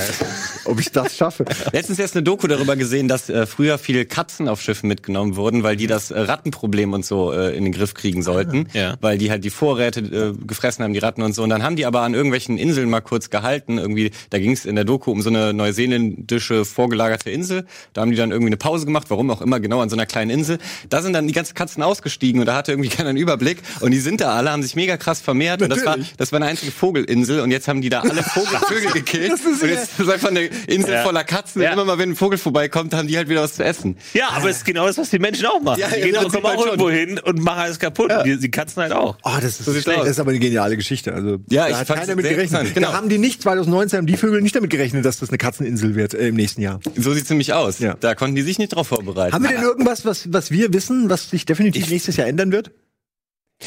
Ob 0.65 0.79
ich 0.81 0.93
das 0.93 1.17
schaffe. 1.17 1.45
Letztens 1.73 1.99
erst 1.99 2.15
eine 2.15 2.23
Doku 2.23 2.47
darüber 2.47 2.77
gesehen, 2.77 3.09
dass 3.09 3.31
äh, 3.31 3.47
früher 3.47 3.79
viele 3.79 4.05
Katzen 4.05 4.49
auf 4.49 4.61
Schiffen 4.61 4.89
mitgenommen 4.89 5.37
wurden, 5.37 5.63
weil 5.63 5.77
die 5.77 5.87
das 5.87 6.11
äh, 6.11 6.21
Rattenproblem 6.21 6.93
und 6.93 7.07
so 7.07 7.33
äh, 7.33 7.57
in 7.57 7.65
den 7.65 7.73
Griff 7.73 7.95
kriegen 7.95 8.23
sollten, 8.23 8.67
ah, 8.75 8.79
ja. 8.79 8.95
weil 9.01 9.17
die 9.17 9.31
halt 9.31 9.45
die 9.45 9.51
Vorräte 9.51 10.01
äh, 10.01 10.47
gefressen 10.47 10.85
haben, 10.85 10.93
die 10.93 10.99
Ratten 10.99 11.23
und 11.23 11.35
so. 11.35 11.43
Und 11.43 11.51
dann 11.51 11.63
haben 11.63 11.77
die 11.77 11.87
aber 11.87 12.03
an 12.03 12.13
irgendwelchen 12.13 12.59
Inseln 12.59 12.91
mal 12.91 13.01
kurz 13.01 13.31
gehalten. 13.31 13.79
Irgendwie, 13.79 14.11
da 14.31 14.39
ging 14.39 14.53
es 14.53 14.67
in 14.67 14.75
der 14.75 14.85
Doku 14.85 15.11
um 15.11 15.23
so 15.23 15.31
eine 15.31 15.55
neuseeländische 15.55 16.65
vorgelagerte 16.67 17.31
Insel. 17.31 17.65
Da 17.95 18.03
haben 18.03 18.11
die 18.11 18.17
dann 18.17 18.31
irgendwie 18.31 18.51
eine 18.51 18.59
Pause 18.59 18.85
gemacht, 18.85 19.07
warum 19.09 19.31
auch 19.31 19.41
immer, 19.41 19.59
genau 19.59 19.81
an 19.81 19.89
so 19.89 19.97
einer 19.97 20.07
kleinen 20.07 20.31
Insel. 20.31 20.59
Da 20.91 21.01
sind 21.01 21.15
dann 21.15 21.27
die 21.27 21.33
ganzen 21.33 21.55
Katzen 21.55 21.83
ausgestiegen 21.83 22.41
und 22.41 22.47
da 22.47 22.57
hatte 22.57 22.73
irgendwie 22.73 22.89
keiner 22.95 23.09
einen 23.09 23.19
Überblick. 23.19 23.59
Und 23.81 23.93
die 23.93 24.01
sind 24.01 24.21
da 24.21 24.35
alle, 24.35 24.51
haben 24.51 24.63
sich 24.63 24.77
mega 24.77 24.98
krass 24.99 25.21
vermehrt. 25.21 25.63
Und 25.63 25.71
das 25.71 25.85
war, 25.85 25.97
das 26.17 26.33
war 26.33 26.39
eine 26.39 26.47
einzige 26.47 26.73
Vogelinsel. 26.73 27.41
Und 27.41 27.51
jetzt 27.51 27.69
haben 27.69 27.81
die 27.81 27.89
da 27.89 28.01
alle 28.01 28.23
Vogel, 28.23 28.59
Vögel 28.69 28.93
gekillt. 28.93 29.33
Das 29.33 29.41
ist 29.41 29.63
und 29.63 29.69
jetzt 29.69 29.99
ist 29.99 30.09
einfach 30.09 30.29
eine 30.29 30.45
Insel 30.67 30.95
ja. 30.95 31.03
voller 31.03 31.25
Katzen. 31.25 31.63
Ja. 31.63 31.69
Und 31.69 31.75
immer 31.75 31.85
mal, 31.85 31.99
wenn 31.99 32.11
ein 32.11 32.17
Vogel 32.17 32.39
vorbeikommt, 32.39 32.95
haben 32.95 33.09
die 33.09 33.17
halt 33.17 33.29
wieder 33.29 33.43
was 33.43 33.55
zu 33.55 33.65
essen. 33.65 33.97
Ja, 34.15 34.31
aber 34.31 34.51
es 34.51 34.59
ist 34.59 34.65
genau 34.65 34.87
das, 34.87 34.99
was 34.99 35.11
die 35.11 35.19
Menschen 35.19 35.47
auch 35.47 35.61
machen. 35.61 35.81
Ja, 35.81 35.89
die 35.89 36.01
gehen 36.01 36.13
genau, 36.13 36.29
kommen 36.29 36.47
auch 36.47 36.67
irgendwo 36.67 36.91
hin 36.91 37.19
und 37.19 37.43
machen 37.43 37.61
alles 37.61 37.79
kaputt. 37.79 38.11
Ja. 38.11 38.23
Die, 38.23 38.39
die, 38.39 38.51
Katzen 38.51 38.83
halt 38.83 38.93
auch. 38.93 39.17
Oh, 39.23 39.31
das 39.41 39.61
ist 39.61 39.65
so 39.65 39.73
schlecht. 39.73 40.01
Das 40.01 40.09
ist 40.09 40.21
aber 40.21 40.31
eine 40.31 40.39
geniale 40.39 40.77
Geschichte. 40.77 41.13
Also, 41.13 41.39
ja, 41.51 41.65
da 41.65 41.69
ich 41.69 41.77
hat 41.77 41.89
keiner 41.89 42.07
damit 42.07 42.29
gerechnet. 42.29 42.75
Genau. 42.75 42.89
Da 42.89 42.95
haben 42.95 43.09
die 43.09 43.19
nicht 43.19 43.43
2019 43.43 43.99
haben 43.99 44.07
die 44.07 44.17
Vögel 44.17 44.43
nicht 44.43 44.55
damit 44.55 44.71
gerechnet, 44.71 45.05
dass 45.05 45.19
das 45.19 45.29
eine 45.29 45.39
Katzeninsel 45.39 45.95
wird 45.95 46.15
äh, 46.15 46.29
im 46.29 46.37
nächsten 46.37 46.63
Jahr. 46.63 46.81
So 46.97 47.13
sieht's 47.13 47.31
nämlich 47.31 47.53
aus. 47.53 47.79
Ja. 47.79 47.95
Da 48.01 48.15
konnten 48.15 48.37
die 48.37 48.43
sich 48.43 48.59
nicht 48.59 48.75
drauf 48.75 48.89
vorbereiten. 48.89 49.35
Haben 49.35 49.45
wir 49.45 49.51
denn 49.51 49.63
irgendwas, 49.63 50.05
was, 50.05 50.33
was 50.33 50.51
wir 50.51 50.73
wissen, 50.73 51.11
was 51.11 51.31
sich 51.31 51.47
definitiv 51.47 51.85
ich 51.85 51.91
nächstes 51.91 52.17
Jahr 52.17 52.27
ändern 52.27 52.53
wird? 52.53 52.71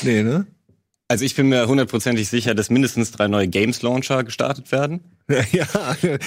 Nee, 0.04 0.24
ne? 0.24 0.48
Also 1.12 1.26
ich 1.26 1.36
bin 1.36 1.50
mir 1.50 1.68
hundertprozentig 1.68 2.30
sicher, 2.30 2.56
dass 2.56 2.70
mindestens 2.70 3.12
drei 3.12 3.28
neue 3.28 3.50
Games 3.50 3.82
Launcher 3.82 4.24
gestartet 4.24 4.72
werden. 4.72 5.02
Ja, 5.52 5.68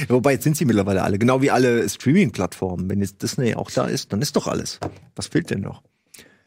wobei 0.08 0.32
jetzt 0.32 0.44
sind 0.44 0.58
sie 0.58 0.66
mittlerweile 0.66 1.02
alle, 1.02 1.18
genau 1.18 1.40
wie 1.40 1.50
alle 1.50 1.88
Streaming-Plattformen. 1.88 2.90
Wenn 2.90 3.00
jetzt 3.00 3.22
Disney 3.22 3.54
auch 3.54 3.70
da 3.70 3.86
ist, 3.86 4.12
dann 4.12 4.20
ist 4.20 4.36
doch 4.36 4.46
alles. 4.46 4.78
Was 5.16 5.28
fehlt 5.28 5.48
denn 5.48 5.60
noch? 5.60 5.82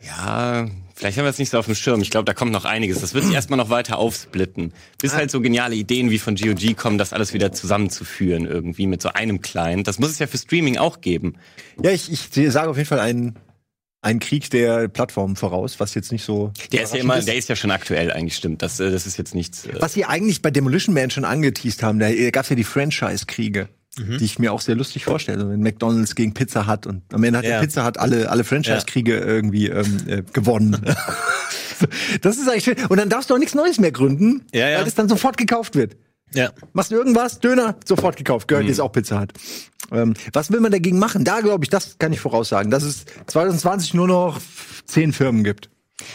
Ja, 0.04 0.67
vielleicht 0.93 1.17
haben 1.17 1.26
wir 1.26 1.32
es 1.32 1.39
nicht 1.39 1.50
so 1.50 1.58
auf 1.58 1.65
dem 1.65 1.73
Schirm. 1.73 2.02
Ich 2.02 2.12
glaube, 2.12 2.26
da 2.26 2.36
kommt 2.36 2.52
noch 2.52 2.65
einiges. 2.65 3.02
Das 3.02 3.15
wird 3.15 3.26
sich 3.26 3.34
erstmal 3.34 3.58
noch 3.58 3.71
weiter 3.71 3.97
aufsplitten. 3.97 4.71
Bis 5.00 5.15
halt 5.15 5.32
so 5.32 5.41
geniale 5.41 5.76
Ideen 5.76 6.12
wie 6.12 6.19
von 6.19 6.36
GOG 6.36 6.78
kommen, 6.78 7.00
das 7.00 7.13
alles 7.13 7.34
wieder 7.34 7.52
zusammenzuführen 7.52 8.45
irgendwie 8.45 8.86
mit 8.86 9.02
so 9.02 9.10
einem 9.10 9.41
Client. 9.41 9.88
Das 9.88 9.97
muss 9.97 10.12
es 10.12 10.19
ja 10.19 10.28
für 10.28 10.38
Streaming 10.38 10.78
auch 10.78 11.02
geben. 11.02 11.36
Ja, 11.84 11.89
ich, 11.89 12.12
ich 12.12 12.52
sage 12.52 12.69
auf 12.69 12.78
jeden 12.78 12.89
Fall 12.89 13.00
einen 13.00 13.36
ein 14.01 14.19
Krieg 14.19 14.49
der 14.51 14.88
Plattformen 14.88 15.36
voraus, 15.36 15.79
was 15.79 15.93
jetzt 15.93 16.12
nicht 16.12 16.23
so. 16.23 16.51
Der 16.71 16.83
ist 16.83 16.93
ja 16.93 16.99
immer, 16.99 17.17
ist. 17.17 17.27
der 17.27 17.36
ist 17.36 17.49
ja 17.49 17.55
schon 17.55 17.71
aktuell 17.71 18.12
eigentlich, 18.12 18.36
stimmt. 18.36 18.62
Das, 18.62 18.79
äh, 18.79 18.91
das 18.91 19.07
ist 19.07 19.17
jetzt 19.17 19.36
nichts. 19.36 19.65
Äh 19.65 19.81
was 19.81 19.93
sie 19.93 20.05
eigentlich 20.05 20.41
bei 20.41 20.51
Demolition 20.51 20.93
Man 20.93 21.10
schon 21.10 21.25
angeteased 21.25 21.83
haben, 21.83 21.99
da 21.99 22.12
gab 22.31 22.43
es 22.43 22.49
ja 22.49 22.55
die 22.55 22.63
Franchise-Kriege. 22.63 23.69
Mhm. 23.99 24.19
die 24.19 24.25
ich 24.25 24.38
mir 24.38 24.53
auch 24.53 24.62
sehr 24.62 24.75
lustig 24.75 25.05
vorstelle. 25.05 25.49
Wenn 25.49 25.62
McDonalds 25.62 26.13
gegen 26.13 26.36
Pizza 26.36 26.67
hat 26.67 26.86
und 26.86 27.01
am 27.12 27.23
Ende 27.23 27.39
hat 27.39 27.45
ja. 27.45 27.53
der 27.53 27.62
Pizza 27.62 27.83
hat 27.83 27.97
alle, 27.97 28.29
alle 28.29 28.43
Franchise-Kriege 28.43 29.13
ja. 29.13 29.25
irgendwie 29.25 29.69
ähm, 29.69 29.97
äh, 30.05 30.21
gewonnen. 30.33 30.79
das 32.21 32.38
ist 32.38 32.47
eigentlich 32.47 32.63
schön. 32.63 32.77
Und 32.89 32.97
dann 32.97 33.10
darfst 33.10 33.31
du 33.31 33.33
auch 33.33 33.39
nichts 33.39 33.55
Neues 33.55 33.79
mehr 33.79 33.91
gründen, 33.91 34.45
ja, 34.53 34.69
ja. 34.69 34.79
weil 34.79 34.88
es 34.88 34.93
dann 34.93 35.10
sofort 35.10 35.38
gekauft 35.38 35.75
wird. 35.75 35.95
Ja. 36.34 36.52
Machst 36.74 36.92
du 36.92 36.96
irgendwas, 36.96 37.40
Döner, 37.40 37.76
sofort 37.86 38.18
gekauft. 38.18 38.48
Gehört 38.48 38.66
mhm. 38.66 38.70
jetzt 38.70 38.82
auch 38.82 38.92
Pizza 38.92 39.20
hat. 39.20 39.34
Ähm, 39.92 40.13
was 40.34 40.52
will 40.52 40.60
man 40.60 40.72
dagegen 40.72 41.00
machen? 41.00 41.24
Da 41.24 41.42
glaube 41.42 41.63
ich, 41.63 41.70
das 41.70 41.98
kann 42.00 42.12
ich 42.12 42.20
voraussagen, 42.20 42.72
dass 42.72 42.84
es 42.84 43.06
2020 43.28 43.94
nur 43.94 44.08
noch 44.08 44.40
zehn 44.86 45.13
Firmen 45.13 45.44
gibt. 45.44 45.70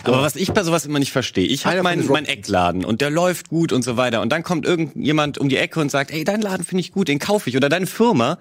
Aber 0.05 0.23
was 0.23 0.37
ich 0.37 0.53
bei 0.53 0.63
sowas 0.63 0.87
immer 0.87 1.01
nicht 1.01 1.11
verstehe, 1.11 1.47
ich 1.47 1.67
habe 1.67 1.83
meinen 1.83 2.07
mein 2.07 2.25
Eckladen 2.25 2.85
und 2.85 3.01
der 3.01 3.11
läuft 3.11 3.49
gut 3.49 3.73
und 3.73 3.83
so 3.83 3.97
weiter 3.97 4.21
und 4.21 4.31
dann 4.31 4.45
kommt 4.45 4.65
irgendjemand 4.65 5.39
um 5.39 5.49
die 5.49 5.57
Ecke 5.57 5.81
und 5.81 5.91
sagt, 5.91 6.13
ey, 6.13 6.23
deinen 6.23 6.41
Laden 6.41 6.65
finde 6.65 6.83
ich 6.83 6.93
gut, 6.93 7.09
den 7.09 7.19
kaufe 7.19 7.51
ich 7.51 7.57
oder 7.57 7.69
deine 7.69 7.87
Firma. 7.87 8.39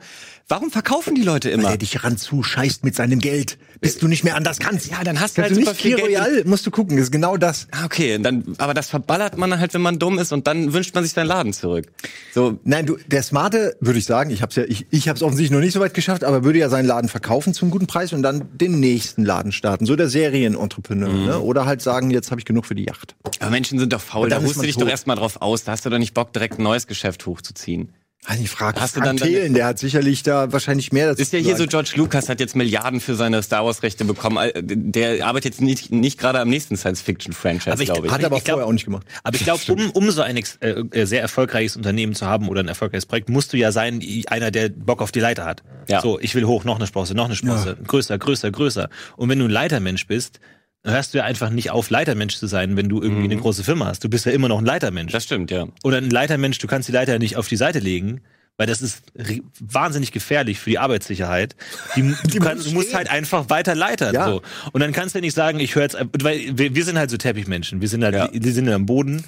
Warum 0.47 0.69
verkaufen 0.69 1.15
die 1.15 1.23
Leute 1.23 1.49
immer? 1.49 1.63
Weil 1.63 1.71
er 1.71 1.77
dich 1.77 2.03
ranzu 2.03 2.43
scheißt 2.43 2.83
mit 2.83 2.95
seinem 2.95 3.19
Geld, 3.19 3.57
bis 3.81 3.97
du 3.97 4.07
nicht 4.07 4.23
mehr 4.23 4.35
anders 4.35 4.59
kannst. 4.59 4.89
Ja, 4.91 5.03
dann 5.03 5.19
hast 5.19 5.37
du 5.37 5.41
halt 5.41 5.55
nicht 5.55 5.75
viel 5.75 5.99
Royal, 5.99 6.43
musst 6.45 6.65
du 6.67 6.71
gucken, 6.71 6.97
das 6.97 7.05
ist 7.05 7.11
genau 7.11 7.35
das. 7.35 7.67
Ah, 7.71 7.83
okay, 7.83 8.19
dann, 8.19 8.43
aber 8.59 8.75
das 8.75 8.89
verballert 8.89 9.37
man 9.37 9.59
halt, 9.59 9.73
wenn 9.73 9.81
man 9.81 9.97
dumm 9.97 10.19
ist 10.19 10.31
und 10.31 10.45
dann 10.45 10.71
wünscht 10.71 10.93
man 10.93 11.03
sich 11.03 11.13
seinen 11.13 11.25
Laden 11.25 11.51
zurück. 11.51 11.87
So. 12.31 12.59
Nein, 12.63 12.85
du, 12.85 12.97
der 13.07 13.23
Smarte, 13.23 13.75
würde 13.79 13.97
ich 13.97 14.05
sagen, 14.05 14.29
ich 14.29 14.43
hab's 14.43 14.55
ja, 14.55 14.63
ich, 14.65 14.85
ich 14.91 15.09
hab's 15.09 15.23
offensichtlich 15.23 15.51
noch 15.51 15.63
nicht 15.63 15.73
so 15.73 15.79
weit 15.79 15.95
geschafft, 15.95 16.23
aber 16.23 16.43
würde 16.43 16.59
ja 16.59 16.69
seinen 16.69 16.85
Laden 16.85 17.09
verkaufen 17.09 17.55
zum 17.55 17.71
guten 17.71 17.87
Preis 17.87 18.13
und 18.13 18.21
dann 18.21 18.55
den 18.55 18.79
nächsten 18.79 19.25
Laden 19.25 19.51
starten. 19.51 19.87
So 19.87 19.95
der 19.95 20.09
Serienentrepreneur, 20.09 21.09
mhm. 21.09 21.25
ne? 21.25 21.39
Oder 21.39 21.65
halt 21.65 21.81
sagen, 21.81 22.11
jetzt 22.11 22.29
habe 22.29 22.39
ich 22.39 22.45
genug 22.45 22.67
für 22.67 22.75
die 22.75 22.85
Yacht. 22.85 23.15
Aber 23.39 23.49
Menschen 23.49 23.79
sind 23.79 23.91
doch 23.91 24.01
faul, 24.01 24.29
da 24.29 24.37
ruhst 24.37 24.57
du 24.57 24.61
dich 24.61 24.75
tot. 24.75 24.83
doch 24.83 24.89
erstmal 24.89 25.15
drauf 25.15 25.41
aus, 25.41 25.63
da 25.63 25.71
hast 25.71 25.85
du 25.85 25.89
doch 25.89 25.97
nicht 25.97 26.13
Bock, 26.13 26.33
direkt 26.33 26.59
ein 26.59 26.63
neues 26.63 26.85
Geschäft 26.85 27.25
hochzuziehen. 27.25 27.89
Also 28.27 28.43
ich 28.43 28.51
frage, 28.51 28.79
hast 28.79 28.95
du 28.95 29.01
dann, 29.01 29.17
dann 29.17 29.53
der 29.53 29.65
hat 29.65 29.79
sicherlich 29.79 30.21
da 30.21 30.51
wahrscheinlich 30.51 30.91
mehr 30.91 31.07
dazu 31.07 31.23
Ist 31.23 31.33
ja 31.33 31.39
hier 31.39 31.57
so, 31.57 31.65
George 31.65 31.93
Lucas 31.95 32.29
hat 32.29 32.39
jetzt 32.39 32.55
Milliarden 32.55 33.01
für 33.01 33.15
seine 33.15 33.41
Star 33.41 33.65
Wars 33.65 33.81
Rechte 33.81 34.05
bekommen. 34.05 34.51
Der 34.63 35.25
arbeitet 35.25 35.53
jetzt 35.53 35.61
nicht, 35.61 35.91
nicht 35.91 36.19
gerade 36.19 36.39
am 36.39 36.47
nächsten 36.47 36.77
Science-Fiction-Franchise, 36.77 37.83
glaube 37.83 38.05
ich. 38.05 38.13
Hat 38.13 38.23
aber 38.23 38.37
ich 38.37 38.43
vorher 38.43 38.57
glaub, 38.57 38.69
auch 38.69 38.73
nicht 38.73 38.85
gemacht. 38.85 39.07
Aber 39.23 39.35
ich 39.35 39.43
glaube, 39.43 39.61
um, 39.71 39.89
um 39.89 40.11
so 40.11 40.21
ein 40.21 40.37
äh, 40.37 40.69
äh, 40.69 41.05
sehr 41.05 41.21
erfolgreiches 41.21 41.75
Unternehmen 41.75 42.13
zu 42.13 42.27
haben 42.27 42.47
oder 42.47 42.61
ein 42.61 42.67
erfolgreiches 42.67 43.07
Projekt, 43.07 43.29
musst 43.29 43.53
du 43.53 43.57
ja 43.57 43.71
sein, 43.71 44.03
einer, 44.27 44.51
der 44.51 44.69
Bock 44.69 45.01
auf 45.01 45.11
die 45.11 45.19
Leiter 45.19 45.45
hat. 45.45 45.63
Ja. 45.89 46.01
So, 46.01 46.19
ich 46.19 46.35
will 46.35 46.45
hoch, 46.45 46.63
noch 46.63 46.75
eine 46.75 46.85
Sprosse, 46.85 47.15
noch 47.15 47.25
eine 47.25 47.35
Sprosse, 47.35 47.69
ja. 47.69 47.87
größer, 47.87 48.19
größer, 48.19 48.51
größer. 48.51 48.89
Und 49.17 49.29
wenn 49.29 49.39
du 49.39 49.45
ein 49.45 49.51
Leitermensch 49.51 50.05
bist, 50.05 50.39
hörst 50.83 51.13
du 51.13 51.19
ja 51.19 51.25
einfach 51.25 51.49
nicht 51.49 51.71
auf, 51.71 51.89
Leitermensch 51.89 52.37
zu 52.37 52.47
sein, 52.47 52.75
wenn 52.75 52.89
du 52.89 53.01
irgendwie 53.01 53.25
mhm. 53.25 53.31
eine 53.31 53.41
große 53.41 53.63
Firma 53.63 53.85
hast. 53.85 54.03
Du 54.03 54.09
bist 54.09 54.25
ja 54.25 54.31
immer 54.31 54.47
noch 54.47 54.59
ein 54.59 54.65
Leitermensch. 54.65 55.11
Das 55.11 55.23
stimmt, 55.23 55.51
ja. 55.51 55.67
Oder 55.83 55.97
ein 55.97 56.09
Leitermensch, 56.09 56.57
du 56.57 56.67
kannst 56.67 56.87
die 56.87 56.93
Leiter 56.93 57.19
nicht 57.19 57.37
auf 57.37 57.47
die 57.47 57.55
Seite 57.57 57.79
legen, 57.79 58.21
weil 58.57 58.67
das 58.67 58.81
ist 58.81 59.03
wahnsinnig 59.59 60.11
gefährlich 60.11 60.59
für 60.59 60.69
die 60.69 60.79
Arbeitssicherheit. 60.79 61.55
Die, 61.95 62.01
du, 62.23 62.27
die 62.27 62.39
kannst, 62.39 62.67
du 62.67 62.71
musst 62.71 62.93
halt 62.93 63.09
einfach 63.09 63.49
weiter 63.49 63.75
leitern. 63.75 64.13
Ja. 64.13 64.27
So. 64.27 64.41
Und 64.71 64.81
dann 64.81 64.91
kannst 64.91 65.15
du 65.15 65.19
ja 65.19 65.21
nicht 65.21 65.35
sagen, 65.35 65.59
ich 65.59 65.75
höre 65.75 65.83
jetzt, 65.83 65.97
weil 66.21 66.57
wir, 66.57 66.75
wir, 66.75 66.85
sind 66.85 66.97
halt 66.97 67.09
so 67.09 67.17
Teppichmenschen, 67.17 67.81
wir 67.81 67.87
sind 67.87 68.03
halt, 68.03 68.15
ja. 68.15 68.29
wir 68.31 68.53
sind 68.53 68.69
am 68.69 68.85
Boden 68.85 69.23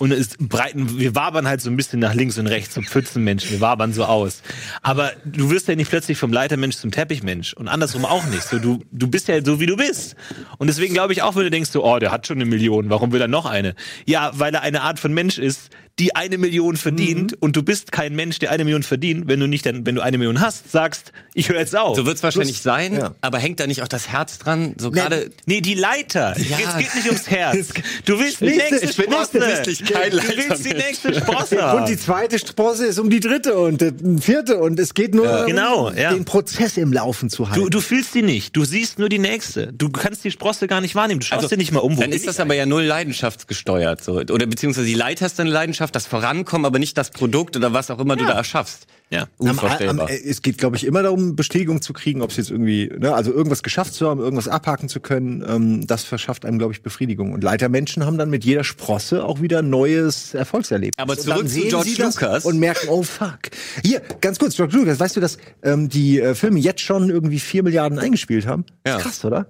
und 0.00 0.12
es 0.12 0.30
breiten, 0.38 0.98
wir 0.98 1.14
wabern 1.14 1.46
halt 1.46 1.60
so 1.60 1.68
ein 1.68 1.76
bisschen 1.76 2.00
nach 2.00 2.14
links 2.14 2.38
und 2.38 2.46
rechts, 2.46 2.74
so 2.74 2.80
Pfützenmenschen, 2.80 3.50
wir 3.50 3.60
wabern 3.60 3.92
so 3.92 4.06
aus. 4.06 4.42
Aber 4.80 5.12
du 5.26 5.50
wirst 5.50 5.68
ja 5.68 5.76
nicht 5.76 5.90
plötzlich 5.90 6.16
vom 6.16 6.32
Leitermensch 6.32 6.76
zum 6.76 6.90
Teppichmensch 6.90 7.52
und 7.52 7.68
andersrum 7.68 8.06
auch 8.06 8.24
nicht. 8.24 8.42
So, 8.42 8.58
du, 8.58 8.82
du 8.90 9.08
bist 9.08 9.28
ja 9.28 9.44
so, 9.44 9.60
wie 9.60 9.66
du 9.66 9.76
bist. 9.76 10.16
Und 10.56 10.68
deswegen 10.68 10.94
glaube 10.94 11.12
ich 11.12 11.20
auch, 11.20 11.36
wenn 11.36 11.44
du 11.44 11.50
denkst, 11.50 11.70
so, 11.70 11.84
oh, 11.84 11.98
der 11.98 12.12
hat 12.12 12.26
schon 12.26 12.38
eine 12.38 12.46
Million, 12.46 12.88
warum 12.88 13.12
will 13.12 13.20
er 13.20 13.28
noch 13.28 13.44
eine? 13.44 13.74
Ja, 14.06 14.30
weil 14.32 14.54
er 14.54 14.62
eine 14.62 14.80
Art 14.80 14.98
von 14.98 15.12
Mensch 15.12 15.36
ist, 15.36 15.68
die 15.98 16.16
eine 16.16 16.38
Million 16.38 16.76
verdient 16.76 17.32
mhm. 17.32 17.38
und 17.40 17.56
du 17.56 17.62
bist 17.62 17.92
kein 17.92 18.14
Mensch, 18.14 18.38
der 18.38 18.50
eine 18.50 18.64
Million 18.64 18.82
verdient, 18.82 19.28
wenn 19.28 19.40
du 19.40 19.46
nicht 19.46 19.66
dann, 19.66 19.84
wenn 19.84 19.94
du 19.94 20.00
eine 20.00 20.18
Million 20.18 20.40
hast, 20.40 20.70
sagst, 20.70 21.12
ich 21.34 21.48
höre 21.48 21.58
jetzt 21.58 21.76
auf. 21.76 21.96
So 21.96 22.06
wird 22.06 22.16
es 22.16 22.22
wahrscheinlich 22.22 22.56
Plus, 22.56 22.62
sein, 22.62 22.94
ja. 22.94 23.14
aber 23.20 23.38
hängt 23.38 23.60
da 23.60 23.66
nicht 23.66 23.82
auch 23.82 23.88
das 23.88 24.08
Herz 24.08 24.38
dran? 24.38 24.74
So 24.78 24.90
gerade. 24.90 25.30
Nee, 25.46 25.60
die 25.60 25.74
Leiter. 25.74 26.34
Ja. 26.38 26.58
Es 26.58 26.78
geht 26.78 26.94
nicht 26.94 27.06
ums 27.06 27.30
Herz. 27.30 27.68
Du 28.04 28.18
willst 28.18 28.40
die 28.40 28.46
nächste 28.46 28.84
ich 28.84 28.92
Sprosse. 28.92 29.32
Bin 29.32 29.86
kein 29.86 30.12
Leiter 30.12 30.32
du 30.32 30.48
willst 30.48 30.64
die 30.64 30.74
nächste 30.74 31.14
Sprosse. 31.14 31.72
Und 31.76 31.88
die 31.88 31.96
zweite 31.96 32.38
Sprosse 32.38 32.86
ist 32.86 32.98
um 32.98 33.10
die 33.10 33.20
dritte 33.20 33.58
und 33.58 33.80
die 33.80 33.92
vierte 34.20 34.58
und 34.58 34.78
es 34.78 34.94
geht 34.94 35.14
nur 35.14 35.26
ja. 35.26 35.44
genau, 35.44 35.88
um 35.88 35.94
den 35.94 36.24
Prozess 36.24 36.76
im 36.76 36.92
Laufen 36.92 37.30
zu 37.30 37.48
halten. 37.48 37.62
Du, 37.62 37.68
du 37.68 37.80
fühlst 37.80 38.14
die 38.14 38.22
nicht. 38.22 38.56
Du 38.56 38.64
siehst 38.64 38.98
nur 38.98 39.08
die 39.08 39.18
nächste. 39.18 39.72
Du 39.72 39.90
kannst 39.90 40.24
die 40.24 40.30
Sprosse 40.30 40.66
gar 40.66 40.80
nicht 40.80 40.94
wahrnehmen. 40.94 41.20
Du 41.20 41.26
schaust 41.26 41.44
also, 41.44 41.48
dir 41.48 41.58
nicht 41.58 41.72
mal 41.72 41.80
um. 41.80 41.96
Wo 41.96 42.00
dann 42.00 42.12
ist 42.12 42.26
das 42.26 42.40
aber 42.40 42.54
ja 42.54 42.66
null 42.66 42.82
leidenschaftsgesteuert. 42.82 44.02
So. 44.02 44.14
Oder 44.14 44.46
beziehungsweise 44.46 44.86
die 44.86 44.94
Leiter 44.94 45.26
ist 45.26 45.38
eine 45.40 45.50
Leidenschaft, 45.50 45.79
das 45.88 46.06
Vorankommen, 46.06 46.66
aber 46.66 46.78
nicht 46.78 46.98
das 46.98 47.10
Produkt 47.10 47.56
oder 47.56 47.72
was 47.72 47.90
auch 47.90 47.98
immer 47.98 48.14
ja. 48.14 48.20
du 48.20 48.26
da 48.26 48.34
erschaffst. 48.34 48.86
Ja, 49.10 49.26
unvorstellbar. 49.38 50.08
Am, 50.08 50.14
am, 50.14 50.20
es 50.24 50.40
geht, 50.40 50.58
glaube 50.58 50.76
ich, 50.76 50.84
immer 50.84 51.02
darum, 51.02 51.34
Bestätigung 51.34 51.82
zu 51.82 51.92
kriegen, 51.92 52.22
ob 52.22 52.30
es 52.30 52.36
jetzt 52.36 52.50
irgendwie, 52.50 52.92
ne, 52.96 53.12
also 53.12 53.32
irgendwas 53.32 53.64
geschafft 53.64 53.92
zu 53.94 54.08
haben, 54.08 54.20
irgendwas 54.20 54.46
abhaken 54.46 54.88
zu 54.88 55.00
können. 55.00 55.44
Ähm, 55.46 55.86
das 55.86 56.04
verschafft 56.04 56.44
einem, 56.44 56.58
glaube 56.58 56.74
ich, 56.74 56.82
Befriedigung. 56.82 57.32
Und 57.32 57.42
Leitermenschen 57.42 58.06
haben 58.06 58.18
dann 58.18 58.30
mit 58.30 58.44
jeder 58.44 58.62
Sprosse 58.62 59.24
auch 59.24 59.40
wieder 59.40 59.62
neues 59.62 60.34
Erfolgserlebnis. 60.34 60.94
Aber 60.96 61.18
zurück 61.18 61.48
zu 61.48 61.60
George 61.60 61.94
Lucas 61.98 62.44
und 62.44 62.60
merken, 62.60 62.88
oh 62.88 63.02
fuck. 63.02 63.40
Hier, 63.84 64.00
ganz 64.20 64.38
kurz, 64.38 64.54
George 64.54 64.76
Lucas, 64.76 65.00
weißt 65.00 65.16
du, 65.16 65.20
dass 65.20 65.38
ähm, 65.64 65.88
die 65.88 66.20
äh, 66.20 66.36
Filme 66.36 66.60
jetzt 66.60 66.80
schon 66.80 67.10
irgendwie 67.10 67.40
vier 67.40 67.64
Milliarden 67.64 67.98
eingespielt 67.98 68.46
haben? 68.46 68.64
Ja. 68.86 68.98
Krass, 68.98 69.24
oder? 69.24 69.46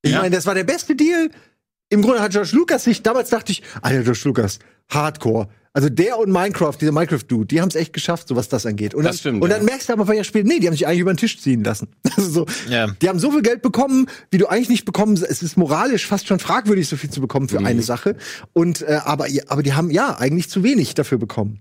Ich 0.00 0.12
ja. 0.12 0.22
meine, 0.22 0.34
das 0.34 0.46
war 0.46 0.54
der 0.54 0.64
beste 0.64 0.96
Deal. 0.96 1.30
Im 1.88 2.02
Grunde 2.02 2.20
hat 2.20 2.32
George 2.32 2.50
Lucas 2.52 2.84
sich, 2.84 3.02
damals 3.02 3.30
dachte 3.30 3.52
ich, 3.52 3.62
Alter, 3.82 4.02
George 4.02 4.22
Lucas, 4.24 4.58
Hardcore 4.90 5.48
also 5.76 5.90
der 5.90 6.18
und 6.18 6.32
Minecraft, 6.32 6.72
dieser 6.80 6.92
Minecraft-Dude, 6.92 7.48
die 7.48 7.60
haben 7.60 7.68
es 7.68 7.74
echt 7.74 7.92
geschafft, 7.92 8.28
so 8.28 8.34
was 8.34 8.48
das 8.48 8.64
angeht. 8.64 8.94
Und 8.94 9.04
dann, 9.04 9.12
das 9.12 9.20
stimmt, 9.20 9.42
und 9.42 9.50
dann 9.50 9.60
ja. 9.60 9.64
merkst 9.66 9.90
du 9.90 9.92
aber 9.92 10.06
bei 10.06 10.16
ja 10.16 10.24
später, 10.24 10.48
nee, 10.48 10.58
die 10.58 10.66
haben 10.68 10.72
sich 10.72 10.86
eigentlich 10.86 11.00
über 11.00 11.12
den 11.12 11.18
Tisch 11.18 11.38
ziehen 11.38 11.62
lassen. 11.62 11.88
Also 12.16 12.30
so, 12.30 12.46
ja. 12.70 12.86
Die 13.02 13.10
haben 13.10 13.18
so 13.18 13.30
viel 13.30 13.42
Geld 13.42 13.60
bekommen, 13.60 14.06
wie 14.30 14.38
du 14.38 14.46
eigentlich 14.46 14.70
nicht 14.70 14.86
bekommen. 14.86 15.22
Es 15.22 15.42
ist 15.42 15.58
moralisch 15.58 16.06
fast 16.06 16.28
schon 16.28 16.38
fragwürdig, 16.38 16.88
so 16.88 16.96
viel 16.96 17.10
zu 17.10 17.20
bekommen 17.20 17.50
für 17.50 17.60
mhm. 17.60 17.66
eine 17.66 17.82
Sache. 17.82 18.16
Und 18.54 18.80
äh, 18.80 19.00
aber, 19.04 19.26
aber 19.48 19.62
die 19.62 19.74
haben 19.74 19.90
ja 19.90 20.16
eigentlich 20.16 20.48
zu 20.48 20.62
wenig 20.62 20.94
dafür 20.94 21.18
bekommen. 21.18 21.60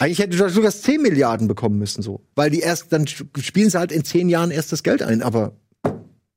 Eigentlich 0.00 0.18
hätte 0.18 0.36
George 0.36 0.54
Lucas 0.54 0.82
10 0.82 1.00
Milliarden 1.00 1.46
bekommen 1.46 1.78
müssen, 1.78 2.02
so. 2.02 2.26
Weil 2.34 2.50
die 2.50 2.58
erst, 2.58 2.92
dann 2.92 3.06
spielen 3.06 3.70
sie 3.70 3.78
halt 3.78 3.92
in 3.92 4.04
10 4.04 4.28
Jahren 4.28 4.50
erst 4.50 4.72
das 4.72 4.82
Geld 4.82 5.04
ein, 5.04 5.22
aber 5.22 5.52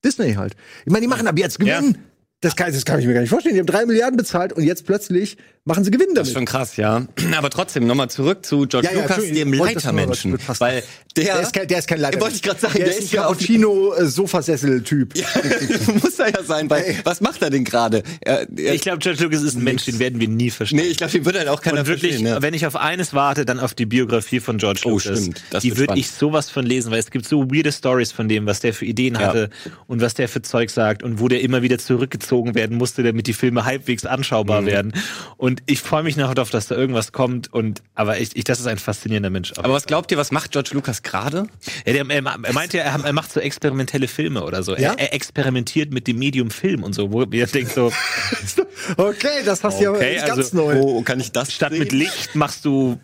Disney 0.05 0.35
halt. 0.35 0.55
Ich 0.85 0.91
meine, 0.91 1.01
die 1.01 1.07
machen 1.07 1.25
ab 1.25 1.39
jetzt 1.39 1.57
Gewinn. 1.57 1.93
Ja. 1.93 1.99
Das 2.41 2.55
kann, 2.55 2.71
das 2.71 2.85
kann 2.85 3.01
ich 3.01 3.05
mir 3.05 3.13
gar 3.13 3.19
nicht 3.19 3.29
vorstellen. 3.29 3.55
Die 3.55 3.59
haben 3.59 3.67
drei 3.67 3.85
Milliarden 3.85 4.15
bezahlt 4.15 4.53
und 4.53 4.63
jetzt 4.63 4.85
plötzlich 4.85 5.35
machen 5.65 5.83
sie 5.83 5.91
Gewinn 5.91 6.07
damit. 6.07 6.19
Das 6.19 6.27
ist 6.29 6.33
schon 6.33 6.45
krass, 6.45 6.77
ja. 6.77 7.05
Aber 7.37 7.49
trotzdem, 7.49 7.85
nochmal 7.85 8.09
zurück 8.09 8.45
zu 8.45 8.65
George 8.65 8.87
ja, 8.87 8.95
ja, 8.95 9.01
Lucas, 9.01 9.25
dem 9.25 9.51
Leitermenschen. 9.51 10.37
Weil 10.59 10.83
der, 11.17 11.23
der, 11.25 11.41
ist 11.41 11.53
kein, 11.53 11.67
der 11.67 11.79
ist 11.79 11.87
kein 11.87 11.99
Leiter. 11.99 12.21
Wollte 12.21 12.35
ich 12.35 12.41
gerade 12.41 12.59
sagen, 12.61 12.75
der, 12.77 12.85
der 12.85 12.97
ist 12.97 13.11
ja 13.11 13.27
auch 13.27 13.35
Chino 13.35 13.93
äh, 13.93 14.05
Sofasessel-Typ. 14.05 15.17
Ja, 15.17 15.27
muss 16.01 16.17
er 16.17 16.29
ja 16.29 16.43
sein, 16.43 16.69
weil 16.69 16.95
was 17.03 17.19
macht 17.19 17.41
er 17.41 17.49
denn 17.49 17.65
gerade? 17.65 18.03
Ich 18.55 18.81
glaube, 18.81 18.99
George 18.99 19.21
Lucas 19.21 19.43
ist 19.43 19.55
ein 19.55 19.63
Mensch, 19.65 19.83
den 19.83 19.99
werden 19.99 20.21
wir 20.21 20.29
nie 20.29 20.49
verstehen. 20.49 20.79
Nee, 20.79 20.85
ich 20.85 20.97
glaube, 20.97 21.11
den 21.11 21.25
wird 21.25 21.37
halt 21.37 21.49
auch 21.49 21.61
keiner 21.61 21.81
und 21.81 21.87
wirklich, 21.87 22.13
verstehen. 22.13 22.27
Ja. 22.27 22.41
Wenn 22.41 22.53
ich 22.53 22.65
auf 22.65 22.77
eines 22.77 23.13
warte, 23.13 23.43
dann 23.43 23.59
auf 23.59 23.73
die 23.73 23.85
Biografie 23.85 24.39
von 24.39 24.57
George 24.59 24.83
oh, 24.85 24.91
Lucas. 24.91 25.19
Stimmt. 25.19 25.43
Das 25.49 25.63
die 25.63 25.75
würde 25.75 25.99
ich 25.99 26.09
sowas 26.09 26.49
von 26.49 26.65
lesen, 26.65 26.89
weil 26.91 26.99
es 26.99 27.11
gibt 27.11 27.27
so 27.27 27.51
weirde 27.51 27.73
Stories 27.73 28.13
von 28.13 28.29
dem, 28.29 28.45
was 28.45 28.61
der 28.61 28.73
für 28.73 28.85
Ideen 28.85 29.19
hatte 29.19 29.49
und 29.87 29.99
was 29.99 30.13
der 30.13 30.29
für 30.29 30.41
Zeug 30.41 30.69
sagt 30.69 31.03
und 31.03 31.19
wo 31.19 31.27
der 31.27 31.41
immer 31.41 31.61
wieder 31.61 31.77
zurückgezogen 31.79 32.28
werden 32.31 32.77
musste, 32.77 33.03
damit 33.03 33.27
die 33.27 33.33
Filme 33.33 33.65
halbwegs 33.65 34.05
anschaubar 34.05 34.61
mhm. 34.61 34.65
werden. 34.65 34.93
Und 35.37 35.61
ich 35.65 35.81
freue 35.81 36.03
mich 36.03 36.17
nach 36.17 36.33
darauf, 36.33 36.49
dass 36.49 36.67
da 36.67 36.75
irgendwas 36.75 37.11
kommt. 37.11 37.51
Und 37.53 37.81
aber 37.95 38.19
ich, 38.19 38.35
ich 38.35 38.43
das 38.43 38.59
ist 38.59 38.67
ein 38.67 38.77
faszinierender 38.77 39.29
Mensch. 39.29 39.53
Aber 39.57 39.73
was 39.73 39.85
glaubt 39.85 40.11
ihr, 40.11 40.17
was 40.17 40.31
macht 40.31 40.51
George 40.51 40.71
Lucas 40.73 41.03
gerade? 41.03 41.47
Ja, 41.85 41.93
der, 41.93 42.09
er, 42.09 42.23
er 42.43 42.53
meinte 42.53 42.77
ja, 42.77 42.83
er, 42.83 43.03
er, 43.03 43.13
macht 43.13 43.31
so 43.31 43.39
experimentelle 43.39 44.07
Filme 44.07 44.43
oder 44.43 44.63
so. 44.63 44.75
Ja? 44.75 44.93
Er, 44.93 44.99
er, 44.99 45.13
experimentiert 45.13 45.91
mit 45.91 46.07
dem 46.07 46.19
Medium 46.19 46.51
Film 46.51 46.83
und 46.83 46.93
so, 46.93 47.11
wo 47.11 47.23
ihr 47.23 47.47
denkt 47.47 47.73
so. 47.73 47.91
okay, 48.97 49.43
das 49.45 49.63
hast 49.63 49.81
du 49.81 49.89
okay, 49.89 50.15
ja 50.15 50.27
ganz 50.27 50.37
also, 50.37 50.57
neu. 50.57 50.79
Wo 50.79 51.01
kann 51.01 51.19
ich 51.19 51.31
das? 51.31 51.53
Statt 51.53 51.71
sehen? 51.71 51.79
mit 51.79 51.91
Licht 51.91 52.35
machst 52.35 52.65
du 52.65 52.99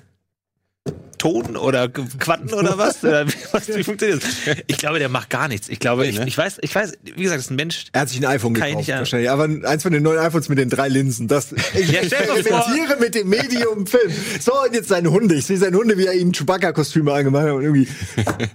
Ton 1.26 1.58
oder 1.58 1.90
Quanten 1.90 2.54
oder 2.54 2.78
was? 2.78 3.04
oder 3.04 3.26
was 3.52 3.68
wie 3.76 3.84
funktioniert 3.84 4.22
das? 4.22 4.56
Ich 4.68 4.78
glaube, 4.78 5.00
der 5.00 5.10
macht 5.10 5.32
gar 5.32 5.48
nichts. 5.48 5.70
Ich 5.70 5.80
glaube, 5.80 6.04
nee, 6.04 6.10
ich, 6.10 6.20
ne? 6.20 6.28
ich, 6.28 6.38
weiß, 6.38 6.60
ich 6.62 6.76
weiß, 6.76 6.94
wie 7.02 7.24
gesagt, 7.24 7.40
das 7.40 7.46
ist 7.46 7.52
ein 7.52 7.56
Mensch. 7.56 7.86
Er 7.94 8.02
hat 8.02 8.10
sich 8.10 8.20
ein 8.20 8.26
iPhone 8.26 8.54
gekauft, 8.54 8.88
wahrscheinlich. 8.88 9.32
Aber 9.32 9.46
eins 9.46 9.82
von 9.82 9.92
den 9.92 10.04
neuen 10.04 10.20
iPhones 10.20 10.50
mit 10.50 10.60
den 10.60 10.70
drei 10.70 10.88
Linsen. 10.88 11.28
Das, 11.28 11.52
ich 11.74 11.92
ja, 11.92 12.02
experimentiere 12.02 12.98
mit 13.00 13.16
dem 13.16 13.30
Medium-Film. 13.30 14.12
So, 14.40 14.52
und 14.62 14.76
jetzt 14.76 14.90
seine 14.90 15.10
Hunde. 15.10 15.34
Ich 15.34 15.48
sehe 15.48 15.58
seine 15.58 15.76
Hunde, 15.78 15.98
wie 15.98 16.06
er 16.06 16.14
ihm 16.14 16.32
Chewbacca-Kostüme 16.32 17.12
angemacht 17.12 17.46
hat 17.46 17.54
und 17.54 17.64
irgendwie. 17.64 17.88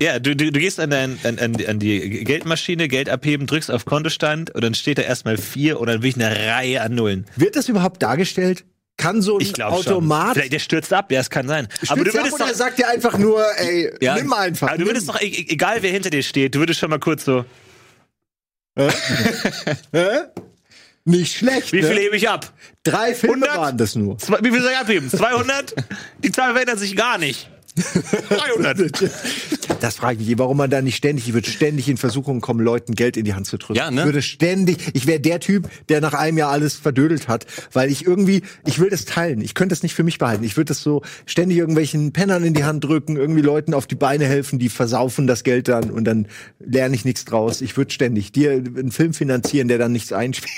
Ja, 0.01 0.19
du, 0.19 0.37
du, 0.37 0.53
du 0.53 0.61
gehst 0.61 0.79
an, 0.79 0.91
dein, 0.91 1.19
an, 1.25 1.39
an 1.39 1.79
die 1.79 2.25
Geldmaschine, 2.25 2.89
Geld 2.89 3.09
abheben, 3.09 3.47
drückst 3.47 3.71
auf 3.71 3.85
Kontostand 3.85 4.55
und 4.55 4.63
dann 4.63 4.75
steht 4.75 4.99
da 4.99 5.03
erstmal 5.03 5.37
vier 5.37 5.81
oder 5.81 5.95
dann 5.95 6.03
wirklich 6.03 6.25
eine 6.25 6.53
Reihe 6.53 6.83
an 6.83 6.95
Nullen. 6.95 7.27
Wird 7.37 7.57
das 7.57 7.69
überhaupt 7.69 8.03
dargestellt? 8.03 8.65
Kann 9.01 9.23
so 9.23 9.39
ein 9.39 9.63
Automat. 9.63 10.35
Vielleicht 10.35 10.53
der 10.53 10.59
stürzt 10.59 10.93
ab, 10.93 11.11
ja, 11.11 11.21
es 11.21 11.31
kann 11.31 11.49
sein. 11.49 11.69
Stürzt 11.73 11.93
aber 11.93 12.05
du 12.05 12.13
würdest 12.13 12.41
ab, 12.41 12.49
doch, 12.49 12.55
sagt 12.55 12.79
dir 12.79 12.89
einfach 12.89 13.17
nur, 13.17 13.43
ey, 13.57 13.91
ja. 14.01 14.15
nimm 14.15 14.33
einfach. 14.33 14.69
Aber 14.69 14.79
du 14.79 14.85
würdest 14.85 15.09
doch, 15.09 15.21
e-, 15.21 15.27
e-, 15.27 15.47
egal 15.49 15.83
wer 15.83 15.91
hinter 15.91 16.11
dir 16.11 16.23
steht, 16.23 16.55
du 16.55 16.59
würdest 16.59 16.81
schon 16.81 16.91
mal 16.91 17.01
kurz 17.01 17.25
so. 17.25 17.45
Hä? 18.77 18.91
Nicht 21.07 21.39
schlecht. 21.39 21.73
Wie 21.73 21.83
viel 21.83 21.95
ne? 21.95 22.01
hebe 22.01 22.17
ich 22.17 22.29
ab? 22.29 22.53
Drei 22.83 23.15
Filme 23.15 23.47
100? 23.47 23.57
waren 23.57 23.79
das 23.79 23.95
nur. 23.95 24.19
Zwei, 24.19 24.39
wie 24.43 24.51
viel 24.51 24.61
soll 24.61 24.73
ich 24.73 24.77
abheben? 24.77 25.09
200? 25.09 25.75
Die 26.23 26.31
Zahl 26.31 26.53
verändert 26.53 26.79
sich 26.79 26.95
gar 26.95 27.17
nicht. 27.17 27.49
300. 28.29 28.93
Das 29.81 29.97
frage 29.97 30.21
ich 30.21 30.29
mich, 30.29 30.39
warum 30.39 30.59
man 30.59 30.71
da 30.71 30.83
nicht 30.83 30.97
ständig, 30.97 31.29
ich 31.29 31.35
würde 31.35 31.49
ständig 31.49 31.89
in 31.89 31.97
Versuchung 31.97 32.41
kommen, 32.41 32.61
Leuten 32.61 32.95
Geld 32.95 33.17
in 33.17 33.25
die 33.25 33.35
Hand 33.35 33.47
zu 33.47 33.57
drücken. 33.57 33.77
Ja, 33.77 33.91
ne? 33.91 34.03
Ich 34.03 34.07
würde 34.07 34.23
ständig, 34.23 34.77
ich 34.93 35.07
wäre 35.07 35.21
der 35.21 35.41
Typ, 35.41 35.69
der 35.89 36.01
nach 36.01 36.15
einem 36.15 36.39
Jahr 36.39 36.51
alles 36.51 36.77
verdödelt 36.77 37.29
hat, 37.29 37.47
weil 37.73 37.91
ich 37.91 38.07
irgendwie, 38.07 38.43
ich 38.67 38.79
will 38.79 38.91
das 38.91 39.07
teilen. 39.07 39.41
Ich 39.41 39.55
könnte 39.55 39.75
das 39.75 39.83
nicht 39.83 39.95
für 39.95 40.03
mich 40.03 40.19
behalten. 40.19 40.45
Ich 40.45 40.57
würde 40.57 40.69
das 40.69 40.83
so 40.83 41.03
ständig 41.25 41.59
irgendwelchen 41.59 42.13
Pennern 42.13 42.45
in 42.45 42.55
die 42.55 42.65
Hand 42.65 42.85
drücken, 42.85 43.17
irgendwie 43.17 43.41
Leuten 43.41 43.75
auf 43.75 43.87
die 43.87 43.95
Beine 43.95 44.27
helfen, 44.27 44.59
die 44.59 44.69
versaufen 44.69 45.27
das 45.27 45.45
Geld 45.45 45.69
dann 45.69 45.91
und 45.91 46.05
dann 46.05 46.29
lerne 46.59 46.95
ich 46.95 47.05
nichts 47.05 47.25
draus. 47.25 47.63
Ich 47.63 47.77
würde 47.77 47.91
ständig 47.91 48.33
dir 48.33 48.53
einen 48.53 48.93
Film 48.93 49.15
finanzieren, 49.15 49.69
der 49.69 49.79
dann 49.79 49.93
nichts 49.93 50.13
einspielt. 50.13 50.51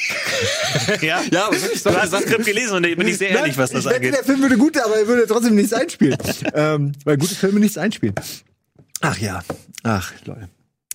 ja, 1.02 1.20
ja 1.30 1.48
du 1.50 1.96
hast 1.96 2.12
das 2.12 2.22
Skript 2.22 2.44
gelesen 2.44 2.76
und 2.76 2.86
ich 2.86 2.96
bin 2.96 3.06
ich 3.06 3.18
sehr 3.18 3.30
ehrlich, 3.30 3.56
was 3.56 3.70
das 3.70 3.86
ich 3.86 3.94
angeht. 3.94 4.14
Der 4.14 4.24
Film 4.24 4.42
würde 4.42 4.56
gut, 4.56 4.76
aber 4.78 4.96
er 4.96 5.06
würde 5.06 5.26
trotzdem 5.26 5.54
nichts 5.54 5.72
einspielen. 5.72 6.18
ähm, 6.54 6.92
weil 7.04 7.16
gute 7.18 7.34
Filme 7.34 7.60
nichts 7.60 7.78
einspielen. 7.78 8.14
Ach 9.02 9.18
ja, 9.18 9.42
ach 9.82 10.12
Leute. 10.24 10.48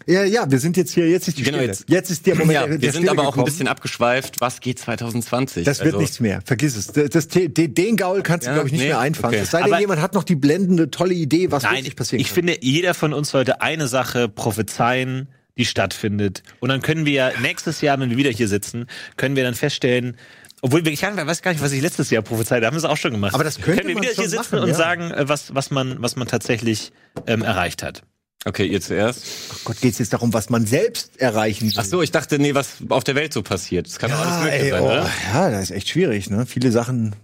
Ja, 0.06 0.24
ja, 0.24 0.50
wir 0.50 0.60
sind 0.60 0.78
jetzt 0.78 0.94
hier, 0.94 1.10
jetzt 1.10 1.28
ist 1.28 1.38
die 1.38 1.44
genau, 1.44 1.58
jetzt, 1.58 1.86
jetzt 1.90 2.10
ist 2.10 2.26
der 2.26 2.36
Moment. 2.36 2.54
Ja, 2.54 2.66
der, 2.66 2.82
wir 2.82 2.92
sind 2.94 3.10
aber 3.10 3.24
auch 3.24 3.32
gekommen. 3.32 3.44
ein 3.44 3.52
bisschen 3.52 3.68
abgeschweift. 3.68 4.40
Was 4.40 4.62
geht 4.62 4.80
2020? 4.80 5.66
Das 5.66 5.80
wird 5.80 5.88
also, 5.88 6.00
nichts 6.00 6.22
mehr. 6.22 6.40
Vergiss 6.46 6.78
es. 6.78 6.88
Das, 6.88 7.10
das, 7.10 7.28
den 7.28 7.98
Gaul 7.98 8.22
kannst 8.22 8.46
du, 8.46 8.52
ja, 8.52 8.54
glaube 8.56 8.70
ich, 8.70 8.74
nicht 8.74 8.84
nee, 8.84 8.88
mehr 8.88 9.00
einfangen. 9.00 9.36
Okay. 9.36 9.44
Es 9.44 9.52
sei 9.52 9.60
denn, 9.60 9.68
aber 9.68 9.82
jemand 9.82 10.02
hat 10.02 10.14
noch 10.14 10.24
die 10.24 10.36
blendende, 10.36 10.90
tolle 10.92 11.14
Idee, 11.14 11.52
was 11.52 11.64
nein, 11.64 11.78
wirklich 11.78 11.98
passieren 11.98 12.22
Ich 12.22 12.32
finde, 12.32 12.58
jeder 12.62 12.94
von 12.94 13.12
uns 13.14 13.32
sollte 13.32 13.60
eine 13.62 13.88
Sache 13.88 14.30
prophezeien, 14.30 15.28
die 15.58 15.66
stattfindet. 15.66 16.44
Und 16.62 16.70
dann 16.70 16.82
können 16.82 17.06
wir 17.06 17.14
ja 17.14 17.32
nächstes 17.42 17.82
Jahr, 17.82 18.00
wenn 18.00 18.10
wir 18.10 18.18
wieder 18.18 18.32
hier 18.32 18.48
sitzen, 18.48 18.86
können 19.18 19.36
wir 19.36 19.44
dann 19.44 19.56
feststellen, 19.56 20.16
obwohl 20.62 20.88
ich 20.88 21.02
weiß 21.02 21.42
gar 21.42 21.52
nicht, 21.52 21.64
was 21.64 21.72
ich 21.72 21.82
letztes 21.82 22.10
Jahr 22.10 22.24
prophezeit 22.24 22.58
habe. 22.58 22.68
Haben 22.68 22.74
wir 22.76 22.80
es 22.80 22.86
auch 22.86 22.98
schon 22.98 23.12
gemacht. 23.12 23.34
Aber 23.34 23.44
das 23.44 23.62
könnte 23.62 23.84
Können 23.84 23.96
wir 23.96 24.02
wieder 24.02 24.14
hier 24.14 24.30
sitzen 24.30 24.56
machen, 24.56 24.64
und 24.64 24.70
ja. 24.70 24.76
sagen, 24.76 25.12
äh, 25.12 25.30
was, 25.30 25.54
was, 25.54 25.70
man, 25.70 26.02
was 26.02 26.16
man 26.16 26.28
tatsächlich 26.28 26.92
ähm, 27.28 27.44
erreicht 27.44 27.84
hat. 27.84 28.04
Okay, 28.46 28.66
ihr 28.66 28.82
zuerst. 28.82 29.26
Ach 29.52 29.64
Gott, 29.66 29.82
geht's 29.82 30.00
jetzt 30.00 30.14
darum, 30.14 30.34
was 30.34 30.50
man 30.50 30.66
selbst 30.66 31.20
erreichen 31.20 31.68
will? 31.68 31.74
Ach 31.78 31.84
so, 31.84 32.02
ich 32.02 32.12
dachte, 32.12 32.40
nee, 32.40 32.56
was 32.56 32.78
auf 32.90 33.04
der 33.04 33.16
Welt 33.16 33.34
so 33.34 33.44
passiert. 33.44 33.88
Das 33.88 34.00
kann 34.00 34.10
ja, 34.10 34.20
alles 34.20 34.44
möglich 34.44 34.72
sein, 34.72 34.82
oh, 34.82 34.86
oder? 34.86 35.10
Ja, 35.34 35.52
das 35.52 35.64
ist 35.64 35.72
echt 35.72 35.90
schwierig, 35.90 36.30
ne? 36.30 36.46
Viele 36.46 36.72
Sachen. 36.72 37.16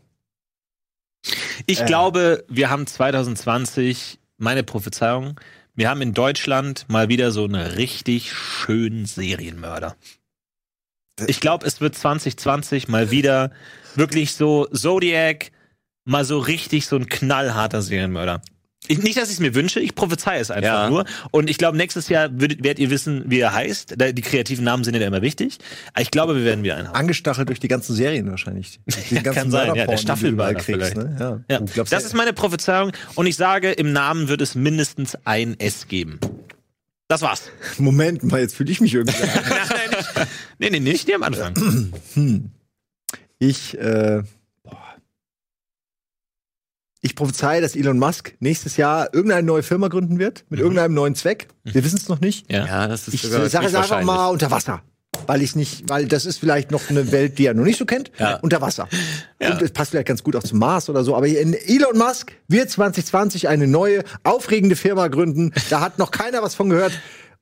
Ich 1.65 1.82
äh. 1.82 1.86
glaube, 1.86 2.43
wir 2.50 2.69
haben 2.69 2.86
2020, 2.86 4.19
meine 4.38 4.63
Prophezeiung, 4.63 5.39
wir 5.76 5.89
haben 5.89 6.02
in 6.02 6.13
Deutschland 6.13 6.86
mal 6.89 7.10
wieder 7.10 7.32
so 7.32 7.46
einen 7.46 7.56
richtig 7.56 8.34
schönen 8.34 9.06
Serienmörder. 9.06 9.96
Ich 11.28 11.39
glaube, 11.39 11.65
es 11.65 11.82
wird 11.82 11.95
2020 11.95 12.88
mal 12.88 13.12
wieder 13.12 13.52
wirklich 13.95 14.34
so 14.34 14.65
Zodiac, 14.73 15.52
mal 16.06 16.26
so 16.26 16.39
richtig 16.39 16.88
so 16.88 16.95
ein 16.95 17.08
knallharter 17.08 17.82
Serienmörder. 17.82 18.41
Ich, 18.88 19.02
nicht, 19.02 19.15
dass 19.17 19.30
ich 19.30 19.36
es 19.36 19.39
mir 19.39 19.56
wünsche, 19.56 19.80
ich 19.80 19.95
prophezeie 19.95 20.41
es 20.41 20.52
einfach 20.52 20.84
ja. 20.84 20.89
nur. 20.89 21.06
Und 21.32 21.49
ich 21.49 21.58
glaube, 21.58 21.78
nächstes 21.78 22.10
Jahr 22.10 22.30
würdet, 22.34 22.63
werdet 22.63 22.80
ihr 22.80 22.89
wissen, 22.89 23.23
wie 23.28 23.39
er 23.39 23.54
heißt. 23.54 23.95
Die 23.97 24.21
kreativen 24.21 24.65
Namen 24.65 24.84
sind 24.84 24.95
ja 24.95 25.08
immer 25.08 25.21
wichtig. 25.21 25.60
Ich 25.97 26.12
glaube, 26.12 26.36
wir 26.36 26.43
werden 26.43 26.65
wieder 26.65 26.76
einen 26.76 26.89
haben. 26.89 26.95
Angestachelt 26.95 27.47
durch 27.47 27.62
die 27.62 27.69
ganzen 27.69 27.95
Serien 27.95 28.30
wahrscheinlich. 28.30 28.82
Die 29.10 29.15
ganzen 29.23 29.34
kann 29.34 29.52
sein, 29.52 29.73
ja, 29.76 29.88
der 29.88 29.97
Staffelmörder 29.97 30.56
kriegst. 30.56 30.97
Ne? 30.97 31.43
Ja. 31.47 31.60
ja. 31.60 31.84
Das 31.89 32.04
ist 32.04 32.13
meine 32.13 32.34
Prophezeiung. 32.34 32.91
Und 33.15 33.26
ich 33.26 33.38
sage, 33.38 33.71
im 33.71 33.93
Namen 33.93 34.28
wird 34.28 34.41
es 34.41 34.54
mindestens 34.54 35.17
ein 35.23 35.58
S 35.60 35.88
geben. 35.88 36.19
Das 37.08 37.21
war's. 37.21 37.43
Moment 37.78 38.23
mal, 38.23 38.41
jetzt 38.41 38.56
fühle 38.56 38.71
ich 38.71 38.82
mich 38.82 38.93
irgendwie. 38.93 39.15
nein, 40.15 40.28
nein, 40.28 40.28
nicht. 40.28 40.60
Nee, 40.60 40.69
nee, 40.69 40.80
nicht 40.80 41.08
die 41.08 41.15
am 41.15 41.23
Anfang. 41.23 41.54
Hm. 42.13 42.52
Ich, 43.39 43.78
äh, 43.78 44.23
boah. 44.63 44.95
Ich 47.02 47.15
prophezeie, 47.15 47.60
dass 47.60 47.76
Elon 47.76 47.99
Musk 47.99 48.36
nächstes 48.39 48.78
Jahr 48.78 49.13
irgendeine 49.13 49.43
neue 49.43 49.63
Firma 49.63 49.89
gründen 49.89 50.19
wird, 50.19 50.45
mit 50.49 50.60
mhm. 50.60 50.65
irgendeinem 50.65 50.93
neuen 50.93 51.15
Zweck. 51.15 51.47
Wir 51.63 51.82
mhm. 51.82 51.86
wissen 51.86 51.97
es 51.97 52.08
noch 52.08 52.21
nicht. 52.21 52.49
Ja, 52.52 52.65
ja 52.65 52.88
das 52.88 53.08
ist 53.08 53.15
Ich 53.15 53.21
sage 53.21 53.45
es 53.45 53.76
einfach 53.76 54.04
mal 54.04 54.28
unter 54.28 54.52
Wasser 54.52 54.84
weil 55.28 55.41
ich 55.41 55.56
nicht, 55.56 55.89
weil 55.89 56.06
das 56.06 56.26
ist 56.26 56.39
vielleicht 56.39 56.71
noch 56.71 56.89
eine 56.89 57.12
Welt, 57.12 57.38
die 57.38 57.45
er 57.45 57.54
noch 57.54 57.63
nicht 57.63 57.78
so 57.78 57.86
kennt, 57.86 58.12
ja. 58.19 58.36
unter 58.41 58.62
Wasser. 58.62 58.88
Ja. 59.41 59.52
Und 59.54 59.62
es 59.62 59.71
passt 59.71 59.91
vielleicht 59.91 60.08
ganz 60.08 60.23
gut 60.23 60.36
auch 60.36 60.43
zum 60.43 60.60
Mars 60.60 60.89
oder 60.89 61.04
so. 61.04 61.15
Aber 61.15 61.28
in 61.28 61.54
Elon 61.54 61.97
Musk 61.97 62.34
wird 62.47 62.69
2020 62.69 63.47
eine 63.47 63.67
neue, 63.67 64.04
aufregende 64.23 64.76
Firma 64.76 65.08
gründen. 65.08 65.54
Da 65.69 65.82
hat 65.82 65.99
noch 65.99 66.12
keiner 66.12 66.41
was 66.41 66.56
von 66.56 66.69
gehört 66.69 66.93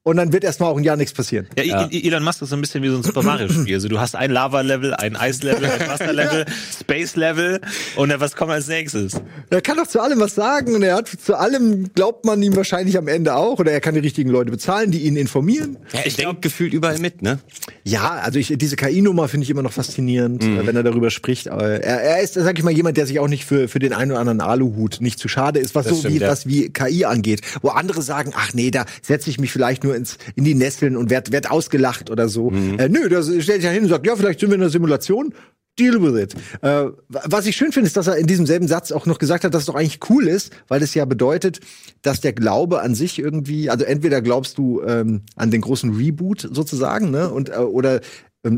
und 0.04 0.18
dann 0.18 0.34
wird 0.34 0.44
erstmal 0.44 0.72
auch 0.72 0.78
ein 0.78 0.84
Jahr 0.84 0.98
nichts 0.98 1.14
passieren. 1.14 1.48
Ja, 1.56 1.64
ja. 1.64 1.88
Elon 1.92 2.24
Musk 2.24 2.42
ist 2.42 2.50
so 2.50 2.56
ein 2.56 2.62
bisschen 2.62 2.82
wie 2.82 2.90
so 2.90 2.96
ein 2.96 3.04
Super 3.04 3.22
Mario 3.22 3.50
Spiel. 3.50 3.76
Also 3.76 3.88
du 3.88 4.00
hast 4.00 4.16
ein 4.16 4.32
Lava 4.32 4.62
Level, 4.62 4.96
ein 4.96 5.16
Eis 5.16 5.44
Level, 5.44 5.66
ein 5.66 5.88
Wasser 5.88 6.12
Level, 6.12 6.46
ja. 6.48 6.54
Space 6.80 7.16
Level 7.16 7.62
und 7.96 8.10
dann 8.10 8.20
was 8.20 8.36
kommt 8.36 8.52
als 8.52 8.68
nächstes? 8.68 9.22
Er 9.52 9.62
kann 9.62 9.78
doch 9.78 9.86
zu 9.86 10.02
allem 10.02 10.20
was 10.20 10.34
sagen 10.34 10.74
und 10.74 10.82
er 10.82 10.96
hat 10.96 11.08
zu 11.08 11.36
allem 11.36 11.94
glaubt 11.94 12.26
man 12.26 12.42
ihm 12.42 12.56
wahrscheinlich 12.56 12.98
am 12.98 13.08
Ende 13.08 13.36
auch 13.36 13.60
oder 13.60 13.72
er 13.72 13.80
kann 13.80 13.94
die 13.94 14.00
richtigen 14.00 14.32
Leute 14.32 14.50
bezahlen, 14.50 14.90
die 14.90 15.02
ihn 15.02 15.18
informieren. 15.18 15.78
Ja, 15.94 16.00
ich 16.04 16.16
denke 16.16 16.38
gefühlt 16.42 16.74
überall 16.74 16.98
mit, 16.98 17.22
ne? 17.22 17.38
Ja, 17.84 18.12
also 18.24 18.40
ich, 18.40 18.54
diese 18.58 18.76
KI-Nummer 18.76 19.28
finde 19.28 19.44
ich 19.44 19.52
immer 19.52 19.62
noch 19.62 19.74
faszinierend, 19.74 20.44
mhm. 20.44 20.66
wenn 20.66 20.76
er 20.76 20.84
darüber 20.84 21.12
spricht. 21.12 21.50
Aber 21.50 21.70
er, 21.70 22.02
er 22.02 22.22
ist, 22.22 22.34
sag 22.34 22.58
ich 22.58 22.64
mal, 22.64 22.72
jemand, 22.72 22.98
der 22.98 23.06
sich 23.06 23.20
auch 23.20 23.28
nicht 23.28 23.46
für 23.46 23.68
für 23.68 23.80
den 23.80 23.94
einen 23.94 24.12
oder 24.12 24.20
anderen 24.20 24.42
Aluhut 24.42 24.98
nicht 25.00 25.20
zu 25.20 25.28
schade 25.28 25.60
ist, 25.60 25.76
was 25.76 25.86
das 25.86 25.94
so 25.94 26.00
stimmt, 26.00 26.16
wie 26.16 26.20
ja. 26.20 26.30
was 26.30 26.48
wie 26.48 26.70
KI 26.70 27.06
angeht, 27.06 27.42
wo 27.62 27.70
andere 27.70 28.02
sagen, 28.02 28.34
ach 28.36 28.54
nee, 28.54 28.72
da 28.72 28.86
setze 29.04 29.30
ich 29.30 29.40
mich 29.40 29.52
vielleicht 29.52 29.84
nur 29.84 29.91
ins 29.96 30.18
in 30.36 30.44
die 30.44 30.56
Netz 30.56 30.82
fesseln 30.82 30.98
und 30.98 31.10
werd, 31.10 31.32
werd 31.32 31.50
ausgelacht 31.50 32.10
oder 32.10 32.28
so. 32.28 32.50
Mhm. 32.50 32.80
Äh, 32.80 32.90
nö, 32.90 33.10
da 33.10 33.22
stellt 33.22 33.44
sich 33.44 33.64
ja 33.64 33.72
hin 33.72 33.84
und 33.84 33.90
sagt, 33.90 34.06
ja, 34.06 34.16
vielleicht 34.16 34.40
sind 34.40 34.50
wir 34.50 34.56
in 34.56 34.62
einer 34.62 34.70
Simulation. 34.70 35.34
Deal 35.80 36.02
with 36.02 36.22
it. 36.22 36.36
Äh, 36.62 36.88
was 37.08 37.46
ich 37.46 37.56
schön 37.56 37.72
finde, 37.72 37.88
ist, 37.88 37.96
dass 37.96 38.08
er 38.08 38.18
in 38.18 38.28
diesem 38.28 38.46
selben 38.46 38.68
Satz 38.68 38.92
auch 38.92 39.06
noch 39.06 39.20
gesagt 39.20 39.46
hat, 39.46 39.54
dass 39.54 39.62
es 39.62 39.68
doch 39.68 39.76
eigentlich 39.76 40.00
cool 40.10 40.28
ist, 40.28 40.52
weil 40.68 40.84
es 40.84 40.94
ja 40.94 41.06
bedeutet, 41.06 41.62
dass 42.02 42.20
der 42.20 42.34
Glaube 42.34 42.82
an 42.82 42.94
sich 42.94 43.18
irgendwie, 43.20 43.70
also 43.70 43.86
entweder 43.86 44.22
glaubst 44.22 44.58
du 44.58 44.82
ähm, 44.82 45.22
an 45.38 45.50
den 45.50 45.62
großen 45.62 45.96
Reboot 45.96 46.50
sozusagen, 46.52 47.10
ne, 47.10 47.30
und 47.30 47.50
äh, 47.50 47.54
oder 47.54 48.02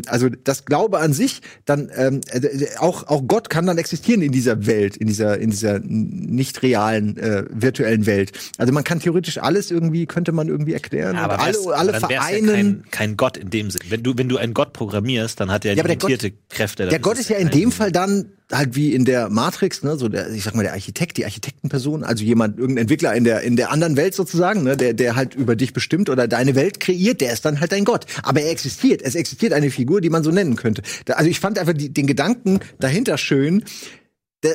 also 0.07 0.29
das 0.29 0.65
Glaube 0.65 0.99
an 0.99 1.11
sich, 1.11 1.41
dann 1.65 1.91
ähm, 1.95 2.21
äh, 2.31 2.77
auch 2.77 3.07
auch 3.07 3.23
Gott 3.27 3.49
kann 3.49 3.65
dann 3.65 3.77
existieren 3.77 4.21
in 4.21 4.31
dieser 4.31 4.65
Welt, 4.65 4.95
in 4.95 5.07
dieser 5.07 5.37
in 5.37 5.49
dieser 5.49 5.79
nicht 5.79 6.61
realen 6.61 7.17
äh, 7.17 7.43
virtuellen 7.49 8.05
Welt. 8.05 8.31
Also 8.57 8.71
man 8.71 8.85
kann 8.85 9.01
theoretisch 9.01 9.39
alles 9.39 9.71
irgendwie 9.71 10.05
könnte 10.05 10.31
man 10.31 10.47
irgendwie 10.47 10.73
erklären. 10.73 11.15
Ja, 11.15 11.23
aber 11.23 11.39
alle 11.39 11.57
alle 11.75 11.93
vereinen. 11.99 12.47
Ja 12.47 12.53
kein, 12.53 12.83
kein, 12.91 13.17
Gott 13.17 13.35
in 13.35 13.49
dem 13.49 13.71
Sinn. 13.71 13.81
Wenn 13.89 14.03
du 14.03 14.17
wenn 14.17 14.29
du 14.29 14.37
einen 14.37 14.53
Gott 14.53 14.71
programmierst, 14.71 15.39
dann 15.39 15.51
hat 15.51 15.65
er 15.65 15.73
ja, 15.73 15.83
limitierte 15.83 16.31
Gott, 16.31 16.39
Kräfte. 16.49 16.87
Der 16.87 16.99
Gott 16.99 17.19
ist 17.19 17.29
ja 17.29 17.37
in 17.37 17.49
dem 17.49 17.71
Fall 17.71 17.91
dann 17.91 18.29
halt 18.53 18.75
wie 18.75 18.93
in 18.93 19.05
der 19.05 19.29
Matrix, 19.29 19.83
ne, 19.83 19.97
so 19.97 20.09
der, 20.09 20.29
ich 20.31 20.43
sag 20.43 20.55
mal, 20.55 20.63
der 20.63 20.73
Architekt, 20.73 21.17
die 21.17 21.25
Architektenperson, 21.25 22.03
also 22.03 22.23
jemand, 22.23 22.57
irgendein 22.57 22.83
Entwickler 22.83 23.13
in 23.13 23.23
der, 23.23 23.41
in 23.41 23.55
der 23.55 23.71
anderen 23.71 23.97
Welt 23.97 24.13
sozusagen, 24.13 24.63
ne, 24.63 24.77
der, 24.77 24.93
der 24.93 25.15
halt 25.15 25.35
über 25.35 25.55
dich 25.55 25.73
bestimmt 25.73 26.09
oder 26.09 26.27
deine 26.27 26.55
Welt 26.55 26.79
kreiert, 26.79 27.21
der 27.21 27.33
ist 27.33 27.45
dann 27.45 27.59
halt 27.59 27.71
dein 27.71 27.85
Gott. 27.85 28.05
Aber 28.23 28.41
er 28.41 28.51
existiert. 28.51 29.01
Es 29.01 29.15
existiert 29.15 29.53
eine 29.53 29.71
Figur, 29.71 30.01
die 30.01 30.09
man 30.09 30.23
so 30.23 30.31
nennen 30.31 30.55
könnte. 30.55 30.81
Da, 31.05 31.13
also 31.13 31.29
ich 31.29 31.39
fand 31.39 31.59
einfach 31.59 31.73
die, 31.73 31.93
den 31.93 32.07
Gedanken 32.07 32.59
dahinter 32.79 33.17
schön, 33.17 33.63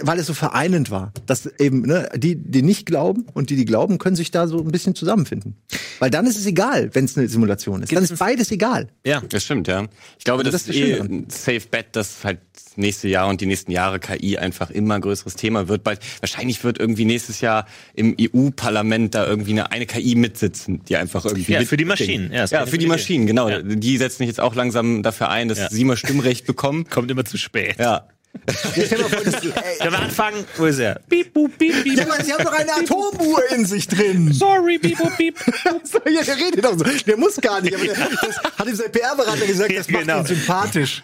weil 0.02 0.18
es 0.18 0.26
so 0.26 0.34
vereinend 0.34 0.90
war, 0.90 1.12
dass 1.26 1.46
eben 1.58 1.82
ne, 1.82 2.08
die, 2.14 2.36
die 2.36 2.62
nicht 2.62 2.86
glauben 2.86 3.26
und 3.34 3.50
die, 3.50 3.56
die 3.56 3.64
glauben, 3.64 3.98
können 3.98 4.16
sich 4.16 4.30
da 4.30 4.46
so 4.46 4.60
ein 4.60 4.70
bisschen 4.70 4.94
zusammenfinden. 4.94 5.56
Weil 5.98 6.10
dann 6.10 6.26
ist 6.26 6.38
es 6.38 6.46
egal, 6.46 6.90
wenn 6.94 7.06
es 7.06 7.16
eine 7.16 7.28
Simulation 7.28 7.82
ist. 7.82 7.92
Dann 7.92 8.04
ist 8.04 8.18
beides 8.18 8.50
egal. 8.50 8.88
Ja, 9.04 9.22
das 9.28 9.44
stimmt, 9.44 9.66
ja. 9.66 9.86
Ich 10.18 10.24
glaube, 10.24 10.40
also 10.40 10.52
das, 10.52 10.66
das, 10.66 10.76
ist 10.76 10.82
eh 10.82 11.00
ein 11.00 11.26
Safe 11.30 11.62
Bet, 11.70 11.96
dass 11.96 12.24
halt 12.24 12.40
nächste 12.76 13.08
Jahr 13.08 13.28
und 13.28 13.40
die 13.40 13.46
nächsten 13.46 13.72
Jahre 13.72 13.98
KI 13.98 14.38
einfach 14.38 14.70
immer 14.70 14.94
ein 14.94 15.00
größeres 15.00 15.36
Thema 15.36 15.68
wird. 15.68 15.82
Bald, 15.84 16.00
wahrscheinlich 16.20 16.62
wird 16.64 16.78
irgendwie 16.78 17.04
nächstes 17.04 17.40
Jahr 17.40 17.66
im 17.94 18.14
EU-Parlament 18.20 19.14
da 19.14 19.26
irgendwie 19.26 19.52
eine, 19.52 19.72
eine 19.72 19.86
KI 19.86 20.14
mitsitzen, 20.14 20.84
die 20.84 20.96
einfach 20.96 21.24
irgendwie. 21.24 21.52
Ja, 21.52 21.64
für 21.64 21.76
die 21.76 21.84
Maschinen. 21.84 22.32
Ja, 22.32 22.44
ja 22.44 22.66
für 22.66 22.78
die 22.78 22.86
Maschinen, 22.86 23.26
genau. 23.26 23.48
Ja. 23.48 23.62
Die 23.62 23.96
setzen 23.96 24.18
sich 24.18 24.28
jetzt 24.28 24.40
auch 24.40 24.54
langsam 24.54 25.02
dafür 25.02 25.30
ein, 25.30 25.48
dass 25.48 25.58
ja. 25.58 25.70
sie 25.70 25.84
mal 25.84 25.96
Stimmrecht 25.96 26.46
bekommen. 26.46 26.88
Kommt 26.88 27.10
immer 27.10 27.24
zu 27.24 27.38
spät. 27.38 27.76
Ja. 27.78 28.06
Können 28.74 29.92
wir 29.92 29.98
anfangen? 29.98 30.44
Wo 30.56 30.64
ist 30.66 30.78
er? 30.78 31.00
Piep, 31.08 31.34
boop, 31.34 31.58
piep, 31.58 31.82
piep. 31.82 31.98
Ja, 31.98 32.04
aber 32.04 32.24
sie 32.24 32.32
haben 32.32 32.44
doch 32.44 32.52
eine 32.52 32.72
Atomuhr 32.76 33.42
in 33.54 33.66
sich 33.66 33.88
drin. 33.88 34.32
Sorry, 34.32 34.78
piep, 34.78 34.98
boop, 34.98 35.16
piep. 35.16 35.36
ja, 36.10 36.22
der 36.22 36.36
redet 36.36 36.64
doch 36.64 36.78
so. 36.78 36.84
Der 36.84 37.16
muss 37.16 37.36
gar 37.36 37.60
nicht. 37.60 37.74
Aber 37.74 37.84
der, 37.84 37.94
das 37.94 38.38
hat 38.58 38.66
ihm 38.66 38.74
sein 38.74 38.90
PR-Berater 38.90 39.46
gesagt, 39.46 39.76
das 39.76 39.90
macht 39.90 40.02
genau. 40.02 40.20
ihn 40.20 40.26
sympathisch. 40.26 41.02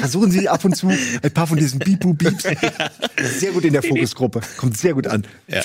Versuchen 0.00 0.30
Sie 0.30 0.48
ab 0.48 0.64
und 0.64 0.76
zu 0.76 0.88
ein 0.88 1.30
paar 1.32 1.46
von 1.46 1.58
diesen 1.58 1.78
Piep, 1.78 2.00
boop, 2.00 2.18
Pieps. 2.18 2.44
Sehr 3.38 3.52
gut 3.52 3.64
in 3.64 3.72
der 3.72 3.82
Fokusgruppe. 3.82 4.40
Kommt 4.58 4.76
sehr 4.76 4.94
gut 4.94 5.06
an. 5.06 5.26
Ja. 5.48 5.62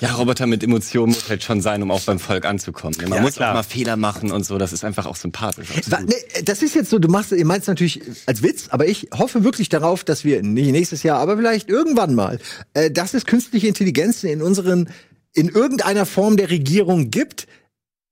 Ja, 0.00 0.14
Roboter 0.14 0.46
mit 0.46 0.62
Emotionen 0.62 1.12
muss 1.12 1.28
halt 1.28 1.42
schon 1.42 1.60
sein, 1.60 1.82
um 1.82 1.90
auch 1.90 2.02
beim 2.02 2.18
Volk 2.18 2.44
anzukommen. 2.44 2.96
Man 3.02 3.12
ja, 3.12 3.20
muss 3.20 3.34
klar. 3.34 3.50
auch 3.50 3.54
mal 3.54 3.62
Fehler 3.62 3.96
machen 3.96 4.30
und 4.30 4.44
so. 4.44 4.58
Das 4.58 4.72
ist 4.72 4.84
einfach 4.84 5.06
auch 5.06 5.16
sympathisch. 5.16 5.68
Nee, 6.06 6.14
das 6.44 6.62
ist 6.62 6.74
jetzt 6.74 6.90
so, 6.90 6.98
du 6.98 7.08
machst, 7.08 7.32
ihr 7.32 7.46
meinst 7.46 7.68
natürlich 7.68 8.02
als 8.26 8.42
Witz, 8.42 8.68
aber 8.70 8.86
ich 8.86 9.08
hoffe 9.16 9.44
wirklich 9.44 9.68
darauf, 9.80 10.04
dass 10.04 10.24
wir 10.24 10.42
nicht 10.42 10.72
nächstes 10.72 11.02
Jahr, 11.02 11.18
aber 11.18 11.36
vielleicht 11.36 11.68
irgendwann 11.68 12.14
mal, 12.14 12.38
äh, 12.74 12.90
dass 12.90 13.14
es 13.14 13.26
künstliche 13.26 13.68
Intelligenzen 13.68 14.28
in 14.28 14.42
unseren, 14.42 14.88
in 15.32 15.48
irgendeiner 15.48 16.06
Form 16.06 16.36
der 16.36 16.50
Regierung 16.50 17.10
gibt, 17.10 17.46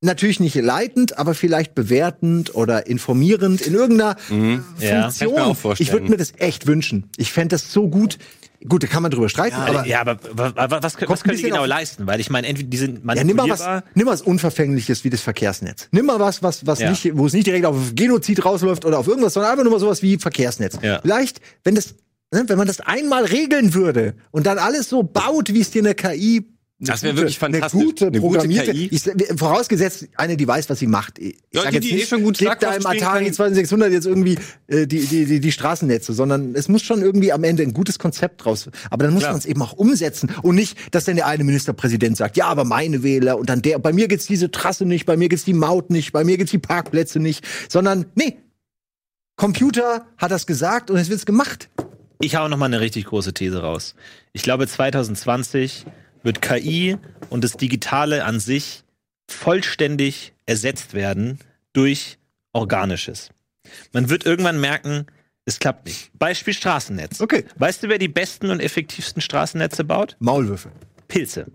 natürlich 0.01 0.39
nicht 0.39 0.55
leitend, 0.55 1.19
aber 1.19 1.35
vielleicht 1.35 1.75
bewertend 1.75 2.55
oder 2.55 2.87
informierend 2.87 3.63
in 3.63 3.75
irgendeiner 3.75 4.17
mhm. 4.29 4.65
Funktion. 4.77 5.35
Ja, 5.35 5.73
ich, 5.73 5.81
ich 5.81 5.93
würde 5.93 6.11
mir 6.11 6.17
das 6.17 6.35
echt 6.37 6.67
wünschen. 6.67 7.11
Ich 7.17 7.33
fände 7.33 7.55
das 7.55 7.73
so 7.73 7.89
gut. 7.89 8.19
Gut, 8.67 8.83
da 8.83 8.87
kann 8.87 9.03
man 9.03 9.11
drüber 9.11 9.29
streiten, 9.29 9.57
ja, 9.59 9.67
aber. 9.67 9.87
Ja, 9.87 10.01
aber 10.01 10.83
was, 10.83 10.97
was, 11.07 11.23
können 11.23 11.37
die 11.37 11.43
genau 11.43 11.67
leisten? 11.67 12.07
Weil 12.07 12.21
ich 12.21 12.31
meine, 12.31 12.47
entweder 12.47 12.69
die 12.69 12.77
sind 12.79 13.05
manipulierbar. 13.05 13.47
Ja, 13.47 13.55
nimm 13.55 13.59
mal 13.59 13.77
was, 13.77 13.95
nimm 13.95 14.07
mal 14.07 14.13
was 14.13 14.23
Unverfängliches 14.23 15.05
wie 15.05 15.11
das 15.11 15.21
Verkehrsnetz. 15.21 15.89
Nimm 15.91 16.07
mal 16.07 16.19
was, 16.19 16.43
was, 16.43 16.67
was 16.67 16.79
ja. 16.79 16.89
nicht, 16.89 17.11
wo 17.15 17.27
es 17.27 17.35
nicht 17.35 17.47
direkt 17.47 17.67
auf 17.67 17.77
Genozid 17.95 18.45
rausläuft 18.45 18.87
oder 18.87 18.99
auf 18.99 19.07
irgendwas, 19.07 19.35
sondern 19.35 19.53
einfach 19.53 19.65
nur 19.65 19.73
mal 19.73 19.81
sowas 19.81 20.03
wie 20.03 20.17
Verkehrsnetz. 20.17 20.79
Ja. 20.81 21.01
Vielleicht, 21.03 21.41
wenn 21.63 21.75
das, 21.75 21.95
ne, 22.33 22.45
wenn 22.47 22.57
man 22.57 22.67
das 22.67 22.81
einmal 22.81 23.27
regeln 23.27 23.75
würde 23.75 24.15
und 24.31 24.47
dann 24.47 24.57
alles 24.59 24.89
so 24.89 25.03
baut, 25.03 25.53
wie 25.53 25.61
es 25.61 25.71
dir 25.71 25.83
eine 25.83 25.95
KI 25.95 26.54
das 26.85 27.03
wäre 27.03 27.17
wirklich 27.17 27.39
fantastisch. 27.39 27.75
Eine 27.75 27.85
gute, 27.85 28.07
eine 28.07 28.21
programmierte, 28.21 28.73
gute 28.73 28.89
KI. 28.89 28.95
Ich, 28.95 29.39
vorausgesetzt, 29.39 30.09
eine, 30.17 30.37
die 30.37 30.47
weiß, 30.47 30.69
was 30.71 30.79
sie 30.79 30.87
macht. 30.87 31.19
Ich 31.19 31.37
ja, 31.53 31.71
die, 31.71 31.81
die 31.81 32.01
eh 32.01 32.07
schon 32.07 32.23
gut 32.23 32.39
klebt 32.39 32.63
da 32.63 32.75
im 32.75 32.87
Atari 32.87 33.31
2600 33.31 33.93
jetzt 33.93 34.07
irgendwie 34.07 34.39
äh, 34.67 34.87
die, 34.87 35.01
die, 35.07 35.27
die, 35.27 35.41
die 35.41 35.53
Straßennetze, 35.53 36.13
sondern 36.13 36.55
es 36.55 36.69
muss 36.69 36.83
schon 36.83 37.03
irgendwie 37.03 37.33
am 37.33 37.45
Ende 37.45 37.63
ein 37.63 37.73
gutes 37.73 37.99
Konzept 37.99 38.45
draus. 38.45 38.69
Aber 38.91 39.05
dann 39.05 39.15
muss 39.15 39.23
man 39.23 39.37
es 39.37 39.47
eben 39.47 39.63
auch 39.63 39.73
umsetzen 39.73 40.31
und 40.43 40.55
nicht, 40.55 40.77
dass 40.95 41.05
dann 41.05 41.17
der 41.17 41.27
eine 41.27 41.45
Ministerpräsident 41.45 42.17
sagt, 42.17 42.37
ja, 42.37 42.47
aber 42.47 42.65
meine 42.65 43.03
Wähler 43.03 43.39
und 43.39 43.49
dann 43.49 43.63
der, 43.63 43.79
bei 43.79 43.93
mir 43.93 44.09
gibt's 44.09 44.27
diese 44.27 44.51
Trasse 44.51 44.85
nicht, 44.85 45.07
bei 45.07 45.17
mir 45.17 45.29
gibt's 45.29 45.45
die 45.45 45.55
Maut 45.55 45.91
nicht, 45.91 46.13
bei 46.13 46.25
mir 46.25 46.37
gibt's 46.37 46.53
die 46.53 46.59
Parkplätze 46.59 47.21
nicht, 47.21 47.45
sondern 47.69 48.07
nee, 48.15 48.39
Computer 49.37 50.07
hat 50.17 50.31
das 50.31 50.47
gesagt 50.47 50.91
und 50.91 50.97
es 50.97 51.09
wird's 51.09 51.27
gemacht. 51.27 51.69
Ich 52.21 52.37
hau 52.37 52.49
noch 52.49 52.57
mal 52.57 52.67
eine 52.67 52.81
richtig 52.81 53.07
große 53.07 53.35
These 53.35 53.61
raus. 53.61 53.95
Ich 54.33 54.43
glaube 54.43 54.67
2020 54.67 55.85
wird 56.25 56.43
KI 56.43 56.97
und 57.31 57.45
das 57.45 57.53
Digitale 57.53 58.25
an 58.25 58.41
sich 58.41 58.83
vollständig 59.31 60.35
ersetzt 60.47 60.95
werden 60.95 61.39
durch 61.73 62.19
Organisches. 62.53 63.31
Man 63.93 64.11
wird 64.11 64.27
irgendwann 64.27 64.61
merken, 64.61 65.07
es 65.45 65.59
klappt 65.59 65.87
nicht. 65.87 66.11
Beispiel 66.19 66.55
Straßennetz. 66.55 67.21
Okay. 67.21 67.45
Weißt 67.57 67.83
du, 67.83 67.89
wer 67.89 67.99
die 67.99 68.09
besten 68.09 68.51
und 68.51 68.61
effektivsten 68.61 69.21
Straßennetze 69.21 69.85
baut? 69.85 70.17
Maulwürfe. 70.19 70.71
Pilze. 71.09 71.47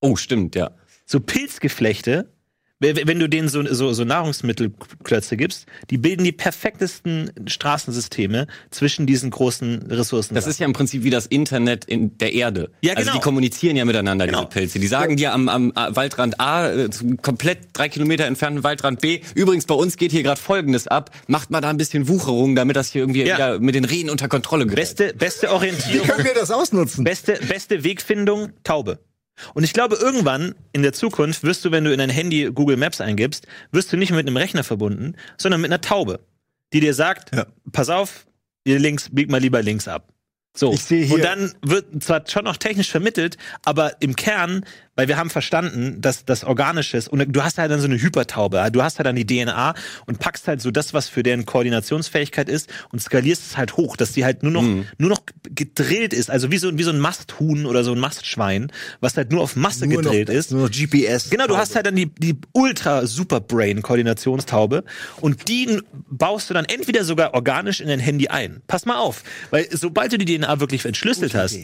Oh, 0.00 0.16
stimmt, 0.16 0.56
ja. 0.56 0.72
So 1.06 1.20
Pilzgeflechte 1.20 2.32
wenn 2.80 3.18
du 3.18 3.28
denen 3.28 3.48
so, 3.48 3.62
so, 3.72 3.92
so 3.92 4.04
Nahrungsmittelklötze 4.04 5.36
gibst, 5.36 5.66
die 5.90 5.98
bilden 5.98 6.24
die 6.24 6.32
perfektesten 6.32 7.30
Straßensysteme 7.46 8.46
zwischen 8.70 9.06
diesen 9.06 9.30
großen 9.30 9.82
Ressourcen. 9.90 10.34
Das 10.34 10.46
ist 10.46 10.60
ja 10.60 10.66
im 10.66 10.72
Prinzip 10.72 11.04
wie 11.04 11.10
das 11.10 11.26
Internet 11.26 11.84
in 11.84 12.16
der 12.18 12.32
Erde. 12.32 12.70
Ja, 12.80 12.94
also 12.94 13.00
genau. 13.02 13.10
Also 13.10 13.12
die 13.12 13.22
kommunizieren 13.22 13.76
ja 13.76 13.84
miteinander, 13.84 14.26
genau. 14.26 14.44
diese 14.44 14.48
Pilze. 14.48 14.78
Die 14.78 14.86
sagen 14.86 15.16
dir 15.16 15.34
am, 15.34 15.48
am 15.48 15.72
Waldrand 15.74 16.40
A, 16.40 16.70
äh, 16.70 16.88
komplett 17.20 17.68
drei 17.74 17.90
Kilometer 17.90 18.24
entfernten 18.24 18.64
Waldrand 18.64 19.00
B, 19.00 19.20
übrigens 19.34 19.66
bei 19.66 19.74
uns 19.74 19.98
geht 19.98 20.10
hier 20.10 20.22
gerade 20.22 20.40
Folgendes 20.40 20.86
ab, 20.88 21.10
macht 21.26 21.50
mal 21.50 21.60
da 21.60 21.68
ein 21.68 21.76
bisschen 21.76 22.08
Wucherung, 22.08 22.56
damit 22.56 22.76
das 22.76 22.90
hier 22.90 23.02
irgendwie 23.02 23.24
ja. 23.26 23.58
mit 23.58 23.74
den 23.74 23.84
Rehen 23.84 24.08
unter 24.08 24.28
Kontrolle 24.28 24.64
gerät. 24.64 24.76
Beste, 24.76 25.12
beste 25.14 25.52
Orientierung. 25.52 26.08
Wie 26.08 26.10
können 26.10 26.24
wir 26.24 26.34
das 26.34 26.50
ausnutzen? 26.50 27.04
Beste, 27.04 27.38
beste 27.46 27.84
Wegfindung, 27.84 28.52
Taube. 28.64 28.98
Und 29.54 29.64
ich 29.64 29.72
glaube, 29.72 29.96
irgendwann 29.96 30.54
in 30.72 30.82
der 30.82 30.92
Zukunft 30.92 31.42
wirst 31.44 31.64
du, 31.64 31.70
wenn 31.70 31.84
du 31.84 31.92
in 31.92 31.98
dein 31.98 32.10
Handy 32.10 32.50
Google 32.52 32.76
Maps 32.76 33.00
eingibst, 33.00 33.46
wirst 33.72 33.92
du 33.92 33.96
nicht 33.96 34.12
mit 34.12 34.26
einem 34.26 34.36
Rechner 34.36 34.64
verbunden, 34.64 35.14
sondern 35.38 35.60
mit 35.60 35.70
einer 35.70 35.80
Taube, 35.80 36.20
die 36.72 36.80
dir 36.80 36.94
sagt, 36.94 37.34
ja. 37.34 37.46
pass 37.72 37.88
auf, 37.88 38.26
ihr 38.64 38.78
links, 38.78 39.08
bieg 39.10 39.30
mal 39.30 39.40
lieber 39.40 39.62
links 39.62 39.88
ab. 39.88 40.12
So. 40.56 40.72
Ich 40.72 40.82
sehe 40.82 41.04
hier. 41.04 41.16
Und 41.16 41.24
dann 41.24 41.52
wird 41.62 42.02
zwar 42.02 42.26
schon 42.26 42.44
noch 42.44 42.56
technisch 42.56 42.90
vermittelt, 42.90 43.36
aber 43.64 44.02
im 44.02 44.16
Kern 44.16 44.64
weil 45.00 45.08
wir 45.08 45.16
haben 45.16 45.30
verstanden, 45.30 46.02
dass 46.02 46.26
das 46.26 46.44
Organisches 46.44 47.08
und 47.08 47.24
du 47.34 47.42
hast 47.42 47.56
halt 47.56 47.70
dann 47.70 47.80
so 47.80 47.86
eine 47.86 47.96
Hypertaube, 47.98 48.68
du 48.70 48.82
hast 48.82 48.98
halt 48.98 49.06
dann 49.06 49.16
die 49.16 49.24
DNA 49.24 49.72
und 50.04 50.18
packst 50.18 50.46
halt 50.46 50.60
so 50.60 50.70
das, 50.70 50.92
was 50.92 51.08
für 51.08 51.22
deren 51.22 51.46
Koordinationsfähigkeit 51.46 52.50
ist 52.50 52.68
und 52.92 53.00
skalierst 53.00 53.46
es 53.46 53.56
halt 53.56 53.78
hoch, 53.78 53.96
dass 53.96 54.12
die 54.12 54.26
halt 54.26 54.42
nur 54.42 54.52
noch 54.52 54.60
mhm. 54.60 54.84
nur 54.98 55.08
noch 55.08 55.22
gedrillt 55.54 56.12
ist, 56.12 56.30
also 56.30 56.50
wie 56.50 56.58
so 56.58 56.76
wie 56.76 56.82
so 56.82 56.90
ein 56.90 57.00
Masthuhn 57.00 57.64
oder 57.64 57.82
so 57.82 57.92
ein 57.92 57.98
Mastschwein, 57.98 58.70
was 59.00 59.16
halt 59.16 59.32
nur 59.32 59.40
auf 59.40 59.56
Masse 59.56 59.86
nur 59.86 60.02
gedrillt 60.02 60.28
noch, 60.28 60.34
ist. 60.34 60.50
Nur 60.50 60.68
GPS. 60.68 61.30
Genau, 61.30 61.46
du 61.46 61.56
hast 61.56 61.74
halt 61.74 61.86
dann 61.86 61.96
die 61.96 62.12
die 62.14 62.36
Ultra 62.52 63.06
Super 63.06 63.40
Brain 63.40 63.80
Koordinationstaube 63.80 64.84
und 65.22 65.48
die 65.48 65.80
baust 66.10 66.50
du 66.50 66.52
dann 66.52 66.66
entweder 66.66 67.04
sogar 67.04 67.32
organisch 67.32 67.80
in 67.80 67.88
dein 67.88 68.00
Handy 68.00 68.28
ein. 68.28 68.60
Pass 68.66 68.84
mal 68.84 68.98
auf, 68.98 69.22
weil 69.48 69.66
sobald 69.70 70.12
du 70.12 70.18
die 70.18 70.36
DNA 70.36 70.60
wirklich 70.60 70.84
entschlüsselt 70.84 71.34
hast, 71.34 71.58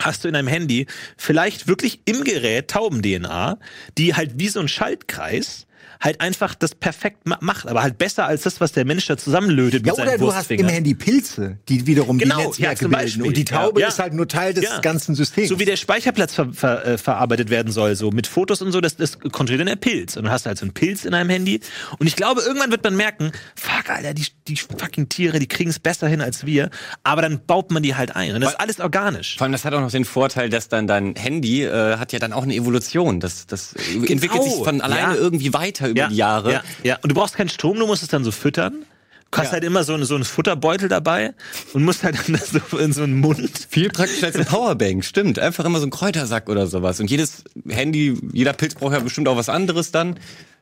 hast 0.00 0.24
du 0.24 0.28
in 0.28 0.34
deinem 0.34 0.48
Handy 0.48 0.86
vielleicht 1.16 1.68
wirklich 1.68 2.00
im 2.04 2.24
Gerät 2.24 2.68
Tauben-DNA, 2.68 3.58
die 3.98 4.14
halt 4.14 4.32
wie 4.38 4.48
so 4.48 4.60
ein 4.60 4.68
Schaltkreis 4.68 5.66
halt 6.00 6.20
einfach 6.20 6.54
das 6.54 6.74
perfekt 6.74 7.26
macht, 7.26 7.68
aber 7.68 7.82
halt 7.82 7.98
besser 7.98 8.26
als 8.26 8.42
das, 8.42 8.60
was 8.60 8.72
der 8.72 8.86
Mensch 8.86 9.06
da 9.06 9.18
zusammenlötet 9.18 9.86
ja, 9.86 9.92
mit 9.92 9.96
seinen 9.96 10.08
oder 10.08 10.18
du 10.18 10.34
hast 10.34 10.50
im 10.50 10.66
Handy 10.66 10.94
Pilze, 10.94 11.58
die 11.68 11.86
wiederum 11.86 12.18
genau, 12.18 12.38
die 12.38 12.62
Netzwerke 12.62 12.88
ja, 12.90 12.98
bilden 12.98 13.22
und 13.22 13.36
die 13.36 13.44
Taube 13.44 13.80
ja. 13.80 13.88
ist 13.88 13.98
halt 13.98 14.14
nur 14.14 14.26
Teil 14.26 14.54
des 14.54 14.64
ja. 14.64 14.80
ganzen 14.80 15.14
Systems. 15.14 15.48
So 15.48 15.58
wie 15.58 15.66
der 15.66 15.76
Speicherplatz 15.76 16.34
ver 16.34 16.52
ver 16.52 16.86
äh, 16.86 16.98
verarbeitet 16.98 17.50
werden 17.50 17.70
soll, 17.70 17.96
so 17.96 18.10
mit 18.10 18.26
Fotos 18.26 18.62
und 18.62 18.72
so, 18.72 18.80
das, 18.80 18.96
das 18.96 19.18
kontrolliert 19.18 19.60
dann 19.60 19.66
der 19.66 19.76
Pilz 19.76 20.16
und 20.16 20.24
du 20.24 20.30
hast 20.30 20.46
halt 20.46 20.58
so 20.58 20.64
einen 20.64 20.72
Pilz 20.72 21.04
in 21.04 21.12
deinem 21.12 21.28
Handy 21.28 21.60
und 21.98 22.06
ich 22.06 22.16
glaube, 22.16 22.40
irgendwann 22.40 22.70
wird 22.70 22.82
man 22.82 22.96
merken, 22.96 23.32
fuck, 23.54 23.90
Alter, 23.90 24.14
die, 24.14 24.26
die 24.48 24.56
fucking 24.56 25.10
Tiere, 25.10 25.38
die 25.38 25.48
kriegen 25.48 25.68
es 25.68 25.78
besser 25.78 26.08
hin 26.08 26.22
als 26.22 26.46
wir, 26.46 26.70
aber 27.04 27.20
dann 27.20 27.44
baut 27.46 27.70
man 27.70 27.82
die 27.82 27.94
halt 27.94 28.16
ein 28.16 28.34
und 28.34 28.40
das 28.40 28.48
Weil, 28.48 28.54
ist 28.54 28.60
alles 28.60 28.80
organisch. 28.80 29.36
Vor 29.36 29.44
allem, 29.44 29.52
das 29.52 29.66
hat 29.66 29.74
auch 29.74 29.80
noch 29.80 29.90
den 29.90 30.06
Vorteil, 30.06 30.48
dass 30.48 30.68
dann 30.68 30.86
dein 30.86 31.14
Handy 31.14 31.64
äh, 31.64 31.98
hat 31.98 32.12
ja 32.12 32.18
dann 32.18 32.32
auch 32.32 32.44
eine 32.44 32.54
Evolution, 32.54 33.20
das, 33.20 33.46
das 33.46 33.74
genau. 33.74 34.06
entwickelt 34.06 34.42
sich 34.44 34.54
von 34.54 34.80
alleine 34.80 35.16
irgendwie 35.16 35.52
weiter 35.52 35.89
über 35.90 36.08
die 36.08 36.16
Jahre. 36.16 36.52
Ja. 36.52 36.62
Ja, 36.82 36.98
und 37.02 37.10
du 37.10 37.14
brauchst 37.14 37.36
keinen 37.36 37.48
Strom, 37.48 37.78
du 37.78 37.86
musst 37.86 38.02
es 38.02 38.08
dann 38.08 38.24
so 38.24 38.30
füttern. 38.30 38.84
Du 39.30 39.38
hast 39.38 39.46
ja. 39.46 39.52
halt 39.52 39.64
immer 39.64 39.84
so, 39.84 40.02
so 40.04 40.16
einen 40.16 40.24
Futterbeutel 40.24 40.88
dabei 40.88 41.34
und 41.72 41.84
musst 41.84 42.02
halt 42.02 42.16
dann 42.26 42.40
so 42.70 42.78
in 42.78 42.92
so 42.92 43.02
einen 43.02 43.20
Mund. 43.20 43.68
Viel 43.68 43.88
praktischer 43.88 44.26
als 44.26 44.34
eine 44.34 44.44
Powerbank, 44.44 45.04
stimmt. 45.04 45.38
Einfach 45.38 45.64
immer 45.64 45.78
so 45.78 45.86
ein 45.86 45.90
Kräutersack 45.90 46.48
oder 46.48 46.66
sowas. 46.66 46.98
Und 46.98 47.10
jedes 47.10 47.44
Handy, 47.68 48.18
jeder 48.32 48.52
Pilz 48.52 48.74
braucht 48.74 48.92
ja 48.92 48.98
bestimmt 48.98 49.28
auch 49.28 49.36
was 49.36 49.48
anderes 49.48 49.92
dann. 49.92 50.18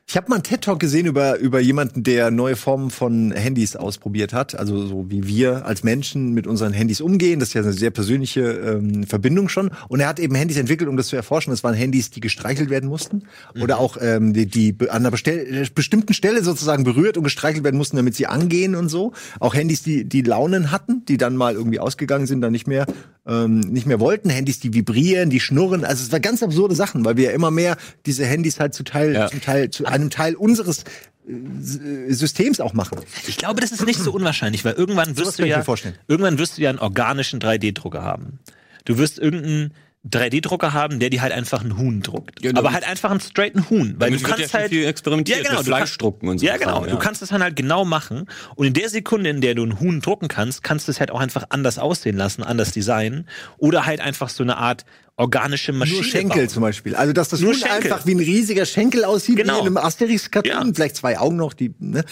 Ich 0.09 0.17
habe 0.17 0.27
mal 0.27 0.37
einen 0.37 0.43
TED-Talk 0.43 0.79
gesehen 0.79 1.05
über, 1.05 1.37
über 1.37 1.59
jemanden, 1.59 2.01
der 2.01 2.31
neue 2.31 2.55
Formen 2.55 2.89
von 2.89 3.31
Handys 3.31 3.75
ausprobiert 3.75 4.33
hat. 4.33 4.57
Also 4.57 4.87
so 4.87 5.11
wie 5.11 5.27
wir 5.27 5.67
als 5.67 5.83
Menschen 5.83 6.33
mit 6.33 6.47
unseren 6.47 6.73
Handys 6.73 6.99
umgehen. 6.99 7.39
Das 7.39 7.49
ist 7.49 7.53
ja 7.53 7.61
eine 7.61 7.73
sehr 7.73 7.91
persönliche 7.91 8.41
ähm, 8.41 9.03
Verbindung 9.03 9.49
schon. 9.49 9.69
Und 9.87 9.99
er 9.99 10.07
hat 10.07 10.19
eben 10.19 10.33
Handys 10.33 10.57
entwickelt, 10.57 10.89
um 10.89 10.97
das 10.97 11.09
zu 11.09 11.15
erforschen. 11.15 11.51
Das 11.51 11.63
waren 11.63 11.75
Handys, 11.75 12.09
die 12.09 12.21
gestreichelt 12.21 12.71
werden 12.71 12.89
mussten. 12.89 13.21
Mhm. 13.53 13.61
Oder 13.61 13.77
auch 13.77 13.97
ähm, 14.01 14.33
die, 14.33 14.47
die 14.47 14.75
an 14.89 15.05
einer 15.05 15.11
bestimmten 15.11 16.13
Stelle 16.15 16.43
sozusagen 16.43 16.83
berührt 16.83 17.15
und 17.15 17.23
gestreichelt 17.23 17.63
werden 17.63 17.77
mussten, 17.77 17.97
damit 17.97 18.15
sie 18.15 18.25
angehen 18.25 18.73
und 18.73 18.89
so. 18.89 19.13
Auch 19.39 19.53
Handys, 19.53 19.83
die, 19.83 20.05
die 20.05 20.23
Launen 20.23 20.71
hatten, 20.71 21.05
die 21.05 21.17
dann 21.17 21.35
mal 21.35 21.53
irgendwie 21.53 21.79
ausgegangen 21.79 22.25
sind, 22.25 22.41
dann 22.41 22.51
nicht 22.51 22.65
mehr 22.65 22.87
ähm, 23.29 23.59
nicht 23.59 23.85
mehr 23.85 23.99
wollten, 23.99 24.29
Handys, 24.29 24.59
die 24.59 24.73
vibrieren, 24.73 25.29
die 25.29 25.39
schnurren. 25.39 25.85
Also 25.85 26.03
es 26.03 26.11
war 26.11 26.19
ganz 26.19 26.41
absurde 26.41 26.75
Sachen, 26.75 27.05
weil 27.05 27.15
wir 27.15 27.25
ja 27.25 27.31
immer 27.31 27.51
mehr 27.51 27.77
diese 28.05 28.25
Handys 28.25 28.59
halt 28.59 28.73
zu 28.73 28.83
Teil, 28.83 29.13
ja. 29.13 29.27
zum 29.27 29.41
Teil 29.41 29.69
zu 29.69 29.85
einem 29.99 30.09
Teil 30.09 30.35
unseres 30.35 30.83
äh, 31.27 32.13
Systems 32.13 32.59
auch 32.59 32.73
machen. 32.73 32.99
Ich 33.27 33.37
glaube, 33.37 33.61
das 33.61 33.71
ist 33.71 33.85
nicht 33.85 33.99
so 33.99 34.11
unwahrscheinlich, 34.11 34.65
weil 34.65 34.73
irgendwann 34.73 35.17
wirst 35.17 35.37
so 35.37 35.43
du 35.43 35.49
ja 35.49 35.63
irgendwann 36.07 36.37
wirst 36.37 36.57
du 36.57 36.61
ja 36.61 36.69
einen 36.69 36.79
organischen 36.79 37.39
3D-Drucker 37.39 38.01
haben. 38.01 38.39
Du 38.85 38.97
wirst 38.97 39.19
irgendeinen 39.19 39.73
3D-Drucker 40.07 40.71
haben, 40.71 40.99
der 40.99 41.09
die 41.09 41.19
halt 41.19 41.33
einfach 41.33 41.61
ein 41.61 41.77
Huhn 41.77 42.01
druckt. 42.01 42.43
Ja, 42.43 42.51
aber 42.55 42.71
halt 42.71 42.87
einfach 42.87 43.11
einen 43.11 43.19
straighten 43.19 43.69
Huhn. 43.69 43.95
Weil 43.97 44.11
du 44.11 44.19
kannst 44.21 44.39
ja 44.39 44.59
halt. 44.59 44.69
Viel 44.69 44.85
experimentiert, 44.85 45.43
ja, 45.43 45.49
genau, 45.49 45.63
Fleisch 45.63 45.97
drucken 45.97 46.29
und 46.29 46.39
so. 46.39 46.45
Ja, 46.45 46.55
genau. 46.55 46.85
Ja. 46.85 46.91
Du 46.91 46.97
kannst 46.97 47.21
das 47.21 47.29
dann 47.29 47.43
halt 47.43 47.57
genau 47.57 47.83
machen. 47.83 48.25
Und 48.55 48.67
in 48.67 48.73
der 48.73 48.89
Sekunde, 48.89 49.29
in 49.29 49.41
der 49.41 49.55
du 49.55 49.65
ein 49.65 49.79
Huhn 49.79 49.99
drucken 49.99 50.29
kannst, 50.29 50.63
kannst 50.63 50.87
du 50.87 50.91
es 50.91 51.01
halt 51.01 51.11
auch 51.11 51.19
einfach 51.19 51.45
anders 51.49 51.79
aussehen 51.79 52.15
lassen, 52.15 52.43
anders 52.43 52.71
designen. 52.71 53.27
Oder 53.57 53.85
halt 53.85 53.99
einfach 53.99 54.29
so 54.29 54.41
eine 54.41 54.55
Art 54.55 54.85
organische 55.17 55.73
Maschine. 55.73 55.97
Nur 55.97 56.05
Schenkel 56.05 56.37
bauen. 56.37 56.49
zum 56.49 56.61
Beispiel. 56.61 56.95
Also, 56.95 57.11
dass 57.11 57.27
das 57.27 57.41
Nur 57.41 57.51
Huhn 57.51 57.59
Schenkel. 57.59 57.91
einfach 57.91 58.05
wie 58.05 58.15
ein 58.15 58.19
riesiger 58.19 58.65
Schenkel 58.65 59.03
aussieht, 59.03 59.35
genau. 59.35 59.55
wie 59.55 59.59
in 59.59 59.67
einem 59.67 59.77
Asterix-Cartoon. 59.77 60.67
Ja. 60.67 60.73
Vielleicht 60.73 60.95
zwei 60.95 61.19
Augen 61.19 61.35
noch, 61.35 61.53
die, 61.53 61.75
ne? 61.77 62.05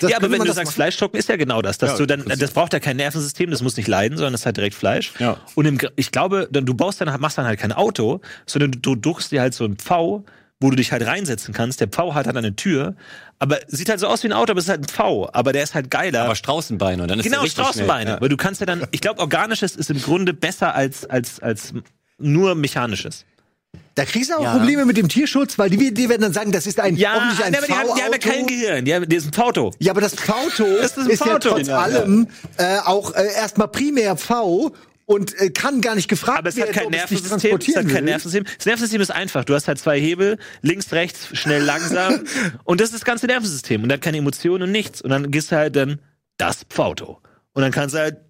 Das 0.00 0.10
ja, 0.10 0.16
aber 0.16 0.30
wenn 0.30 0.40
du 0.40 0.46
sagst, 0.46 0.58
machen? 0.58 0.74
Fleisch 0.74 0.96
trocken 0.96 1.16
ist 1.16 1.28
ja 1.28 1.36
genau 1.36 1.62
das, 1.62 1.78
dass 1.78 1.92
ja, 1.92 1.96
du 1.98 2.06
dann, 2.06 2.24
das 2.24 2.50
braucht 2.50 2.72
ja 2.72 2.80
kein 2.80 2.96
Nervensystem, 2.96 3.50
das 3.50 3.62
muss 3.62 3.76
nicht 3.76 3.88
leiden, 3.88 4.16
sondern 4.16 4.32
das 4.32 4.42
ist 4.42 4.46
halt 4.46 4.56
direkt 4.56 4.74
Fleisch. 4.74 5.12
Ja. 5.18 5.38
Und 5.54 5.66
im, 5.66 5.78
ich 5.96 6.12
glaube, 6.12 6.48
du 6.50 6.74
baust 6.74 7.00
dann, 7.00 7.20
machst 7.20 7.38
dann 7.38 7.46
halt 7.46 7.60
kein 7.60 7.72
Auto, 7.72 8.20
sondern 8.46 8.72
du, 8.72 8.78
du 8.78 8.94
druckst 8.96 9.32
dir 9.32 9.40
halt 9.40 9.54
so 9.54 9.64
ein 9.64 9.76
Pfau, 9.76 10.24
wo 10.60 10.70
du 10.70 10.76
dich 10.76 10.92
halt 10.92 11.06
reinsetzen 11.06 11.52
kannst. 11.52 11.80
Der 11.80 11.88
Pfau 11.88 12.14
hat 12.14 12.26
halt 12.26 12.36
eine 12.36 12.56
Tür, 12.56 12.94
aber 13.38 13.58
sieht 13.68 13.88
halt 13.88 14.00
so 14.00 14.06
aus 14.06 14.22
wie 14.22 14.28
ein 14.28 14.32
Auto, 14.32 14.52
aber 14.52 14.58
es 14.58 14.64
ist 14.64 14.70
halt 14.70 14.80
ein 14.80 14.88
Pfau, 14.88 15.28
aber 15.32 15.52
der 15.52 15.62
ist 15.62 15.74
halt 15.74 15.90
geiler. 15.90 16.24
Aber 16.24 16.34
Straußenbeine 16.34 17.02
und 17.02 17.10
dann 17.10 17.18
ist 17.18 17.24
genau 17.24 17.44
Straußenbeine, 17.44 18.10
ja. 18.10 18.20
weil 18.20 18.28
du 18.28 18.36
kannst 18.36 18.60
ja 18.60 18.66
dann, 18.66 18.86
ich 18.90 19.00
glaube, 19.00 19.20
organisches 19.20 19.76
ist 19.76 19.90
im 19.90 20.00
Grunde 20.00 20.32
besser 20.32 20.74
als 20.74 21.04
als 21.04 21.40
als 21.40 21.74
nur 22.18 22.54
mechanisches. 22.54 23.26
Da 23.94 24.04
kriegst 24.04 24.30
du 24.30 24.34
auch 24.34 24.42
ja. 24.42 24.56
Probleme 24.56 24.84
mit 24.84 24.96
dem 24.96 25.08
Tierschutz, 25.08 25.58
weil 25.58 25.70
die, 25.70 25.92
die 25.92 26.08
werden 26.08 26.22
dann 26.22 26.32
sagen, 26.32 26.52
das 26.52 26.66
ist 26.66 26.78
ein 26.80 26.96
ja, 26.96 27.12
ein 27.12 27.50
nee, 27.50 27.56
aber 27.56 27.66
die 27.66 27.72
haben, 27.72 27.88
die 27.96 28.02
haben 28.02 28.12
ja 28.12 28.18
kein 28.18 28.46
Gehirn, 28.46 28.84
die 28.84 28.94
haben, 28.94 29.08
die 29.08 29.16
ist 29.16 29.34
ein 29.34 29.42
Auto. 29.42 29.72
Ja, 29.78 29.92
aber 29.92 30.02
das 30.02 30.14
Auto 30.28 30.64
ist, 30.82 30.98
ist 30.98 31.24
ja 31.24 31.38
trotz 31.38 31.68
allem 31.68 32.28
äh, 32.58 32.78
auch 32.84 33.14
äh, 33.14 33.26
erstmal 33.34 33.68
primär 33.68 34.16
V 34.16 34.74
und 35.06 35.40
äh, 35.40 35.50
kann 35.50 35.80
gar 35.80 35.94
nicht 35.94 36.08
gefragt 36.08 36.44
werden. 36.44 36.60
Aber 36.60 36.68
es 36.68 36.76
hat 36.76 36.82
kein 36.82 36.90
Nervensystem. 36.90 37.56
Es 37.56 37.76
hat 37.76 37.88
kein 37.88 38.04
Nervensystem. 38.04 38.44
Das 38.44 38.66
Nervensystem 38.66 39.00
ist 39.00 39.10
einfach. 39.10 39.44
Du 39.44 39.54
hast 39.54 39.66
halt 39.68 39.78
zwei 39.78 39.98
Hebel, 39.98 40.38
links, 40.60 40.92
rechts, 40.92 41.28
schnell, 41.32 41.62
langsam. 41.62 42.24
und 42.64 42.80
das 42.80 42.88
ist 42.88 42.96
das 42.96 43.04
ganze 43.04 43.26
Nervensystem. 43.26 43.82
Und 43.82 43.88
dann 43.88 44.00
keine 44.00 44.18
Emotionen 44.18 44.64
und 44.64 44.72
nichts. 44.72 45.00
Und 45.00 45.10
dann 45.10 45.30
gehst 45.30 45.52
du 45.52 45.56
halt 45.56 45.76
dann 45.76 46.00
das 46.36 46.64
Pfauto. 46.68 47.20
Und 47.54 47.62
dann 47.62 47.72
kannst 47.72 47.94
du 47.94 48.00
halt 48.00 48.16
das 48.16 48.25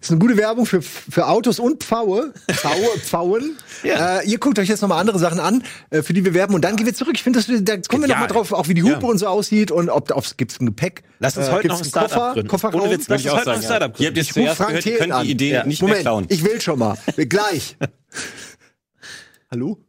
ist 0.00 0.10
eine 0.10 0.20
gute 0.20 0.36
Werbung 0.36 0.66
für, 0.66 0.82
für 0.82 1.26
Autos 1.26 1.58
und 1.58 1.82
Pfaue. 1.82 2.32
Pfaue, 2.50 2.98
Pfauen. 3.02 3.56
ja. 3.82 4.20
äh, 4.20 4.28
ihr 4.28 4.38
guckt 4.38 4.58
euch 4.58 4.68
jetzt 4.68 4.82
nochmal 4.82 5.00
andere 5.00 5.18
Sachen 5.18 5.40
an, 5.40 5.62
äh, 5.90 6.02
für 6.02 6.12
die 6.12 6.24
wir 6.24 6.34
werben. 6.34 6.54
Und 6.54 6.62
dann 6.62 6.76
gehen 6.76 6.86
wir 6.86 6.94
zurück. 6.94 7.14
Ich 7.14 7.22
finde, 7.22 7.40
da 7.62 7.76
kommen 7.88 8.02
wir 8.02 8.08
nochmal 8.08 8.28
drauf, 8.28 8.52
auch 8.52 8.68
wie 8.68 8.74
die 8.74 8.82
Hupe 8.82 9.02
ja. 9.02 9.08
und 9.08 9.18
so 9.18 9.26
aussieht 9.26 9.70
und 9.70 9.88
ob, 9.88 10.12
gibt 10.36 10.52
es 10.52 10.60
ein 10.60 10.66
Gepäck. 10.66 11.02
Lass 11.18 11.36
uns 11.36 11.48
äh, 11.48 11.52
heute 11.52 11.68
noch 11.68 11.78
ein 11.78 11.84
Startup 11.84 12.10
Koffer, 12.10 12.32
gründen. 12.32 12.48
Kofferraum. 12.48 12.80
Ohne 12.82 12.90
Witz, 12.90 13.08
lass 13.08 13.24
uns 13.24 13.34
heute 13.34 13.48
noch 13.48 13.56
ein 13.56 13.62
Startup 13.62 13.94
gründen. 13.94 14.02
Ihr 14.02 14.08
habt 14.08 14.16
jetzt 14.16 14.34
zuerst 14.34 14.58
gehört, 14.58 14.86
ihr 14.86 14.98
könnt 14.98 15.22
die 15.22 15.30
Idee 15.30 15.52
ja. 15.52 15.66
nicht 15.66 15.80
Moment, 15.80 15.96
mehr 15.96 16.02
klauen. 16.02 16.26
ich 16.28 16.44
will 16.44 16.60
schon 16.60 16.78
mal. 16.78 16.96
Gleich. 17.16 17.76
Hallo? 19.50 19.78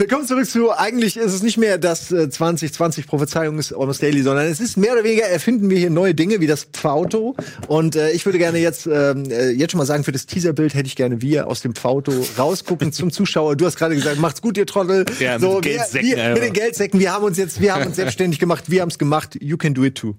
Willkommen 0.00 0.26
zurück 0.26 0.48
zu, 0.48 0.70
eigentlich 0.70 1.16
ist 1.16 1.32
es 1.34 1.42
nicht 1.42 1.58
mehr 1.58 1.76
das 1.76 2.12
äh, 2.12 2.30
2020 2.30 3.08
Prophezeiung 3.08 3.58
ist 3.58 3.72
Almost 3.72 4.00
Daily, 4.00 4.22
sondern 4.22 4.46
es 4.46 4.60
ist 4.60 4.76
mehr 4.76 4.92
oder 4.92 5.02
weniger, 5.02 5.24
erfinden 5.24 5.68
wir 5.68 5.76
hier 5.76 5.90
neue 5.90 6.14
Dinge 6.14 6.40
wie 6.40 6.46
das 6.46 6.64
Pfauto. 6.64 7.34
Und 7.66 7.96
äh, 7.96 8.12
ich 8.12 8.24
würde 8.24 8.38
gerne 8.38 8.58
jetzt, 8.58 8.86
ähm, 8.86 9.28
äh, 9.28 9.50
jetzt 9.50 9.72
schon 9.72 9.78
mal 9.78 9.86
sagen, 9.86 10.04
für 10.04 10.12
das 10.12 10.26
Teaserbild 10.26 10.74
hätte 10.74 10.86
ich 10.86 10.94
gerne 10.94 11.20
wir 11.20 11.48
aus 11.48 11.62
dem 11.62 11.74
Pfauto 11.74 12.12
rausgucken 12.38 12.92
zum 12.92 13.10
Zuschauer. 13.10 13.56
Du 13.56 13.66
hast 13.66 13.76
gerade 13.76 13.96
gesagt, 13.96 14.20
macht's 14.20 14.40
gut, 14.40 14.56
ihr 14.56 14.66
Trottel. 14.66 15.04
Ja, 15.18 15.40
so, 15.40 15.56
mit, 15.56 15.64
wir, 15.64 15.72
Geldsäcken, 15.72 16.10
wir, 16.16 16.28
mit 16.30 16.42
den 16.44 16.52
Geldsäcken, 16.52 17.00
wir 17.00 17.12
haben 17.12 17.24
uns 17.24 17.36
jetzt, 17.36 17.60
wir 17.60 17.74
haben 17.74 17.86
uns 17.86 17.96
selbstständig 17.96 18.38
gemacht, 18.38 18.70
wir 18.70 18.82
haben 18.82 18.90
es 18.90 18.98
gemacht, 18.98 19.36
you 19.42 19.56
can 19.56 19.74
do 19.74 19.84
it 19.84 19.96
too. 19.96 20.14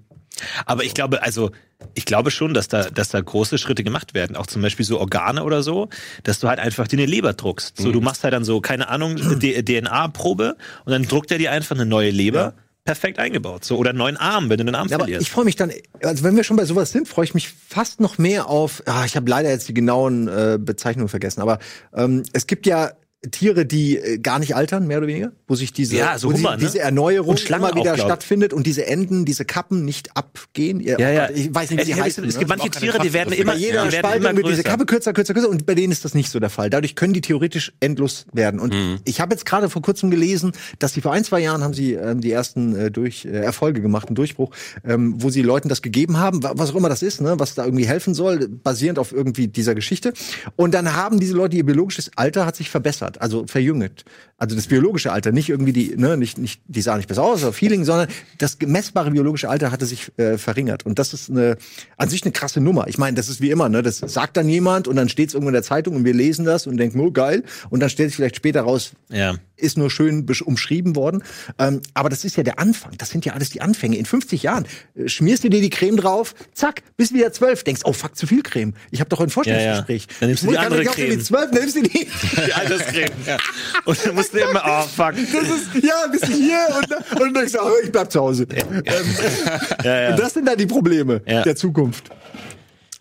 Aber 0.65 0.83
ich 0.83 0.93
glaube, 0.93 1.23
also 1.23 1.51
ich 1.93 2.05
glaube 2.05 2.31
schon, 2.31 2.53
dass 2.53 2.67
da, 2.67 2.89
dass 2.89 3.09
da 3.09 3.21
große 3.21 3.57
Schritte 3.57 3.83
gemacht 3.83 4.13
werden. 4.13 4.35
Auch 4.35 4.47
zum 4.47 4.61
Beispiel 4.61 4.85
so 4.85 4.99
Organe 4.99 5.43
oder 5.43 5.63
so, 5.63 5.89
dass 6.23 6.39
du 6.39 6.47
halt 6.47 6.59
einfach 6.59 6.87
dir 6.87 6.97
eine 6.97 7.05
Leber 7.05 7.33
druckst. 7.33 7.77
So, 7.77 7.89
mhm. 7.89 7.93
du 7.93 8.01
machst 8.01 8.23
halt 8.23 8.33
dann 8.33 8.43
so, 8.43 8.61
keine 8.61 8.89
Ahnung, 8.89 9.15
DNA-Probe 9.39 10.57
und 10.85 10.91
dann 10.91 11.03
druckt 11.03 11.31
er 11.31 11.37
dir 11.37 11.51
einfach 11.51 11.75
eine 11.75 11.85
neue 11.85 12.11
Leber. 12.11 12.39
Ja. 12.39 12.53
Perfekt 12.85 13.19
eingebaut, 13.19 13.65
so 13.65 13.77
oder 13.77 13.91
einen 13.91 13.99
neuen 13.99 14.17
Arm, 14.17 14.49
wenn 14.49 14.57
du 14.57 14.65
den 14.65 14.73
Arm 14.73 14.87
ja, 14.87 14.97
verlierst. 14.97 15.17
Aber 15.17 15.21
ich 15.21 15.29
freue 15.29 15.45
mich 15.45 15.55
dann, 15.55 15.71
also 16.01 16.23
wenn 16.23 16.35
wir 16.35 16.43
schon 16.43 16.57
bei 16.57 16.65
sowas 16.65 16.91
sind, 16.91 17.07
freue 17.07 17.25
ich 17.25 17.35
mich 17.35 17.49
fast 17.49 17.99
noch 17.99 18.17
mehr 18.17 18.47
auf. 18.47 18.81
Ah, 18.87 19.05
ich 19.05 19.15
habe 19.15 19.29
leider 19.29 19.49
jetzt 19.49 19.67
die 19.67 19.75
genauen 19.75 20.27
äh, 20.27 20.57
Bezeichnungen 20.59 21.09
vergessen, 21.09 21.41
aber 21.41 21.59
ähm, 21.93 22.23
es 22.33 22.47
gibt 22.47 22.65
ja 22.65 22.93
Tiere, 23.31 23.65
die 23.65 23.97
äh, 23.97 24.17
gar 24.17 24.39
nicht 24.39 24.55
altern, 24.55 24.87
mehr 24.87 24.99
oder 24.99 25.07
weniger, 25.07 25.33
wo 25.45 25.55
sich 25.55 25.73
diese, 25.73 25.97
ja, 25.97 26.17
so 26.17 26.31
Hummer, 26.31 26.51
sie, 26.51 26.55
ne? 26.55 26.57
diese 26.57 26.79
Erneuerung 26.79 27.35
immer 27.35 27.75
wieder 27.75 27.97
stattfindet 27.97 28.53
und 28.53 28.65
diese 28.65 28.87
Enden, 28.87 29.25
diese 29.25 29.43
Kappen 29.43 29.83
nicht 29.83 30.15
abgehen. 30.15 30.79
Ja, 30.79 30.97
ja. 30.97 31.29
Ich 31.29 31.53
weiß 31.53 31.71
nicht, 31.71 31.81
wie 31.81 31.93
sie 31.93 32.01
heißen. 32.01 32.23
Es 32.23 32.37
gibt 32.39 32.49
ne? 32.49 32.55
manche 32.57 32.71
Tiere, 32.71 32.97
die 32.99 33.11
werden 33.11 33.33
immer, 33.33 33.51
bei 33.51 33.57
jeder 33.57 33.85
die 33.85 33.95
Spaltung 33.97 34.37
wird 34.37 34.47
diese 34.47 34.63
Kappe 34.63 34.85
kürzer, 34.85 35.11
kürzer, 35.11 35.33
kürzer 35.33 35.49
und 35.49 35.65
bei 35.65 35.75
denen 35.75 35.91
ist 35.91 36.05
das 36.05 36.13
nicht 36.13 36.29
so 36.29 36.39
der 36.39 36.49
Fall. 36.49 36.69
Dadurch 36.69 36.95
können 36.95 37.11
die 37.11 37.19
theoretisch 37.19 37.73
endlos 37.81 38.25
werden. 38.31 38.59
Und 38.59 38.73
mhm. 38.73 38.99
ich 39.03 39.19
habe 39.19 39.33
jetzt 39.33 39.45
gerade 39.45 39.69
vor 39.69 39.81
kurzem 39.81 40.11
gelesen, 40.11 40.53
dass 40.79 40.93
sie 40.93 41.01
vor 41.01 41.11
ein, 41.11 41.25
zwei 41.25 41.41
Jahren 41.41 41.61
haben 41.61 41.73
sie 41.73 41.93
ähm, 41.93 42.21
die 42.21 42.31
ersten 42.31 42.75
äh, 42.75 42.91
durch 42.91 43.25
äh, 43.25 43.29
Erfolge 43.29 43.81
gemacht, 43.81 44.07
einen 44.07 44.15
Durchbruch, 44.15 44.51
ähm, 44.85 45.15
wo 45.17 45.29
sie 45.29 45.41
Leuten 45.41 45.67
das 45.67 45.81
gegeben 45.81 46.17
haben, 46.17 46.41
was 46.41 46.71
auch 46.71 46.75
immer 46.75 46.89
das 46.89 47.01
ist, 47.01 47.19
ne, 47.19 47.35
was 47.37 47.55
da 47.55 47.65
irgendwie 47.65 47.87
helfen 47.87 48.13
soll, 48.13 48.47
basierend 48.47 48.97
auf 48.97 49.11
irgendwie 49.11 49.47
dieser 49.47 49.75
Geschichte. 49.75 50.13
Und 50.55 50.73
dann 50.73 50.95
haben 50.95 51.19
diese 51.19 51.33
Leute 51.33 51.57
ihr 51.57 51.65
biologisches 51.65 52.11
Alter 52.15 52.45
hat 52.45 52.55
sich 52.55 52.69
verbessert, 52.69 53.08
also 53.17 53.47
verjüngt. 53.47 54.05
Also 54.37 54.55
das 54.55 54.67
biologische 54.67 55.11
Alter, 55.11 55.31
nicht 55.31 55.49
irgendwie 55.49 55.73
die, 55.73 55.97
ne, 55.97 56.15
nicht, 56.15 56.37
nicht, 56.37 56.61
die 56.67 56.81
sah 56.81 56.95
nicht 56.95 57.09
besser 57.09 57.23
aus 57.23 57.43
oder 57.43 57.51
Feeling, 57.51 57.83
sondern 57.83 58.07
das 58.37 58.57
messbare 58.65 59.11
biologische 59.11 59.49
Alter 59.49 59.71
hatte 59.71 59.85
sich 59.85 60.11
äh, 60.17 60.37
verringert. 60.37 60.85
Und 60.85 60.97
das 60.97 61.13
ist 61.13 61.29
eine, 61.29 61.57
an 61.97 62.09
sich 62.09 62.23
eine 62.23 62.31
krasse 62.31 62.61
Nummer. 62.61 62.87
Ich 62.87 62.97
meine, 62.97 63.15
das 63.15 63.27
ist 63.27 63.41
wie 63.41 63.49
immer, 63.49 63.67
ne, 63.67 63.83
das 63.83 63.97
sagt 63.97 64.37
dann 64.37 64.47
jemand 64.47 64.87
und 64.87 64.95
dann 64.95 65.09
steht 65.09 65.29
es 65.29 65.33
irgendwo 65.33 65.49
in 65.49 65.53
der 65.53 65.63
Zeitung 65.63 65.95
und 65.95 66.05
wir 66.05 66.13
lesen 66.13 66.45
das 66.45 66.67
und 66.67 66.77
denken, 66.77 66.99
oh 66.99 67.11
geil. 67.11 67.43
Und 67.69 67.81
dann 67.81 67.89
stellt 67.89 68.09
sich 68.09 68.15
vielleicht 68.15 68.37
später 68.37 68.61
raus, 68.61 68.91
ja. 69.09 69.35
Ist 69.59 69.77
nur 69.77 69.89
schön 69.89 70.25
umschrieben 70.45 70.95
worden. 70.95 71.23
Ähm, 71.57 71.81
aber 71.93 72.09
das 72.09 72.25
ist 72.25 72.37
ja 72.37 72.43
der 72.43 72.59
Anfang. 72.59 72.93
Das 72.97 73.09
sind 73.09 73.25
ja 73.25 73.33
alles 73.33 73.49
die 73.49 73.61
Anfänge. 73.61 73.97
In 73.97 74.05
50 74.05 74.43
Jahren 74.43 74.65
äh, 74.95 75.07
schmierst 75.07 75.43
du 75.43 75.49
dir 75.49 75.61
die 75.61 75.69
Creme 75.69 75.97
drauf, 75.97 76.35
zack, 76.53 76.81
bis 76.97 77.13
wieder 77.13 77.31
zwölf. 77.31 77.63
Denkst, 77.63 77.81
oh 77.85 77.93
fuck, 77.93 78.15
zu 78.15 78.27
viel 78.27 78.41
Creme. 78.41 78.73
Ich 78.91 78.99
habe 78.99 79.09
doch 79.09 79.19
ein 79.19 79.29
Vorstellungsgespräch. 79.29 80.03
Ja, 80.03 80.07
ja. 80.09 80.17
Dann 80.19 80.29
nimmst 80.29 80.43
du 80.43 80.47
die 80.49 80.57
andere 80.57 80.83
Creme. 80.85 81.11
Die 81.11 81.19
12, 81.19 81.51
nimmst 81.51 81.75
du 81.75 81.81
die. 81.83 82.07
die 82.45 82.53
Alterscreme. 82.53 83.11
ja. 83.25 83.37
Und 83.85 84.05
dann 84.05 84.15
musst 84.15 84.33
du 84.33 84.39
immer, 84.39 84.63
oh 84.65 84.83
fuck. 84.83 85.13
Das 85.15 85.49
ist, 85.49 85.83
ja, 85.83 86.07
bist 86.11 86.27
du 86.27 86.33
hier 86.33 86.59
und, 86.77 87.21
und 87.21 87.33
denkst, 87.35 87.53
oh, 87.59 87.69
ich 87.83 87.91
bleib 87.91 88.11
zu 88.11 88.19
Hause. 88.19 88.47
Ähm, 88.53 88.83
ja, 89.83 90.01
ja. 90.01 90.09
Und 90.11 90.19
das 90.19 90.33
sind 90.33 90.47
dann 90.47 90.57
die 90.57 90.65
Probleme 90.65 91.19
der 91.21 91.55
Zukunft. 91.55 92.09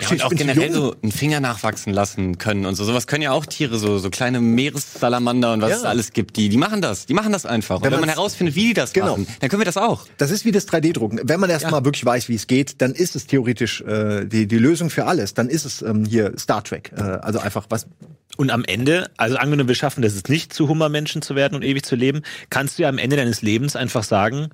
Ja, 0.00 0.10
und 0.10 0.22
auch 0.22 0.30
generell 0.30 0.72
so 0.72 0.94
einen 1.02 1.10
Finger 1.10 1.40
nachwachsen 1.40 1.92
lassen 1.92 2.38
können 2.38 2.66
und 2.66 2.76
so. 2.76 2.84
Sowas 2.84 3.08
können 3.08 3.22
ja 3.22 3.32
auch 3.32 3.46
Tiere, 3.46 3.78
so, 3.78 3.98
so 3.98 4.10
kleine 4.10 4.40
Meeressalamander 4.40 5.52
und 5.54 5.60
was 5.60 5.70
ja. 5.70 5.76
es 5.78 5.84
alles 5.84 6.12
gibt. 6.12 6.36
Die, 6.36 6.48
die 6.48 6.56
machen 6.56 6.80
das. 6.80 7.06
Die 7.06 7.14
machen 7.14 7.32
das 7.32 7.44
einfach. 7.44 7.76
Und 7.76 7.84
wenn, 7.84 7.92
wenn 7.92 8.00
man 8.00 8.08
herausfindet, 8.08 8.54
wie 8.54 8.68
die 8.68 8.74
das 8.74 8.92
genau. 8.92 9.16
machen, 9.16 9.26
dann 9.40 9.50
können 9.50 9.60
wir 9.60 9.66
das 9.66 9.76
auch. 9.76 10.06
Das 10.16 10.30
ist 10.30 10.44
wie 10.44 10.52
das 10.52 10.68
3D-Drucken. 10.68 11.20
Wenn 11.24 11.40
man 11.40 11.50
erstmal 11.50 11.80
ja. 11.80 11.84
wirklich 11.84 12.04
weiß, 12.04 12.28
wie 12.28 12.36
es 12.36 12.46
geht, 12.46 12.80
dann 12.80 12.92
ist 12.92 13.16
es 13.16 13.26
theoretisch 13.26 13.80
äh, 13.80 14.24
die, 14.24 14.46
die 14.46 14.58
Lösung 14.58 14.88
für 14.90 15.06
alles. 15.06 15.34
Dann 15.34 15.48
ist 15.48 15.64
es 15.64 15.82
ähm, 15.82 16.04
hier 16.04 16.32
Star 16.38 16.62
Trek. 16.62 16.92
Äh, 16.96 17.02
also 17.02 17.40
einfach 17.40 17.66
was 17.68 17.88
und 18.36 18.52
am 18.52 18.64
Ende, 18.64 19.10
also 19.16 19.36
angenommen, 19.36 19.66
wir 19.66 19.74
schaffen 19.74 20.04
es 20.04 20.22
nicht, 20.28 20.52
zu 20.52 20.68
Hummermenschen 20.68 21.22
zu 21.22 21.34
werden 21.34 21.56
und 21.56 21.64
ewig 21.64 21.84
zu 21.84 21.96
leben, 21.96 22.22
kannst 22.50 22.78
du 22.78 22.84
ja 22.84 22.88
am 22.88 22.98
Ende 22.98 23.16
deines 23.16 23.42
Lebens 23.42 23.74
einfach 23.74 24.04
sagen, 24.04 24.50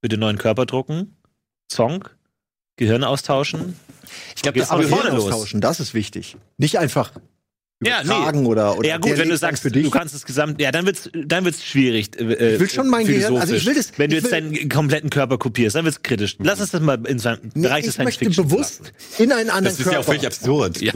bitte 0.00 0.18
neuen 0.18 0.38
Körper 0.38 0.66
drucken, 0.66 1.16
Song, 1.70 2.08
Gehirn 2.76 3.04
austauschen. 3.04 3.76
Ich 4.36 4.42
glaube, 4.42 4.58
das 4.58 4.68
vorne 4.68 5.12
austauschen, 5.12 5.60
das 5.60 5.80
ist 5.80 5.94
wichtig. 5.94 6.36
Nicht 6.56 6.78
einfach 6.78 7.12
ja, 7.80 8.02
nee. 8.02 8.38
oder, 8.40 8.76
oder 8.76 8.88
Ja 8.88 8.98
gut, 8.98 9.16
wenn 9.18 9.28
du 9.28 9.36
sagst, 9.36 9.62
für 9.62 9.70
dich. 9.70 9.84
du 9.84 9.90
kannst 9.90 10.12
es 10.12 10.26
gesamt, 10.26 10.60
ja, 10.60 10.72
dann 10.72 10.84
wird's 10.84 11.10
dann 11.14 11.44
wird's 11.44 11.64
schwierig. 11.64 12.18
Äh, 12.18 12.54
ich 12.54 12.60
will 12.60 12.68
schon 12.68 12.88
mein 12.88 13.06
Gehirn, 13.06 13.36
also 13.36 13.54
ich 13.54 13.64
will 13.66 13.74
das, 13.74 13.92
wenn 13.98 14.10
du 14.10 14.16
jetzt 14.16 14.32
deinen 14.32 14.68
kompletten 14.68 15.10
Körper 15.10 15.38
kopierst, 15.38 15.76
dann 15.76 15.84
wird's 15.84 16.02
kritisch. 16.02 16.36
Lass 16.40 16.60
uns 16.60 16.72
das 16.72 16.80
mal 16.80 16.98
in 17.06 17.20
seinem 17.20 17.50
Bereich 17.54 17.84
des 17.84 17.94
Science 17.94 18.16
Fiction. 18.16 18.32
Ich 18.32 18.38
möchte 18.38 18.54
bewusst 18.56 18.92
in 19.18 19.30
einen 19.30 19.50
anderen 19.50 19.76
Körper. 19.76 19.78
Das 19.78 19.86
ist 19.86 19.92
ja 19.92 19.98
auch 20.00 20.04
völlig 20.04 20.26
absurd. 20.26 20.80
Ja. 20.80 20.92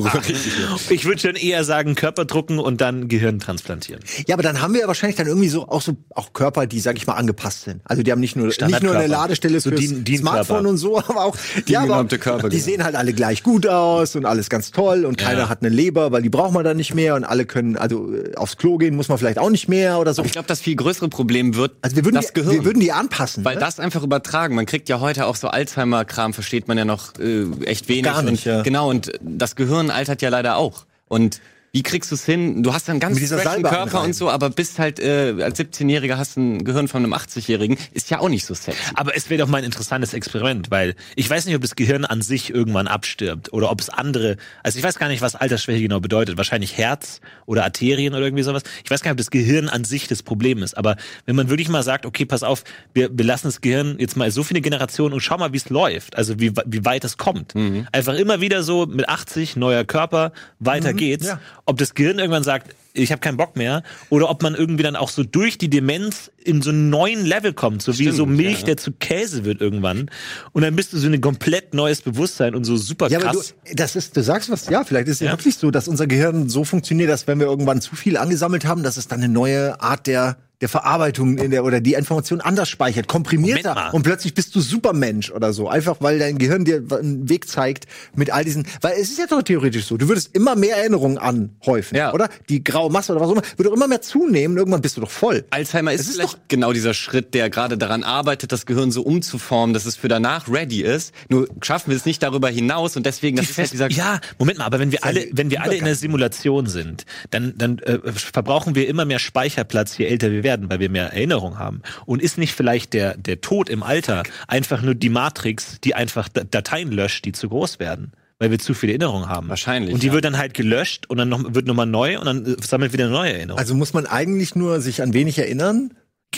ich 0.91 1.05
würde 1.05 1.21
schon 1.21 1.37
eher 1.37 1.63
sagen 1.63 1.95
Körper 1.95 2.25
drucken 2.25 2.59
und 2.59 2.81
dann 2.81 3.07
Gehirn 3.07 3.39
transplantieren. 3.39 4.03
Ja, 4.27 4.35
aber 4.35 4.43
dann 4.43 4.61
haben 4.61 4.75
wir 4.75 4.81
ja 4.81 4.87
wahrscheinlich 4.89 5.17
dann 5.17 5.29
irgendwie 5.29 5.49
so 5.49 5.69
auch 5.69 5.83
so 5.83 5.97
auch 6.11 6.33
Körper, 6.33 6.67
die 6.67 6.81
sag 6.81 6.97
ich 6.97 7.07
mal 7.07 7.15
angepasst 7.15 7.63
sind. 7.63 7.81
Also 7.85 8.03
die 8.03 8.11
haben 8.11 8.21
nicht 8.21 8.35
nur 8.35 8.49
nicht 8.49 8.83
nur 8.83 8.97
eine 8.97 9.07
Ladestelle 9.07 9.61
so 9.61 9.71
für 9.71 10.17
Smartphone 10.17 10.67
und 10.67 10.79
so, 10.79 10.99
aber 11.09 11.27
auch 11.27 11.37
die, 11.69 11.73
ja, 11.73 11.83
aber 11.83 12.05
Körper, 12.19 12.49
die 12.49 12.59
sehen 12.59 12.83
halt 12.83 12.97
alle 12.97 13.13
gleich 13.13 13.45
gut 13.45 13.69
aus 13.69 14.17
und 14.17 14.25
alles 14.25 14.51
ganz 14.51 14.73
toll 14.73 15.05
und 15.05 15.17
keiner 15.17 15.49
hat 15.49 15.61
eine 15.61 15.69
Leber, 15.69 16.11
weil 16.11 16.23
die 16.23 16.29
braucht 16.29 16.53
man 16.53 16.72
dann 16.73 16.77
nicht 16.79 16.95
mehr 16.95 17.15
und 17.15 17.25
alle 17.25 17.47
können, 17.47 17.77
also 17.77 18.15
äh, 18.15 18.35
aufs 18.35 18.57
Klo 18.57 18.79
gehen 18.79 18.97
muss 18.97 19.09
man 19.09 19.19
vielleicht 19.19 19.39
auch 19.39 19.51
nicht 19.51 19.69
mehr 19.69 19.99
oder 19.99 20.15
so. 20.15 20.25
Ich 20.25 20.33
glaube, 20.33 20.49
das 20.49 20.61
viel 20.61 20.77
größere 20.77 21.09
Problem 21.09 21.55
wird 21.55 21.73
also 21.83 21.97
wir 21.97 22.05
würden 22.05 22.17
das 22.17 22.29
die, 22.29 22.35
Gehirn. 22.35 22.55
Wir 22.55 22.65
würden 22.65 22.81
die 22.81 22.93
anpassen. 22.93 23.45
Weil 23.45 23.55
ne? 23.55 23.61
das 23.61 23.79
einfach 23.79 24.03
übertragen. 24.03 24.55
Man 24.55 24.67
kriegt 24.67 24.89
ja 24.89 25.01
heute 25.01 25.27
auch 25.27 25.37
so 25.37 25.49
Alzheimer-Kram, 25.49 26.35
versteht 26.35 26.69
man 26.69 26.79
ja 26.79 26.85
noch 26.85 27.19
äh, 27.19 27.45
echt 27.65 27.89
wenig. 27.89 28.05
Gar 28.05 28.23
nicht, 28.23 28.47
und, 28.47 28.53
ja. 28.53 28.63
Genau, 28.63 28.91
und 28.91 29.13
das 29.21 29.57
Gehirn 29.57 29.91
altert 29.91 30.23
ja 30.23 30.29
leider 30.29 30.57
auch. 30.57 30.87
Und 31.09 31.41
wie 31.75 31.83
kriegst 31.83 32.11
du 32.11 32.17
es 32.17 32.27
hin? 32.27 32.63
Du 32.63 32.75
hast 32.75 32.91
einen 32.91 33.01
ganz 33.01 33.19
freshen 33.19 33.63
Körper 33.63 34.03
und 34.03 34.15
so, 34.15 34.29
aber 34.29 34.51
bist 34.51 34.79
halt 34.79 35.01
äh, 35.01 35.35
als 35.41 35.59
17-Jähriger 35.59 36.19
hast 36.19 36.37
ein 36.37 36.65
Gehirn 36.65 36.87
von 36.87 37.03
einem 37.03 37.15
80-Jährigen. 37.15 37.79
Ist 37.93 38.11
ja 38.11 38.19
auch 38.19 38.29
nicht 38.29 38.45
so 38.45 38.53
sexy. 38.53 38.79
Aber 38.95 39.17
es 39.17 39.31
wäre 39.31 39.41
doch 39.41 39.49
mal 39.49 39.59
ein 39.59 39.65
interessantes 39.65 40.13
Experiment, 40.13 40.71
weil 40.71 40.95
ich 41.17 41.31
weiß 41.31 41.47
nicht, 41.47 41.55
ob 41.55 41.63
das 41.63 41.75
Gehirn 41.75 42.05
an 42.05 42.21
sich 42.21 42.53
irgendwann 42.53 42.89
abstirbt 42.89 43.55
oder 43.55 43.71
ob 43.71 43.81
es 43.81 43.89
andere, 43.89 44.37
also 44.63 44.79
ich 44.79 44.85
weiß 44.85 44.99
gar 44.99 45.09
nicht, 45.09 45.23
was 45.23 45.35
Altersschwäche 45.35 45.81
genau 45.81 46.01
bedeutet. 46.01 46.37
Wahrscheinlich 46.37 46.77
Herz 46.77 47.23
oder 47.47 47.65
Arterien 47.65 48.13
oder 48.13 48.25
irgendwie 48.25 48.45
sowas. 48.45 48.65
Ich 48.85 48.91
weiß 48.91 49.01
gar 49.01 49.11
nicht, 49.11 49.15
ob 49.15 49.19
das 49.19 49.31
Gehirn 49.31 49.71
an 49.71 49.85
sich 49.85 50.09
das 50.09 50.23
Problem 50.23 50.63
ist. 50.63 50.77
Aber 50.77 50.97
wenn 51.25 51.37
man 51.37 51.49
wirklich 51.49 51.71
mal 51.71 51.83
sagt, 51.83 52.05
okay, 52.05 52.27
pass 52.27 52.43
auf, 52.43 52.65
wir, 52.93 53.09
wir 53.17 53.25
lassen 53.25 53.47
das 53.47 53.63
Gehirn 53.63 53.97
jetzt 53.99 54.19
mal 54.19 54.31
so 54.31 54.43
viele 54.43 54.61
Generationen 54.61 55.15
und 55.15 55.21
schau 55.21 55.39
mal, 55.39 55.55
wie 55.55 55.59
es 55.59 55.71
läuft. 55.71 56.17
Also 56.17 56.39
wie, 56.39 56.53
wie 56.67 56.85
weit 56.85 57.05
es 57.05 57.17
kommt. 57.17 57.55
Mhm. 57.55 57.87
Einfach 57.93 58.13
immer 58.13 58.43
wieder 58.43 58.63
so 58.63 58.85
mit 58.85 59.09
80, 59.09 59.57
neuer 59.57 59.85
Körper, 59.85 60.33
weiter 60.59 60.93
mhm, 60.93 60.97
geht's. 60.99 61.29
Ja 61.29 61.41
ob 61.65 61.79
das 61.79 61.95
Gehirn 61.95 62.19
irgendwann 62.19 62.43
sagt, 62.43 62.75
ich 62.95 63.11
habe 63.11 63.21
keinen 63.21 63.37
Bock 63.37 63.57
mehr, 63.57 63.83
oder 64.11 64.29
ob 64.29 64.43
man 64.43 64.55
irgendwie 64.55 64.83
dann 64.83 64.97
auch 64.97 65.09
so 65.09 65.23
durch 65.23 65.57
die 65.57 65.71
Demenz 65.71 66.31
in 66.45 66.61
so 66.61 66.71
einen 66.71 66.91
neuen 66.91 67.25
Level 67.25 67.53
kommt, 67.53 67.83
so 67.83 67.93
Stimmt, 67.93 68.09
wie 68.09 68.17
so 68.17 68.27
Milch, 68.27 68.61
ja. 68.61 68.67
der 68.67 68.77
zu 68.77 68.93
Käse 68.93 69.45
wird 69.45 69.61
irgendwann. 69.61 70.11
Und 70.53 70.63
dann 70.63 70.77
bist 70.77 70.93
du 70.93 70.99
so 70.99 71.09
ein 71.09 71.21
komplett 71.21 71.73
neues 71.73 72.03
Bewusstsein 72.03 72.55
und 72.55 72.65
so 72.65 72.77
super 72.77 73.09
krass. 73.09 73.23
Ja, 73.23 73.31
aber 73.31 73.41
du, 73.41 73.75
das 73.75 73.97
ist, 73.97 74.17
du 74.17 74.23
sagst 74.23 74.51
was, 74.51 74.69
ja, 74.69 74.85
vielleicht 74.85 75.09
ist 75.09 75.23
es 75.23 75.27
ja. 75.27 75.33
wirklich 75.33 75.57
so, 75.57 75.71
dass 75.71 75.89
unser 75.89 76.07
Gehirn 76.07 76.49
so 76.49 76.65
funktioniert, 76.65 77.09
dass 77.09 77.27
wenn 77.27 77.39
wir 77.39 77.47
irgendwann 77.47 77.81
zu 77.81 77.97
viel 77.97 78.17
angesammelt 78.17 78.67
haben, 78.67 78.83
dass 78.83 78.97
es 78.97 79.09
dann 79.09 79.21
eine 79.21 79.33
neue 79.33 79.81
Art 79.81 80.07
der 80.07 80.37
der 80.63 80.69
Verarbeitung 80.69 81.39
in 81.39 81.51
der 81.51 81.65
oder 81.65 81.81
die 81.81 81.95
Information 81.95 82.41
anders 82.41 82.69
speichert, 82.69 83.09
komprimierter 83.09 83.93
und 83.93 84.03
plötzlich 84.05 84.33
bist 84.33 84.55
du 84.55 84.61
Supermensch 84.61 85.31
oder 85.31 85.53
so, 85.53 85.69
einfach 85.69 85.97
weil 86.01 86.21
dein 86.21 86.39
Gehirn 86.39 86.65
dir 86.65 86.85
einen 86.91 87.29
Weg 87.29 87.49
zeigt 87.49 87.87
mit 88.15 88.31
all 88.31 88.45
diesen, 88.45 88.65
weil 88.81 88.93
es 88.93 89.11
ist 89.11 89.19
ja 89.19 89.27
doch 89.27 89.43
theoretisch 89.43 89.87
so, 89.87 89.97
du 89.97 90.09
würdest 90.09 90.35
immer 90.35 90.55
mehr 90.55 90.77
Erinnerungen 90.77 91.19
anhäufen, 91.19 91.97
ja. 91.97 92.15
oder? 92.15 92.29
Die 92.49 92.63
graue 92.63 92.91
Masse 92.93 93.13
oder 93.13 93.21
was 93.21 93.29
auch 93.29 93.33
immer, 93.33 93.43
würde 93.57 93.71
doch 93.71 93.77
immer 93.77 93.89
mehr 93.89 94.03
zunehmen, 94.03 94.57
irgendwann 94.57 94.81
bist 94.81 94.97
du 94.97 95.01
doch 95.01 95.11
voll. 95.11 95.45
Alzheimer 95.51 95.93
ist, 95.93 96.03
ist 96.03 96.15
vielleicht 96.15 96.35
doch 96.35 96.39
genau 96.47 96.73
dieser 96.73 96.95
Schritt, 96.95 97.35
der 97.35 97.51
gerade 97.51 97.77
daran 97.77 98.05
arbeitet, 98.05 98.53
das 98.53 98.65
Gehirn 98.65 98.93
so 98.93 99.03
umzuformen, 99.03 99.75
dass 99.75 99.85
es 99.85 99.97
für 99.97 100.09
danach 100.09 100.49
ready 100.49 100.83
ist. 100.83 101.13
Nur 101.29 101.49
schaffen 101.61 101.91
wir 101.91 101.97
es 101.97 102.07
nicht 102.07 102.23
darüber 102.23 102.49
hinaus 102.49 102.97
und 102.97 103.05
deswegen 103.05 103.37
das 103.37 103.51
ist 103.51 103.59
halt 103.59 103.73
dieser 103.73 103.91
Ja, 103.91 104.21
Moment 104.39 104.59
mal, 104.59 104.67
aber 104.67 104.79
wenn 104.79 104.93
wir 104.93 105.03
alle 105.05 105.27
wenn 105.33 105.51
wir 105.51 105.63
alle 105.63 105.75
in 105.75 105.85
der 105.85 105.97
Simulation 105.97 106.67
sind, 106.67 107.05
dann 107.31 107.55
dann 107.57 107.81
äh, 107.81 107.99
verbrauchen 108.13 108.77
wir 108.77 108.87
immer 108.87 109.05
mehr 109.05 109.19
Speicherplatz, 109.19 109.99
je 109.99 110.07
älter 110.07 110.31
wir 110.31 110.45
werden 110.45 110.52
werden, 110.53 110.71
weil 110.71 110.81
wir 110.81 110.91
mehr 110.91 111.13
Erinnerung 111.13 111.59
haben? 111.59 111.83
Und 112.05 112.23
ist 112.23 112.39
nicht 112.39 112.55
vielleicht 112.55 112.93
der, 112.93 113.17
der 113.17 113.41
Tod 113.41 113.69
im 113.69 113.83
Alter 113.83 114.23
einfach 114.47 114.83
nur 114.83 114.95
die 114.95 115.09
Matrix, 115.09 115.81
die 115.83 115.95
einfach 115.95 116.29
Dateien 116.29 116.93
löscht, 116.93 117.25
die 117.25 117.33
zu 117.33 117.49
groß 117.49 117.79
werden? 117.79 118.13
Weil 118.39 118.51
wir 118.51 118.59
zu 118.59 118.75
viele 118.75 118.93
Erinnerungen 118.93 119.29
haben. 119.29 119.49
Wahrscheinlich. 119.49 119.95
Und 119.95 120.03
die 120.03 120.09
ja. 120.09 120.13
wird 120.13 120.25
dann 120.25 120.37
halt 120.37 120.53
gelöscht 120.55 121.07
und 121.09 121.19
dann 121.19 121.29
noch, 121.29 121.55
wird 121.55 121.67
nochmal 121.67 121.87
neu 121.87 122.19
und 122.19 122.27
dann 122.27 122.57
sammelt 122.61 122.93
wieder 122.93 123.09
neue 123.09 123.33
Erinnerungen. 123.33 123.61
Also 123.61 123.75
muss 123.75 123.93
man 123.95 124.07
eigentlich 124.07 124.57
nur 124.57 124.81
sich 124.81 125.01
an 125.01 125.15
wenig 125.15 125.39
erinnern? 125.39 125.95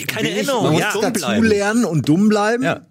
Keine 0.07 0.29
Erinnerung, 0.29 0.65
man 0.65 0.77
ja. 0.77 0.91
Muss 0.93 1.01
dazu 1.01 1.41
lernen 1.41 1.83
und 1.83 2.07
dumm 2.07 2.29
bleiben. 2.29 2.63
Ja 2.63 2.81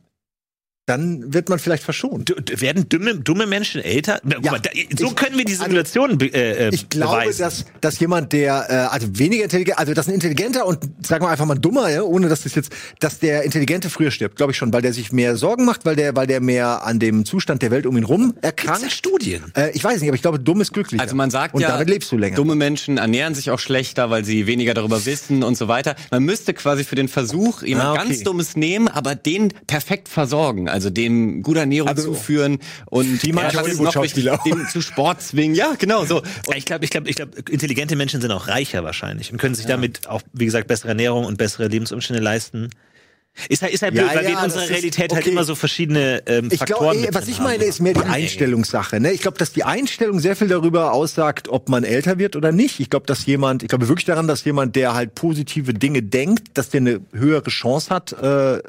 dann 0.87 1.32
wird 1.32 1.49
man 1.49 1.59
vielleicht 1.59 1.82
verschont. 1.82 2.28
D 2.28 2.61
werden 2.61 2.89
dumme, 2.89 3.16
dumme 3.16 3.47
Menschen 3.47 3.80
älter? 3.80 4.20
Ja, 4.24 4.51
mal, 4.51 4.61
da, 4.61 4.70
so 4.99 5.07
ich, 5.07 5.16
können 5.16 5.39
wir 5.39 5.47
die 5.47 5.55
Situation 5.55 6.12
also, 6.12 6.26
äh, 6.26 6.68
Ich 6.74 6.91
glaube, 6.91 7.20
beweisen. 7.20 7.43
dass, 7.43 7.64
dass 7.80 7.99
jemand, 8.01 8.32
der 8.35 8.66
äh, 8.68 8.74
also 8.95 9.09
weniger 9.18 9.45
intelligent, 9.45 9.78
also 9.78 9.95
dass 9.95 10.09
ein 10.09 10.14
intelligenter 10.14 10.66
und 10.66 10.80
sagen 11.01 11.24
wir 11.24 11.30
einfach 11.30 11.47
mal 11.47 11.55
dummer, 11.55 11.89
ja, 11.89 12.03
ohne 12.03 12.28
dass 12.28 12.43
das 12.43 12.55
jetzt, 12.55 12.70
dass 13.01 13.18
der 13.18 13.45
Intelligente 13.45 13.89
früher 13.89 14.11
stirbt, 14.11 14.37
glaube 14.37 14.53
ich 14.53 14.59
schon, 14.59 14.72
weil 14.74 14.82
der 14.82 14.93
sich 14.93 15.11
mehr 15.11 15.37
Sorgen 15.37 15.64
macht, 15.64 15.87
weil 15.87 15.97
der, 15.97 16.14
weil 16.16 16.26
der 16.26 16.41
mehr 16.41 16.85
an 16.85 16.99
dem 16.99 17.24
Zustand 17.24 17.62
der 17.62 17.70
Welt 17.70 17.87
um 17.87 17.97
ihn 17.97 18.05
rum 18.05 18.35
erkrankt. 18.43 18.80
Gibt's 18.80 18.95
Studien? 18.95 19.43
Äh, 19.57 19.70
ich 19.70 19.82
weiß 19.82 20.01
nicht, 20.01 20.09
aber 20.09 20.16
ich 20.16 20.22
glaube, 20.22 20.39
dumm 20.39 20.61
ist 20.61 20.74
glücklich. 20.74 21.01
Also 21.01 21.16
man 21.16 21.30
sagt 21.30 21.55
und 21.55 21.62
ja, 21.62 21.68
damit 21.68 21.89
lebst 21.89 22.12
du 22.12 22.18
länger. 22.18 22.37
dumme 22.37 22.57
Menschen 22.57 22.99
ernähren 22.99 23.35
sich 23.35 23.51
auch 23.51 23.59
schlechter, 23.59 24.11
weil 24.11 24.24
sie 24.24 24.47
weniger 24.47 24.74
darüber 24.74 25.07
wissen 25.07 25.43
und 25.43 25.57
so 25.57 25.66
weiter. 25.66 25.97
Man 26.11 26.24
müsste 26.24 26.53
quasi 26.53 26.85
für 26.85 26.95
den 26.95 27.09
Versuch 27.09 27.62
jemand 27.62 27.87
ah, 27.87 27.93
okay. 27.93 28.09
ganz 28.09 28.22
Dummes 28.22 28.57
nehmen, 28.57 28.89
aber 28.89 29.14
den 29.14 29.53
perfekt 29.66 30.09
versorgen, 30.09 30.68
also 30.75 30.91
dem 30.91 31.43
gut 31.43 31.55
guter 31.55 31.61
Ernährung 31.61 31.89
also, 31.89 32.12
zuführen 32.12 32.59
und 32.87 33.22
die 33.22 33.33
man 33.33 33.47
noch 33.55 33.62
den 34.45 34.66
zu 34.66 34.81
Sport 34.81 35.22
zwingen. 35.22 35.55
Ja, 35.55 35.75
genau 35.79 36.05
so. 36.05 36.18
Und 36.47 36.57
ich 36.57 36.64
glaube, 36.64 36.85
ich 36.85 36.91
glaube, 36.91 37.09
ich 37.09 37.14
glaube, 37.14 37.33
intelligente 37.49 37.95
Menschen 37.95 38.20
sind 38.20 38.33
auch 38.33 38.49
reicher 38.49 38.83
wahrscheinlich 38.83 39.31
und 39.31 39.39
können 39.39 39.55
sich 39.55 39.66
ja. 39.66 39.70
damit 39.70 40.09
auch, 40.09 40.20
wie 40.33 40.45
gesagt, 40.45 40.66
bessere 40.66 40.89
Ernährung 40.89 41.27
und 41.27 41.39
bessere 41.39 41.68
Lebensumstände 41.68 42.20
leisten. 42.20 42.70
Ist 43.49 43.62
halt, 43.62 43.74
ist 43.74 43.82
halt 43.82 43.95
blöd, 43.95 44.07
ja, 44.07 44.14
weil 44.14 44.24
ja, 44.24 44.30
wir 44.30 44.39
in 44.39 44.45
unserer 44.45 44.68
Realität 44.68 45.01
halt 45.01 45.12
okay. 45.12 45.22
halt 45.22 45.32
immer 45.32 45.45
so 45.45 45.55
verschiedene 45.55 46.22
ähm, 46.26 46.49
ich 46.51 46.59
Faktoren 46.59 47.03
glaub, 47.03 47.14
Was 47.14 47.28
ich 47.28 47.41
meine, 47.41 47.64
ist 47.64 47.80
mehr 47.80 47.93
die 47.93 48.01
Einstellungssache. 48.01 49.01
Ne? 49.01 49.12
Ich 49.12 49.20
glaube, 49.22 49.39
dass 49.39 49.53
die 49.53 49.64
Einstellung 49.64 50.20
sehr 50.20 50.37
viel 50.37 50.49
darüber 50.49 50.93
aussagt, 50.93 51.49
ob 51.49 51.68
man 51.68 51.85
älter 51.85 52.18
wird 52.18 52.37
oder 52.37 52.53
nicht. 52.53 52.80
Ich 52.80 52.91
glaube, 52.91 53.07
dass 53.07 53.26
jemand, 53.26 53.62
ich 53.62 53.68
glaube 53.68 53.89
wirklich 53.89 54.05
daran, 54.05 54.28
dass 54.28 54.45
jemand, 54.45 54.76
der 54.76 54.95
halt 54.95 55.14
positive 55.14 55.74
Dinge 55.74 56.03
denkt, 56.03 56.57
dass 56.57 56.70
der 56.70 56.80
eine 56.80 57.01
höhere 57.12 57.51
Chance 57.51 57.91
hat, 57.91 58.12
äh, 58.12 58.57
äh, 58.57 58.61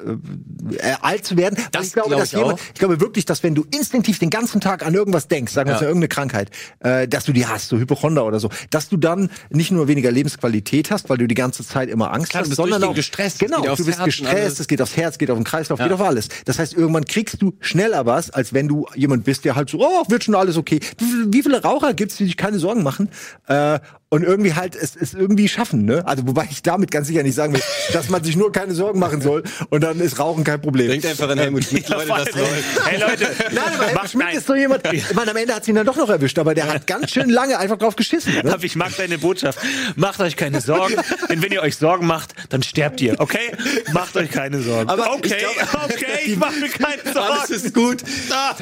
alt 1.02 1.26
zu 1.26 1.38
werden. 1.38 1.58
Das 1.72 1.88
ich 1.88 1.94
glaube, 1.94 2.10
glaub 2.10 2.22
dass 2.22 2.34
ich 2.34 2.40
jemand, 2.40 2.60
ich 2.74 2.80
glaube 2.80 3.00
wirklich, 3.00 3.26
dass 3.26 3.44
wenn 3.44 3.54
du 3.54 3.66
instinktiv 3.74 4.18
den 4.18 4.32
ganzen 4.32 4.62
Tag 4.62 4.86
an 4.86 4.96
irgendwas 4.96 5.28
denkst, 5.28 5.54
sagen 5.54 5.70
wir 5.70 5.76
ja. 5.76 5.82
mal 5.82 5.88
irgendeine 5.88 6.10
Krankheit, 6.10 6.50
äh, 6.80 7.08
dass 7.08 7.24
du 7.24 7.34
die 7.34 7.46
hast, 7.46 7.70
so 7.70 7.78
Hypochonder 7.78 8.26
oder 8.26 8.40
so, 8.40 8.50
dass 8.72 8.90
du 8.90 8.98
dann 8.98 9.30
nicht 9.52 9.72
nur 9.72 9.88
weniger 9.88 10.12
Lebensqualität 10.12 10.90
hast, 10.90 11.10
weil 11.10 11.20
du 11.20 11.28
die 11.28 11.36
ganze 11.36 11.66
Zeit 11.66 11.88
immer 11.88 12.12
Angst 12.12 12.32
Klar, 12.32 12.44
hast, 12.44 12.56
sondern 12.56 12.84
auch 12.84 12.96
gestresst. 12.96 13.40
Genau, 13.40 13.62
du 13.76 13.86
bist 13.86 14.04
gestresst 14.04 14.55
es 14.60 14.68
geht 14.68 14.82
aufs 14.82 14.96
Herz, 14.98 15.18
geht 15.18 15.30
auf 15.30 15.38
den 15.38 15.44
Kreislauf, 15.44 15.80
ja. 15.80 15.86
geht 15.86 15.94
auf 15.94 16.02
alles. 16.02 16.30
Das 16.46 16.60
heißt, 16.60 16.74
irgendwann 16.74 17.06
kriegst 17.06 17.42
du 17.42 17.54
schneller 17.60 18.06
was, 18.06 18.30
als 18.30 18.54
wenn 18.54 18.68
du 18.68 18.86
jemand 18.96 19.24
bist, 19.24 19.46
der 19.46 19.56
halt 19.56 19.70
so, 19.70 19.80
oh, 19.80 20.04
wird 20.08 20.24
schon 20.24 20.36
alles 20.36 20.58
okay. 20.58 20.80
Wie 21.28 21.42
viele 21.42 21.62
Raucher 21.62 21.94
gibt's, 21.94 22.18
die 22.18 22.26
sich 22.26 22.38
keine 22.38 22.60
Sorgen 22.60 22.84
machen? 22.84 23.10
Äh, 23.48 23.80
und 24.16 24.24
irgendwie 24.24 24.54
halt 24.54 24.78
es, 24.78 24.96
es 24.96 25.14
irgendwie 25.14 25.50
schaffen, 25.50 25.84
ne? 25.84 26.08
Also 26.08 26.26
wobei 26.26 26.48
ich 26.50 26.64
damit 26.64 26.90
ganz 26.90 27.08
sicher 27.08 27.22
nicht 27.22 27.36
sagen 27.36 27.54
will, 27.54 27.62
dass 27.94 28.08
man 28.08 28.24
sich 28.24 28.38
nur 28.38 28.50
keine 28.50 28.74
Sorgen 28.74 28.98
machen 28.98 29.20
soll 29.20 29.44
und 29.70 29.84
dann 29.84 30.00
ist 30.00 30.20
Rauchen 30.20 30.46
kein 30.46 30.62
Problem. 30.62 30.88
Denkt 30.90 31.06
einfach 31.06 31.28
an 31.28 31.38
Helmut 31.38 31.66
Schmidt, 31.66 31.90
Leute, 31.90 32.08
das 32.08 32.34
soll. 32.34 32.48
Hey 32.86 33.02
Leute, 33.02 33.28
nein, 33.52 33.64
aber 33.74 33.88
Helmut 33.88 34.10
Schmidt 34.10 34.26
nein. 34.26 34.38
ist 34.38 34.48
so 34.48 34.56
jemand, 34.56 34.94
ich 34.94 35.14
meine, 35.14 35.32
am 35.32 35.38
Ende 35.38 35.54
hat 35.54 35.66
sie 35.66 35.72
ihn 35.72 35.76
dann 35.76 35.86
doch 35.86 35.98
noch 35.98 36.08
erwischt, 36.08 36.40
aber 36.40 36.56
der 36.56 36.72
hat 36.72 36.88
ganz 36.88 37.12
schön 37.12 37.30
lange 37.30 37.60
einfach 37.60 37.78
drauf 37.78 37.98
geschissen. 37.98 38.36
Ne? 38.36 38.54
Aber 38.54 38.64
ich 38.64 38.78
mag 38.78 38.96
deine 38.96 39.18
Botschaft. 39.18 39.60
Macht 39.98 40.22
euch 40.22 40.38
keine 40.38 40.62
Sorgen, 40.62 40.96
denn 41.30 41.42
wenn 41.42 41.52
ihr 41.52 41.62
euch 41.62 41.76
Sorgen 41.76 42.08
macht, 42.08 42.36
dann 42.50 42.64
sterbt 42.64 43.02
ihr, 43.02 43.20
okay? 43.20 43.52
Macht 43.92 44.16
euch 44.16 44.32
keine 44.32 44.62
Sorgen. 44.62 44.90
Aber 44.90 45.12
okay, 45.12 45.36
ich 45.36 45.68
glaub, 45.68 45.84
okay, 45.84 46.06
ich 46.26 46.38
mach 46.38 46.56
mir 46.56 46.70
keine 46.70 47.02
Sorgen. 47.04 47.34
Alles 47.34 47.50
ist 47.50 47.74
gut. 47.74 48.02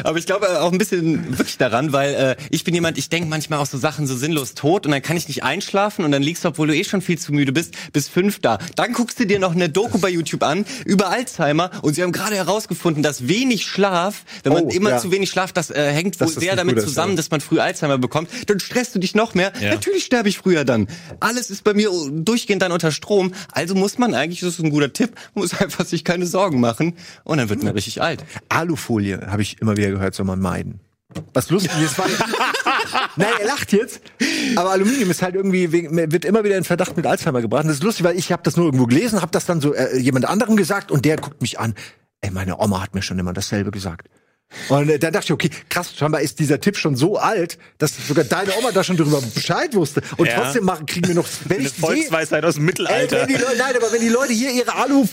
Aber 0.03 0.17
ich 0.17 0.25
glaube 0.25 0.61
auch 0.61 0.71
ein 0.71 0.79
bisschen 0.79 1.37
wirklich 1.37 1.59
daran, 1.59 1.93
weil 1.93 2.15
äh, 2.15 2.35
ich 2.49 2.63
bin 2.63 2.73
jemand, 2.73 2.97
ich 2.97 3.09
denke 3.09 3.29
manchmal 3.29 3.59
auch 3.59 3.67
so 3.67 3.77
Sachen 3.77 4.07
so 4.07 4.15
sinnlos 4.15 4.55
tot 4.55 4.87
und 4.87 4.91
dann 4.91 5.01
kann 5.03 5.15
ich 5.15 5.27
nicht 5.27 5.42
einschlafen 5.43 6.05
und 6.05 6.11
dann 6.11 6.23
liegst 6.23 6.43
du, 6.43 6.49
obwohl 6.49 6.67
du 6.67 6.75
eh 6.75 6.83
schon 6.83 7.01
viel 7.01 7.17
zu 7.17 7.33
müde 7.33 7.51
bist, 7.51 7.75
bis 7.91 8.07
fünf 8.07 8.39
da. 8.39 8.57
Dann 8.75 8.93
guckst 8.93 9.19
du 9.19 9.25
dir 9.25 9.39
noch 9.39 9.53
eine 9.53 9.69
Doku 9.69 9.97
bei 9.97 10.09
YouTube 10.09 10.43
an 10.43 10.65
über 10.85 11.09
Alzheimer 11.09 11.71
und 11.81 11.93
sie 11.93 12.03
haben 12.03 12.11
gerade 12.11 12.35
herausgefunden, 12.35 13.03
dass 13.03 13.27
wenig 13.27 13.65
Schlaf, 13.65 14.23
wenn 14.43 14.53
man 14.53 14.63
oh, 14.65 14.69
immer 14.69 14.91
ja. 14.91 14.97
zu 14.97 15.11
wenig 15.11 15.29
schlaft, 15.29 15.57
das 15.57 15.69
äh, 15.69 15.91
hängt 15.91 16.19
wohl 16.19 16.27
sehr 16.27 16.55
damit 16.55 16.81
zusammen, 16.81 17.15
dass 17.15 17.31
man 17.31 17.41
früh 17.41 17.59
Alzheimer 17.59 17.97
bekommt. 17.97 18.29
Dann 18.47 18.59
stresst 18.59 18.95
du 18.95 18.99
dich 18.99 19.15
noch 19.15 19.33
mehr. 19.33 19.51
Ja. 19.59 19.71
Natürlich 19.71 20.05
sterbe 20.05 20.29
ich 20.29 20.37
früher 20.37 20.65
dann. 20.65 20.87
Alles 21.19 21.49
ist 21.49 21.63
bei 21.63 21.73
mir 21.73 21.89
durchgehend 22.11 22.61
dann 22.61 22.71
unter 22.71 22.91
Strom. 22.91 23.33
Also 23.51 23.75
muss 23.75 23.97
man 23.97 24.13
eigentlich, 24.13 24.39
das 24.41 24.55
ist 24.55 24.59
ein 24.59 24.69
guter 24.69 24.93
Tipp, 24.93 25.11
muss 25.33 25.53
einfach 25.59 25.85
sich 25.85 26.03
keine 26.03 26.25
Sorgen 26.25 26.59
machen 26.59 26.93
und 27.23 27.37
dann 27.37 27.49
wird 27.49 27.63
man 27.63 27.73
richtig 27.73 28.01
alt. 28.01 28.23
Alufolie 28.49 29.27
habe 29.27 29.41
ich 29.41 29.61
immer 29.61 29.77
wieder 29.77 29.89
gehört, 29.89 30.15
soll 30.15 30.25
man 30.25 30.39
meiden. 30.39 30.79
Was 31.33 31.49
lustig 31.49 31.71
ist, 31.81 31.97
weil. 31.97 32.09
Nein, 33.15 33.33
er 33.39 33.47
lacht 33.47 33.71
jetzt. 33.73 34.01
Aber 34.55 34.71
Aluminium 34.71 35.09
ist 35.11 35.21
halt 35.21 35.35
irgendwie, 35.35 35.71
wird 35.71 36.25
immer 36.25 36.43
wieder 36.43 36.57
in 36.57 36.63
Verdacht 36.63 36.95
mit 36.97 37.05
Alzheimer 37.05 37.41
gebracht. 37.41 37.63
Und 37.63 37.69
das 37.69 37.77
ist 37.77 37.83
lustig, 37.83 38.05
weil 38.05 38.17
ich 38.17 38.31
habe 38.31 38.43
das 38.43 38.57
nur 38.57 38.65
irgendwo 38.65 38.85
gelesen, 38.85 39.21
habe 39.21 39.31
das 39.31 39.45
dann 39.45 39.61
so 39.61 39.73
äh, 39.73 39.97
jemand 39.97 40.25
anderem 40.25 40.55
gesagt 40.55 40.91
und 40.91 41.05
der 41.05 41.17
guckt 41.17 41.41
mich 41.41 41.59
an. 41.59 41.75
Ey, 42.21 42.31
meine 42.31 42.57
Oma 42.59 42.81
hat 42.81 42.95
mir 42.95 43.01
schon 43.01 43.19
immer 43.19 43.33
dasselbe 43.33 43.71
gesagt. 43.71 44.07
Und 44.69 44.89
äh, 44.89 44.99
dann 44.99 45.13
dachte 45.13 45.25
ich, 45.25 45.31
okay, 45.31 45.49
krass, 45.69 45.93
scheinbar 45.95 46.21
ist 46.21 46.39
dieser 46.39 46.59
Tipp 46.59 46.77
schon 46.77 46.95
so 46.95 47.17
alt, 47.17 47.57
dass 47.77 47.95
sogar 48.07 48.23
deine 48.23 48.55
Oma 48.57 48.71
da 48.71 48.83
schon 48.83 48.97
darüber 48.97 49.21
Bescheid 49.21 49.73
wusste. 49.75 50.01
Und 50.17 50.27
ja. 50.27 50.35
trotzdem 50.35 50.65
machen, 50.65 50.85
kriegen 50.85 51.07
wir 51.07 51.15
noch, 51.15 51.27
wenn 51.45 51.59
Eine 51.59 51.67
ich 51.67 51.73
Volksweisheit 51.73 52.45
aus 52.45 52.55
dem 52.55 52.65
Mittelalter. 52.65 53.27
Ey, 53.27 53.33
Leute, 53.33 53.57
nein, 53.57 53.75
aber 53.75 53.91
wenn 53.91 54.01
die 54.01 54.09
Leute 54.09 54.33
hier 54.33 54.51
ihre 54.51 54.75
Alu, 54.75 55.05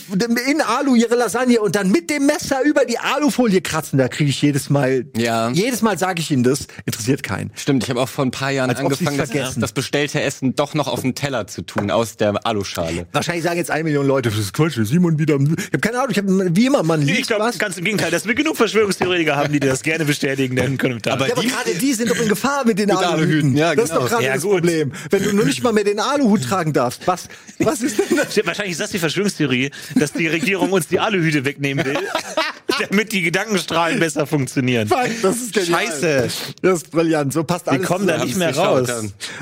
in 0.49 0.61
Alu 0.61 0.95
ihre 0.95 1.15
Lasagne 1.15 1.61
und 1.61 1.77
dann 1.77 1.91
mit 1.91 2.11
dem 2.11 2.27
Messer 2.27 2.63
über 2.63 2.85
die 2.85 2.99
Alufolie 2.99 3.61
kratzen, 3.61 3.99
da 3.99 4.09
kriege 4.09 4.31
ich 4.31 4.41
jedes 4.43 4.71
Mal, 4.71 5.07
ja. 5.17 5.51
jedes 5.51 5.83
Mal 5.83 5.99
sage 5.99 6.21
ich 6.21 6.31
ihnen 6.31 6.43
das, 6.43 6.67
interessiert 6.85 7.23
keinen. 7.23 7.51
Stimmt, 7.55 7.85
ich 7.85 7.91
habe 7.91 8.01
auch 8.01 8.09
vor 8.09 8.25
ein 8.25 8.31
paar 8.31 8.51
Jahren 8.51 8.71
Als 8.71 8.81
angefangen, 8.81 9.19
das, 9.19 9.55
das, 9.57 9.73
bestellte 9.73 10.21
Essen 10.21 10.55
doch 10.55 10.75
noch 10.75 10.89
auf 10.89 11.03
den 11.03 11.15
Teller 11.15 11.47
zu 11.47 11.63
tun, 11.63 11.91
aus 11.91 12.17
der 12.17 12.47
Aluschale. 12.47 13.07
Wahrscheinlich 13.13 13.45
sagen 13.45 13.57
jetzt 13.57 13.71
eine 13.71 13.85
Million 13.85 14.07
Leute, 14.07 14.31
das 14.31 14.39
ist 14.39 14.53
Quatsch, 14.53 14.79
Simon 14.83 15.19
wieder, 15.19 15.35
ich 15.41 15.67
habe 15.67 15.79
keine 15.79 15.99
Ahnung, 15.99 16.11
ich 16.11 16.19
habe 16.19 16.57
wie 16.57 16.67
immer, 16.67 16.83
man 16.83 17.01
liest 17.03 17.21
ich 17.21 17.27
glaub, 17.27 17.41
was. 17.41 17.59
ganz 17.59 17.77
im 17.79 17.85
Gegenteil, 17.85 18.11
dass 18.11 18.27
wir 18.27 18.35
genug 18.35 18.57
Verschwörungstheoretiker 18.57 19.30
haben, 19.37 19.53
die 19.53 19.61
das 19.61 19.83
gerne 19.83 20.05
bestätigen 20.05 20.57
den 20.57 20.79
Kommentaren. 20.79 21.19
Aber, 21.19 21.29
ja, 21.29 21.35
aber 21.35 21.43
gerade 21.43 21.75
die 21.75 21.93
sind 21.93 22.11
doch 22.11 22.19
in 22.19 22.29
Gefahr 22.29 22.65
mit 22.65 22.79
den 22.79 22.89
mit 22.89 22.97
Aluhüten. 22.97 23.57
Ja, 23.57 23.75
genau. 23.75 23.83
Das 23.83 23.91
ist 23.91 23.97
doch 23.97 23.99
genau. 24.01 24.11
gerade 24.11 24.25
ja, 24.25 24.35
das. 24.35 24.43
Problem. 24.43 24.93
Wenn 25.11 25.23
du 25.23 25.33
nur 25.33 25.45
nicht 25.45 25.63
mal 25.63 25.73
mehr 25.73 25.85
den 25.85 26.01
Aluhut 26.01 26.43
tragen 26.45 26.73
darfst, 26.73 27.07
was, 27.07 27.29
was 27.59 27.83
ist 27.83 27.99
denn 27.99 28.17
das? 28.17 28.37
Wahrscheinlich 28.45 28.73
ist 28.73 28.81
das 28.81 28.91
die 28.91 28.99
Verschwörungstheorie, 28.99 29.71
dass 29.95 30.13
die 30.13 30.27
Regierung 30.27 30.73
uns 30.73 30.89
die 30.89 31.01
Aluhüte 31.01 31.45
wegnehmen 31.45 31.85
will. 31.85 31.99
damit 32.91 33.13
die 33.13 33.23
Gedankenstrahlen 33.23 34.01
besser 34.01 34.27
funktionieren. 34.27 34.89
Fuck, 34.89 35.09
das 35.23 35.37
ist 35.37 35.53
genial. 35.53 35.87
Scheiße. 35.87 36.29
Das 36.63 36.83
ist 36.83 36.91
brillant. 36.91 37.33
So 37.33 37.45
passt 37.45 37.69
alles. 37.69 37.81
Wir 37.81 37.87
kommen 37.87 38.07
da 38.07 38.25
nicht 38.25 38.37
mehr 38.37 38.57
raus. 38.57 38.89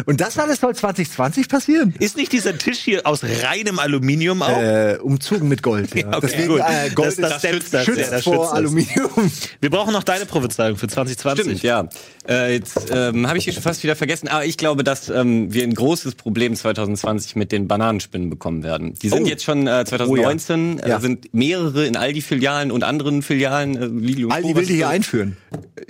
Und 0.06 0.20
das 0.20 0.38
alles 0.38 0.60
soll 0.60 0.74
2020 0.74 1.48
passieren? 1.48 1.94
Ist 1.98 2.16
nicht 2.16 2.32
dieser 2.32 2.56
Tisch 2.56 2.78
hier 2.78 3.06
aus 3.06 3.22
reinem 3.22 3.78
Aluminium 3.78 4.42
auch? 4.42 4.60
Äh, 4.60 4.98
umzogen 5.00 5.48
mit 5.48 5.62
Gold. 5.62 5.94
Ja. 5.94 6.08
okay, 6.16 6.18
Deswegen, 6.22 6.48
gut. 6.48 6.60
Äh, 6.60 6.90
Gold 6.90 7.08
das, 7.08 7.16
das, 7.16 7.42
das 7.42 7.50
schützt, 7.50 7.74
das, 7.74 7.84
schützt 7.84 8.12
das 8.12 8.24
vor 8.24 8.54
Aluminium. 8.54 9.30
Wir 9.60 9.70
brauchen 9.70 9.92
noch 9.92 10.04
deine 10.04 10.26
Prophezeiung 10.26 10.76
für 10.76 10.88
2020. 10.88 11.44
Stimmt, 11.44 11.62
ja. 11.62 11.88
Äh, 12.28 12.54
jetzt 12.54 12.90
ähm, 12.92 13.26
habe 13.26 13.38
ich 13.38 13.44
hier 13.44 13.54
schon 13.54 13.62
fast 13.62 13.82
wieder 13.82 13.96
vergessen, 13.96 14.28
aber 14.28 14.44
ich 14.44 14.58
glaube, 14.58 14.84
dass 14.84 15.08
ähm, 15.08 15.52
wir 15.52 15.62
ein 15.62 15.74
großes 15.74 16.14
Problem 16.14 16.54
2020 16.54 17.36
mit 17.36 17.52
den 17.52 17.68
Bananenspinnen 17.68 18.28
bekommen 18.28 18.62
werden. 18.62 18.94
Die 18.94 19.08
sind 19.08 19.24
oh. 19.24 19.26
jetzt 19.26 19.44
schon 19.44 19.66
äh, 19.66 19.84
2019, 19.84 20.80
oh, 20.82 20.86
ja. 20.86 20.98
äh, 20.98 21.00
sind 21.00 21.32
mehrere 21.32 21.86
in 21.86 21.96
Aldi-Filialen 21.96 22.70
und 22.70 22.84
anderen 22.84 23.17
Filialen. 23.22 23.76
Äh, 23.76 23.86
Lidl 23.86 24.30
Aldi 24.30 24.54
will 24.54 24.66
die 24.66 24.74
hier 24.74 24.88
einführen. 24.88 25.36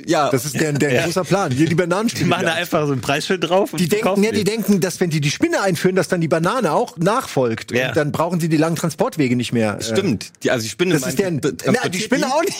Ja. 0.06 0.30
Das 0.30 0.44
ist 0.44 0.58
der, 0.60 0.72
der 0.72 0.92
ja. 0.94 1.04
großer 1.04 1.24
Plan. 1.24 1.50
Hier 1.50 1.68
die 1.68 1.74
Bananenspinnen. 1.74 2.26
Die 2.26 2.30
machen 2.30 2.46
da 2.46 2.54
einfach 2.54 2.86
so 2.86 2.92
ein 2.92 3.00
Preisschild 3.00 3.48
drauf. 3.48 3.72
die 3.78 3.88
denken, 3.88 4.22
ja, 4.22 4.32
die 4.32 4.44
denken, 4.44 4.80
dass 4.80 5.00
wenn 5.00 5.10
die 5.10 5.20
die 5.20 5.30
Spinne 5.30 5.60
einführen, 5.60 5.96
dass 5.96 6.08
dann 6.08 6.20
die 6.20 6.28
Banane 6.28 6.72
auch 6.72 6.96
nachfolgt. 6.96 7.72
Ja. 7.72 7.88
Und 7.88 7.96
dann 7.96 8.12
brauchen 8.12 8.40
sie 8.40 8.48
die 8.48 8.56
langen 8.56 8.76
Transportwege 8.76 9.36
nicht 9.36 9.52
mehr. 9.52 9.78
Äh. 9.78 9.82
Stimmt. 9.82 10.32
Die, 10.42 10.50
also 10.50 10.62
die 10.62 10.70
Spinne. 10.70 10.94
Das 10.94 11.06
ist 11.06 11.18
der, 11.18 11.30
na, 11.30 11.88
die 11.88 12.00
Spinne 12.00 12.26
auch 12.26 12.42
nicht. 12.42 12.58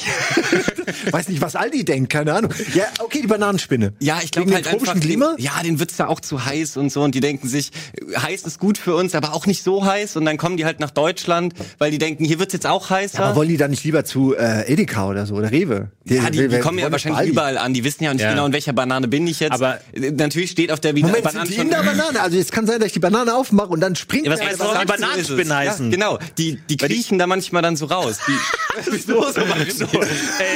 Weiß 1.12 1.28
nicht, 1.28 1.40
was 1.40 1.56
Aldi 1.56 1.84
denkt, 1.84 2.10
keine 2.10 2.34
Ahnung. 2.34 2.52
Ja, 2.74 2.84
okay, 3.00 3.20
die 3.22 3.26
Bananenspinne. 3.26 3.92
Ja, 4.00 4.20
ich 4.22 4.30
glaube 4.30 4.52
halt 4.52 4.66
einfach, 4.66 4.98
Klima? 5.00 5.34
Den, 5.36 5.44
ja, 5.44 5.62
den 5.62 5.78
wird's 5.78 5.96
da 5.96 6.06
auch 6.06 6.20
zu 6.20 6.44
heiß 6.44 6.76
und 6.76 6.90
so 6.90 7.02
und 7.02 7.14
die 7.14 7.20
denken 7.20 7.48
sich, 7.48 7.70
heiß 8.16 8.42
ist 8.42 8.58
gut 8.58 8.78
für 8.78 8.94
uns, 8.94 9.14
aber 9.14 9.34
auch 9.34 9.46
nicht 9.46 9.62
so 9.62 9.84
heiß 9.84 10.16
und 10.16 10.24
dann 10.24 10.36
kommen 10.36 10.56
die 10.56 10.64
halt 10.64 10.80
nach 10.80 10.90
Deutschland, 10.90 11.54
weil 11.78 11.90
die 11.90 11.98
denken, 11.98 12.24
hier 12.24 12.38
wird's 12.38 12.52
jetzt 12.52 12.66
auch 12.66 12.90
heißer. 12.90 13.20
Aber 13.20 13.36
wollen 13.36 13.48
die 13.48 13.56
dann 13.56 13.70
nicht 13.70 13.84
lieber 13.84 14.04
zu 14.04 14.34
äh, 14.34 14.57
Edeka 14.66 15.08
oder 15.08 15.26
so 15.26 15.34
oder 15.34 15.50
Rewe? 15.50 15.90
Die, 16.04 16.14
ja, 16.14 16.30
die, 16.30 16.48
die 16.48 16.58
kommen 16.60 16.78
ja 16.78 16.90
wahrscheinlich 16.90 17.28
überall 17.28 17.58
an, 17.58 17.74
die 17.74 17.84
wissen 17.84 18.04
ja 18.04 18.12
nicht 18.12 18.22
ja. 18.22 18.30
genau, 18.30 18.46
in 18.46 18.52
welcher 18.52 18.72
Banane 18.72 19.08
bin 19.08 19.26
ich 19.26 19.40
jetzt. 19.40 19.52
Aber 19.52 19.78
natürlich 19.94 20.50
steht 20.50 20.72
auf 20.72 20.80
der 20.80 20.94
Moment, 20.94 21.22
Banane 21.22 21.46
sind 21.46 21.56
die 21.56 21.62
in 21.62 21.70
der 21.70 21.82
Banane, 21.82 22.20
also 22.20 22.38
es 22.38 22.50
kann 22.50 22.66
sein, 22.66 22.78
dass 22.78 22.88
ich 22.88 22.92
die 22.94 22.98
Banane 22.98 23.34
aufmache 23.34 23.68
und 23.68 23.80
dann 23.80 23.96
springt 23.96 24.26
ja, 24.26 24.32
was 24.32 24.40
heißt, 24.40 24.60
die 24.60 24.86
Bananenspinnen 24.86 25.54
heißen? 25.54 25.86
Ja, 25.86 25.90
genau, 25.90 26.18
die 26.38 26.58
die 26.68 26.76
kriechen 26.76 27.18
da 27.18 27.26
manchmal 27.26 27.62
dann 27.62 27.76
so 27.76 27.86
raus. 27.86 28.18
Die, 28.26 28.98
so, 28.98 29.22
so, 29.22 29.32
so. 29.32 29.86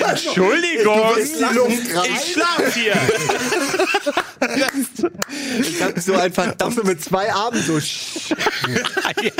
Entschuldigung, 0.08 1.12
ich 1.18 2.32
schlaf 2.32 2.74
hier. 2.74 2.94
ich 5.60 5.82
hab 5.82 5.98
so 5.98 6.14
ein 6.14 6.32
verdammt 6.32 6.84
mit 6.84 7.02
zwei 7.02 7.32
Armen 7.32 7.62
so. 7.62 7.78
ja. 9.22 9.32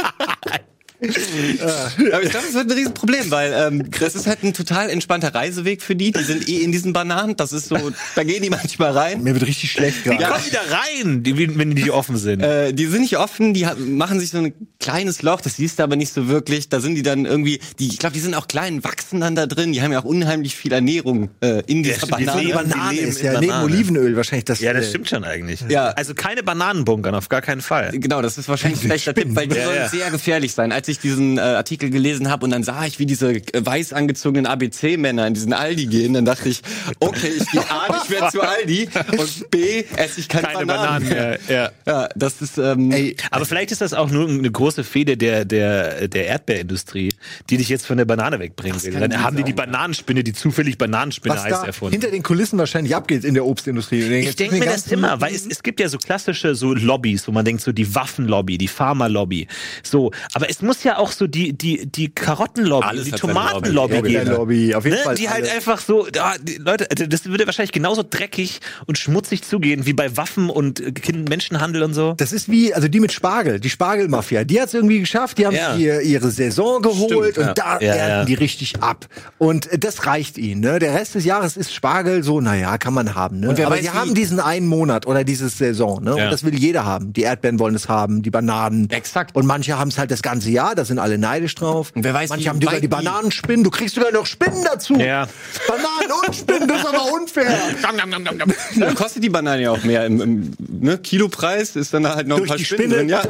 Aber 1.03 2.23
ich 2.23 2.31
glaube, 2.31 2.47
das 2.47 2.55
wird 2.55 2.71
ein 2.71 2.73
Riesenproblem, 2.73 3.31
weil 3.31 3.53
ähm, 3.53 3.91
das 3.99 4.15
ist 4.15 4.27
halt 4.27 4.43
ein 4.43 4.55
total 4.55 4.91
entspannter 4.91 5.35
Reiseweg 5.35 5.83
für 5.83 5.97
die. 5.97 6.13
Die 6.13 6.23
sind 6.23 6.49
eh 6.49 6.59
in 6.59 6.73
diesen 6.73 6.93
Bananen. 6.93 7.37
Das 7.37 7.53
ist 7.53 7.69
so, 7.69 7.77
da 8.15 8.25
gehen 8.25 8.43
die 8.43 8.51
manchmal 8.51 8.93
rein. 8.93 9.23
Mir 9.23 9.35
wird 9.35 9.47
richtig 9.47 9.73
schlecht 9.73 10.05
gerade. 10.05 10.19
Wie 10.19 10.25
kommen 10.25 10.45
die 10.47 10.53
da 10.53 10.61
rein, 10.71 11.23
die, 11.23 11.37
wenn 11.37 11.71
die 11.71 11.83
nicht 11.83 11.91
offen 11.91 12.17
sind? 12.17 12.41
Äh, 12.41 12.73
die 12.73 12.87
sind 12.87 13.03
nicht 13.03 13.19
offen, 13.19 13.55
die 13.55 13.67
machen 13.79 14.21
sich 14.21 14.31
so 14.31 14.39
ein 14.39 14.53
kleines 14.79 15.23
Loch, 15.23 15.41
das 15.41 15.57
siehst 15.57 15.79
du 15.79 15.83
aber 15.83 15.97
nicht 15.97 16.13
so 16.13 16.29
wirklich. 16.29 16.69
Da 16.69 16.81
sind 16.81 16.95
die 16.95 17.03
dann 17.03 17.25
irgendwie, 17.25 17.61
die, 17.79 17.89
ich 17.89 17.99
glaube, 17.99 18.15
die 18.15 18.21
sind 18.21 18.35
auch 18.35 18.49
klein, 18.49 18.85
wachsen 18.85 19.21
dann 19.21 19.35
da 19.35 19.47
drin. 19.47 19.73
Die 19.73 19.83
haben 19.83 19.93
ja 19.93 20.01
auch 20.01 20.05
unheimlich 20.05 20.57
viel 20.57 20.73
Ernährung 20.73 21.31
äh, 21.41 21.63
in 21.67 21.83
dieser 21.83 22.07
ja, 22.07 22.17
Banane. 22.17 22.41
Die 22.43 22.53
Banane 22.53 22.99
ist 22.99 23.23
ja 23.23 23.41
neben 23.41 23.53
Olivenöl 23.63 24.17
wahrscheinlich 24.17 24.45
das. 24.45 24.61
Ja, 24.61 24.73
das 24.73 24.89
stimmt 24.89 25.09
schon 25.09 25.25
eigentlich. 25.25 25.65
Ja. 25.69 25.89
Also 25.91 26.15
keine 26.15 26.43
Bananenbunkern, 26.43 27.15
auf 27.15 27.29
gar 27.29 27.43
keinen 27.43 27.61
Fall. 27.61 27.91
Genau, 27.93 28.23
das 28.23 28.39
ist 28.39 28.49
wahrscheinlich 28.49 28.81
ein 28.83 28.87
schlechter 28.87 29.15
Tipp, 29.15 29.29
weil 29.31 29.47
die 29.49 29.57
ja, 29.57 29.65
sollen 29.65 29.77
ja. 29.77 29.89
sehr 29.89 30.11
gefährlich 30.11 30.53
sein. 30.53 30.73
Als 30.73 30.89
ich 30.89 30.92
diesen 30.99 31.39
äh, 31.39 31.41
Artikel 31.41 31.91
gelesen 31.91 32.31
habe 32.31 32.45
und 32.45 32.51
dann 32.51 32.63
sah 32.63 32.85
ich, 32.85 32.99
wie 32.99 33.07
diese 33.07 33.33
äh, 33.35 33.43
weiß 33.55 33.93
angezogenen 33.93 34.47
ABC-Männer 34.47 35.27
in 35.27 35.35
diesen 35.35 35.53
Aldi 35.53 35.87
gehen, 35.87 36.15
dann 36.15 36.25
dachte 36.25 36.49
ich, 36.49 36.63
okay, 37.01 37.31
ich 37.37 37.51
gehe 37.51 37.63
A 37.71 37.93
nicht 37.93 38.11
mehr 38.11 38.29
zu 38.31 38.41
Aldi 38.41 38.89
und 39.19 39.51
B 39.51 39.85
esse 39.97 40.21
ich 40.21 40.29
keine, 40.29 40.49
keine 40.49 40.67
Bananen, 40.67 41.09
Bananen 41.09 41.09
mehr. 41.09 41.39
Ja. 41.49 41.71
ja, 41.87 42.09
das 42.15 42.43
ist. 42.43 42.59
Ähm, 42.59 42.91
Ey, 42.91 43.17
aber 43.31 43.45
vielleicht 43.45 43.73
ist 43.73 43.81
das 43.81 43.95
auch 43.95 44.11
nur 44.11 44.29
eine 44.29 44.51
große 44.51 44.85
Fehde 44.85 45.17
der 45.17 45.45
der 45.45 46.09
der 46.09 46.27
Erdbeerindustrie, 46.27 47.11
die 47.51 47.57
dich 47.57 47.69
jetzt 47.69 47.87
von 47.87 47.97
der 47.97 48.05
Banane 48.05 48.39
wegbringen 48.39 48.83
will. 48.83 48.93
Dann 48.93 49.23
haben 49.23 49.37
die 49.37 49.45
die 49.45 49.53
Bananenspinne, 49.53 50.23
die 50.25 50.33
zufällig 50.33 50.79
Bananenspinne 50.79 51.35
Was 51.35 51.45
heißt, 51.45 51.67
erfunden. 51.67 51.93
Hinter 51.93 52.11
den 52.11 52.23
Kulissen 52.23 52.59
wahrscheinlich 52.59 52.95
abgeht 52.95 53.25
in 53.25 53.35
der 53.35 53.47
Obstindustrie. 53.47 54.03
Ich 54.03 54.37
denke 54.37 54.57
mir 54.57 54.67
das 54.67 54.87
immer, 54.89 55.21
weil 55.21 55.35
es, 55.35 55.47
es 55.47 55.63
gibt 55.63 55.81
ja 55.81 55.89
so 55.89 55.99
klassische 55.99 56.55
so 56.55 56.75
Lobbys, 56.75 57.27
wo 57.29 57.33
man 57.33 57.45
denkt 57.45 57.63
so 57.63 57.73
die 57.73 57.95
Waffenlobby, 57.95 58.59
die 58.59 58.69
Pharmalobby, 58.69 59.47
so. 59.83 60.11
Aber 60.35 60.49
es 60.49 60.63
muss 60.63 60.82
ja 60.85 60.99
auch 60.99 61.13
so 61.13 61.27
die 61.27 61.53
die 61.53 61.87
die 61.87 62.09
Karottenlobby, 62.09 62.87
Alles 62.87 63.05
die 63.05 63.11
Tomatenlobby 63.13 63.97
Lobby. 63.97 64.11
geben. 64.11 64.31
Lobby, 64.31 64.75
auf 64.75 64.85
jeden 64.85 64.97
ne? 64.99 65.03
Fall. 65.03 65.15
Die 65.15 65.29
halt 65.29 65.51
einfach 65.51 65.81
so, 65.81 66.07
ja, 66.15 66.35
die 66.41 66.57
Leute, 66.57 66.89
also 66.91 67.07
das 67.07 67.27
würde 67.27 67.47
wahrscheinlich 67.47 67.73
genauso 67.73 68.03
dreckig 68.09 68.61
und 68.87 68.99
schmutzig 68.99 69.43
zugehen 69.43 69.87
wie 69.87 69.93
bei 69.93 70.17
Waffen 70.17 70.51
und 70.51 70.83
Menschenhandel 71.29 71.83
und 71.83 71.95
so. 71.95 72.15
Das 72.17 72.33
ist 72.33 72.51
wie, 72.51 72.75
also 72.75 72.89
die 72.89 73.01
mit 73.01 73.13
Spargel, 73.13 73.61
die 73.61 73.71
Spargelmafia, 73.71 74.45
die 74.45 74.61
hat 74.61 74.69
es 74.69 74.75
irgendwie 74.75 75.01
geschafft, 75.01 75.39
die 75.39 75.47
haben 75.47 75.57
ja. 75.57 75.77
ihr, 75.77 76.01
ihre 76.01 76.31
Saison 76.31 76.83
geholt 76.83 77.33
Stimmt, 77.33 77.39
und 77.39 77.47
ja. 77.47 77.55
da 77.55 77.81
ja, 77.81 77.95
ernten 77.95 78.27
die 78.27 78.35
richtig 78.35 78.83
ab. 78.83 79.07
Und 79.39 79.69
das 79.79 80.07
reicht 80.07 80.39
ihnen. 80.39 80.61
Ne? 80.61 80.79
Der 80.79 80.95
Rest 80.95 81.15
des 81.15 81.25
Jahres 81.25 81.57
ist 81.57 81.75
Spargel 81.75 82.23
so, 82.23 82.41
naja, 82.41 82.79
kann 82.79 82.95
man 82.95 83.15
haben. 83.15 83.41
Ne? 83.41 83.51
Aber 83.51 83.71
weiß, 83.71 83.81
die 83.81 83.91
haben 83.91 84.15
diesen 84.15 84.41
einen 84.41 84.67
Monat 84.67 85.07
oder 85.07 85.25
diese 85.25 85.49
Saison. 85.49 86.03
Ne? 86.03 86.15
Und 86.15 86.31
das 86.31 86.45
will 86.45 86.55
jeder 86.55 86.85
haben. 86.85 87.13
Die 87.13 87.23
Erdbeeren 87.23 87.59
wollen 87.59 87.75
es 87.75 87.89
haben, 87.89 88.23
die 88.23 88.31
Bananen. 88.31 88.91
Exakt. 88.91 89.35
Und 89.35 89.47
manche 89.47 89.79
haben 89.79 89.89
es 89.89 89.99
halt 89.99 90.11
das 90.11 90.23
ganze 90.23 90.51
Jahr, 90.51 90.72
da 90.75 90.85
sind 90.85 90.99
alle 90.99 91.19
neidisch 91.19 91.55
drauf. 91.55 91.93
Und 91.95 92.05
wer 92.05 92.15
weiß, 92.15 92.31
manche 92.31 92.49
haben 92.49 92.61
sogar 92.61 92.81
die 92.81 92.89
Bananenspinnen. 92.89 93.65
Du 93.65 93.71
kriegst 93.71 93.95
sogar 93.95 94.13
noch 94.13 94.27
Spinnen 94.27 94.65
dazu. 94.65 94.95
Ja. 94.95 95.29
Bananen 95.67 96.27
und 96.27 96.37
Spinnen, 96.37 96.69
das 96.69 96.81
ist 96.81 96.87
aber 96.87 97.13
unfair. 97.13 97.59
dann 98.79 98.95
kostet 98.95 99.25
die 99.25 99.29
Banane 99.29 99.63
ja 99.63 99.71
auch 99.71 99.83
mehr. 99.85 100.07
Im, 100.07 100.21
im 100.21 100.53
ne, 100.69 100.99
Kilopreis 100.99 101.77
ist 101.77 101.95
dann 101.95 102.07
halt 102.07 102.27
noch 102.27 102.39
Durch 102.39 102.51
ein 102.51 102.57
paar 102.57 102.65
Spinnen 102.65 102.91
Spinne. 102.91 102.97
drin. 102.97 103.09
Ja, 103.09 103.23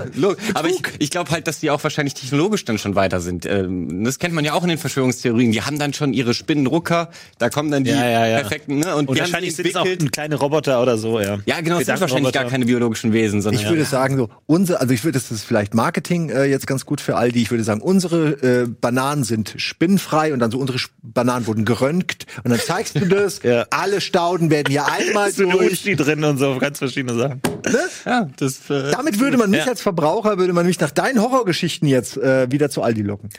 aber 0.54 0.68
ich, 0.68 0.82
ich 0.98 1.10
glaube 1.10 1.30
halt, 1.30 1.46
dass 1.46 1.60
die 1.60 1.70
auch 1.70 1.82
wahrscheinlich 1.82 2.14
technologisch 2.14 2.64
dann 2.64 2.78
schon 2.78 2.94
weiter 2.94 3.20
sind. 3.20 3.46
Ähm, 3.46 4.04
das 4.04 4.18
kennt 4.18 4.34
man 4.34 4.44
ja 4.44 4.54
auch 4.54 4.62
in 4.62 4.68
den 4.68 4.78
Verschwörungstheorien. 4.78 5.52
Die 5.52 5.62
haben 5.62 5.78
dann 5.78 5.92
schon 5.92 6.12
ihre 6.12 6.34
Spinnenrucker, 6.34 7.10
da 7.38 7.50
kommen 7.50 7.70
dann 7.70 7.84
die 7.84 7.90
ja, 7.90 8.08
ja, 8.08 8.26
ja. 8.26 8.38
perfekten. 8.38 8.78
Ne? 8.78 8.94
Und, 8.94 9.08
und 9.08 9.18
wahrscheinlich 9.18 9.56
sind 9.56 9.68
es 9.68 9.76
auch 9.76 9.86
kleine 10.10 10.36
Roboter 10.36 10.82
oder 10.82 10.98
so. 10.98 11.20
Ja, 11.20 11.38
ja 11.46 11.60
genau, 11.60 11.78
es 11.78 11.86
sind 11.86 12.00
wahrscheinlich 12.00 12.32
gar 12.32 12.46
keine 12.46 12.66
biologischen 12.66 13.12
Wesen. 13.12 13.42
Sondern 13.42 13.62
ich 13.62 13.68
würde 13.68 13.84
sagen 13.84 14.16
so, 14.16 14.28
unser, 14.46 14.80
also 14.80 14.92
ich 14.92 15.04
würde, 15.04 15.18
das 15.18 15.30
ist 15.30 15.44
vielleicht 15.44 15.74
Marketing 15.74 16.30
äh, 16.30 16.44
jetzt 16.44 16.66
ganz 16.66 16.86
gut 16.86 17.00
für 17.00 17.16
Aldi. 17.32 17.42
Ich 17.42 17.50
würde 17.50 17.64
sagen, 17.64 17.80
unsere 17.80 18.32
äh, 18.42 18.66
Bananen 18.68 19.24
sind 19.24 19.54
spinnenfrei 19.56 20.32
und 20.32 20.38
dann 20.38 20.50
so 20.50 20.58
unsere 20.58 20.78
Bananen 21.02 21.46
wurden 21.46 21.64
geröntgt 21.64 22.26
und 22.44 22.50
dann 22.50 22.60
zeigst 22.60 22.96
du 22.96 23.06
das. 23.06 23.42
ja. 23.42 23.66
Alle 23.70 24.00
Stauden 24.00 24.50
werden 24.50 24.70
hier 24.70 24.86
einmal 24.86 25.30
so 25.32 25.50
durch. 25.50 25.86
Eine 25.86 25.96
drin 25.96 26.24
und 26.24 26.38
so 26.38 26.58
ganz 26.58 26.78
verschiedene 26.78 27.14
Sachen. 27.14 27.40
Ne? 27.66 27.78
Ja, 28.04 28.28
das, 28.36 28.70
äh, 28.70 28.90
Damit 28.92 29.18
würde 29.18 29.38
man 29.38 29.50
mich 29.50 29.60
ja. 29.60 29.66
als 29.66 29.80
Verbraucher 29.80 30.38
würde 30.38 30.52
man 30.52 30.66
mich 30.66 30.78
nach 30.80 30.90
deinen 30.90 31.20
Horrorgeschichten 31.20 31.88
jetzt 31.88 32.16
äh, 32.16 32.50
wieder 32.50 32.68
zu 32.70 32.82
Aldi 32.82 33.02
locken. 33.02 33.30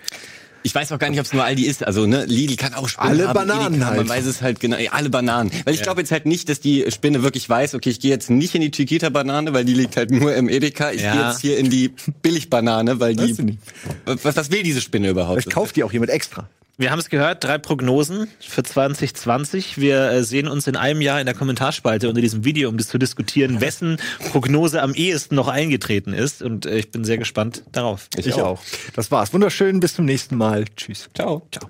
Ich 0.63 0.73
weiß 0.73 0.91
auch 0.91 0.99
gar 0.99 1.09
nicht, 1.09 1.19
ob 1.19 1.25
es 1.25 1.33
nur 1.33 1.43
Aldi 1.43 1.65
ist. 1.65 1.85
Also 1.85 2.05
ne, 2.05 2.25
Lidl 2.25 2.55
kann 2.55 2.73
auch 2.73 2.87
Spinnen 2.87 3.09
alle 3.09 3.27
haben, 3.27 3.33
Bananen 3.33 3.75
Edeka, 3.75 3.85
halt. 3.87 3.97
Man 3.97 4.09
weiß 4.09 4.25
es 4.25 4.41
halt 4.41 4.59
genau. 4.59 4.77
Ja, 4.77 4.91
alle 4.93 5.09
Bananen. 5.09 5.51
Weil 5.65 5.73
ich 5.73 5.81
ja. 5.81 5.85
glaube 5.85 6.01
jetzt 6.01 6.11
halt 6.11 6.25
nicht, 6.25 6.49
dass 6.49 6.59
die 6.59 6.85
Spinne 6.89 7.21
wirklich 7.21 7.47
weiß, 7.49 7.75
okay, 7.75 7.89
ich 7.89 7.99
gehe 7.99 8.11
jetzt 8.11 8.29
nicht 8.29 8.55
in 8.55 8.61
die 8.61 8.71
Chiquita-Banane, 8.71 9.53
weil 9.53 9.65
die 9.65 9.73
liegt 9.73 9.97
halt 9.97 10.11
nur 10.11 10.33
im 10.33 10.47
Edeka. 10.49 10.91
Ich 10.91 11.01
ja. 11.01 11.13
gehe 11.13 11.27
jetzt 11.27 11.41
hier 11.41 11.57
in 11.57 11.69
die 11.69 11.93
Billigbanane, 12.21 12.99
weil 12.99 13.15
die. 13.15 13.57
Was, 14.05 14.35
was 14.35 14.51
will 14.51 14.63
diese 14.63 14.81
Spinne 14.81 15.09
überhaupt? 15.09 15.41
Vielleicht 15.41 15.53
kauft 15.53 15.75
die 15.75 15.83
auch 15.83 15.91
jemand 15.91 16.11
extra. 16.11 16.47
Wir 16.75 16.89
haben 16.89 16.97
es 16.97 17.09
gehört, 17.09 17.43
drei 17.43 17.59
Prognosen 17.59 18.27
für 18.39 18.63
2020. 18.63 19.77
Wir 19.77 20.09
äh, 20.09 20.23
sehen 20.23 20.47
uns 20.47 20.65
in 20.65 20.75
einem 20.75 21.01
Jahr 21.01 21.19
in 21.19 21.27
der 21.27 21.35
Kommentarspalte 21.35 22.09
unter 22.09 22.19
diesem 22.19 22.45
Video, 22.45 22.67
um 22.67 22.77
das 22.77 22.87
zu 22.87 22.97
diskutieren, 22.97 23.61
wessen 23.61 23.97
Prognose 24.31 24.81
am 24.81 24.95
ehesten 24.95 25.35
noch 25.35 25.47
eingetreten 25.47 26.13
ist. 26.13 26.41
Und 26.41 26.65
äh, 26.65 26.79
ich 26.79 26.89
bin 26.89 27.05
sehr 27.05 27.19
gespannt 27.19 27.63
darauf. 27.71 28.07
Ich, 28.17 28.25
ich 28.25 28.33
auch. 28.35 28.59
auch. 28.59 28.61
Das 28.95 29.11
war's. 29.11 29.33
Wunderschön. 29.33 29.79
Bis 29.79 29.93
zum 29.93 30.05
nächsten 30.05 30.35
Mal. 30.35 30.65
Tschüss. 30.75 31.09
Ciao. 31.13 31.47
Ciao. 31.51 31.69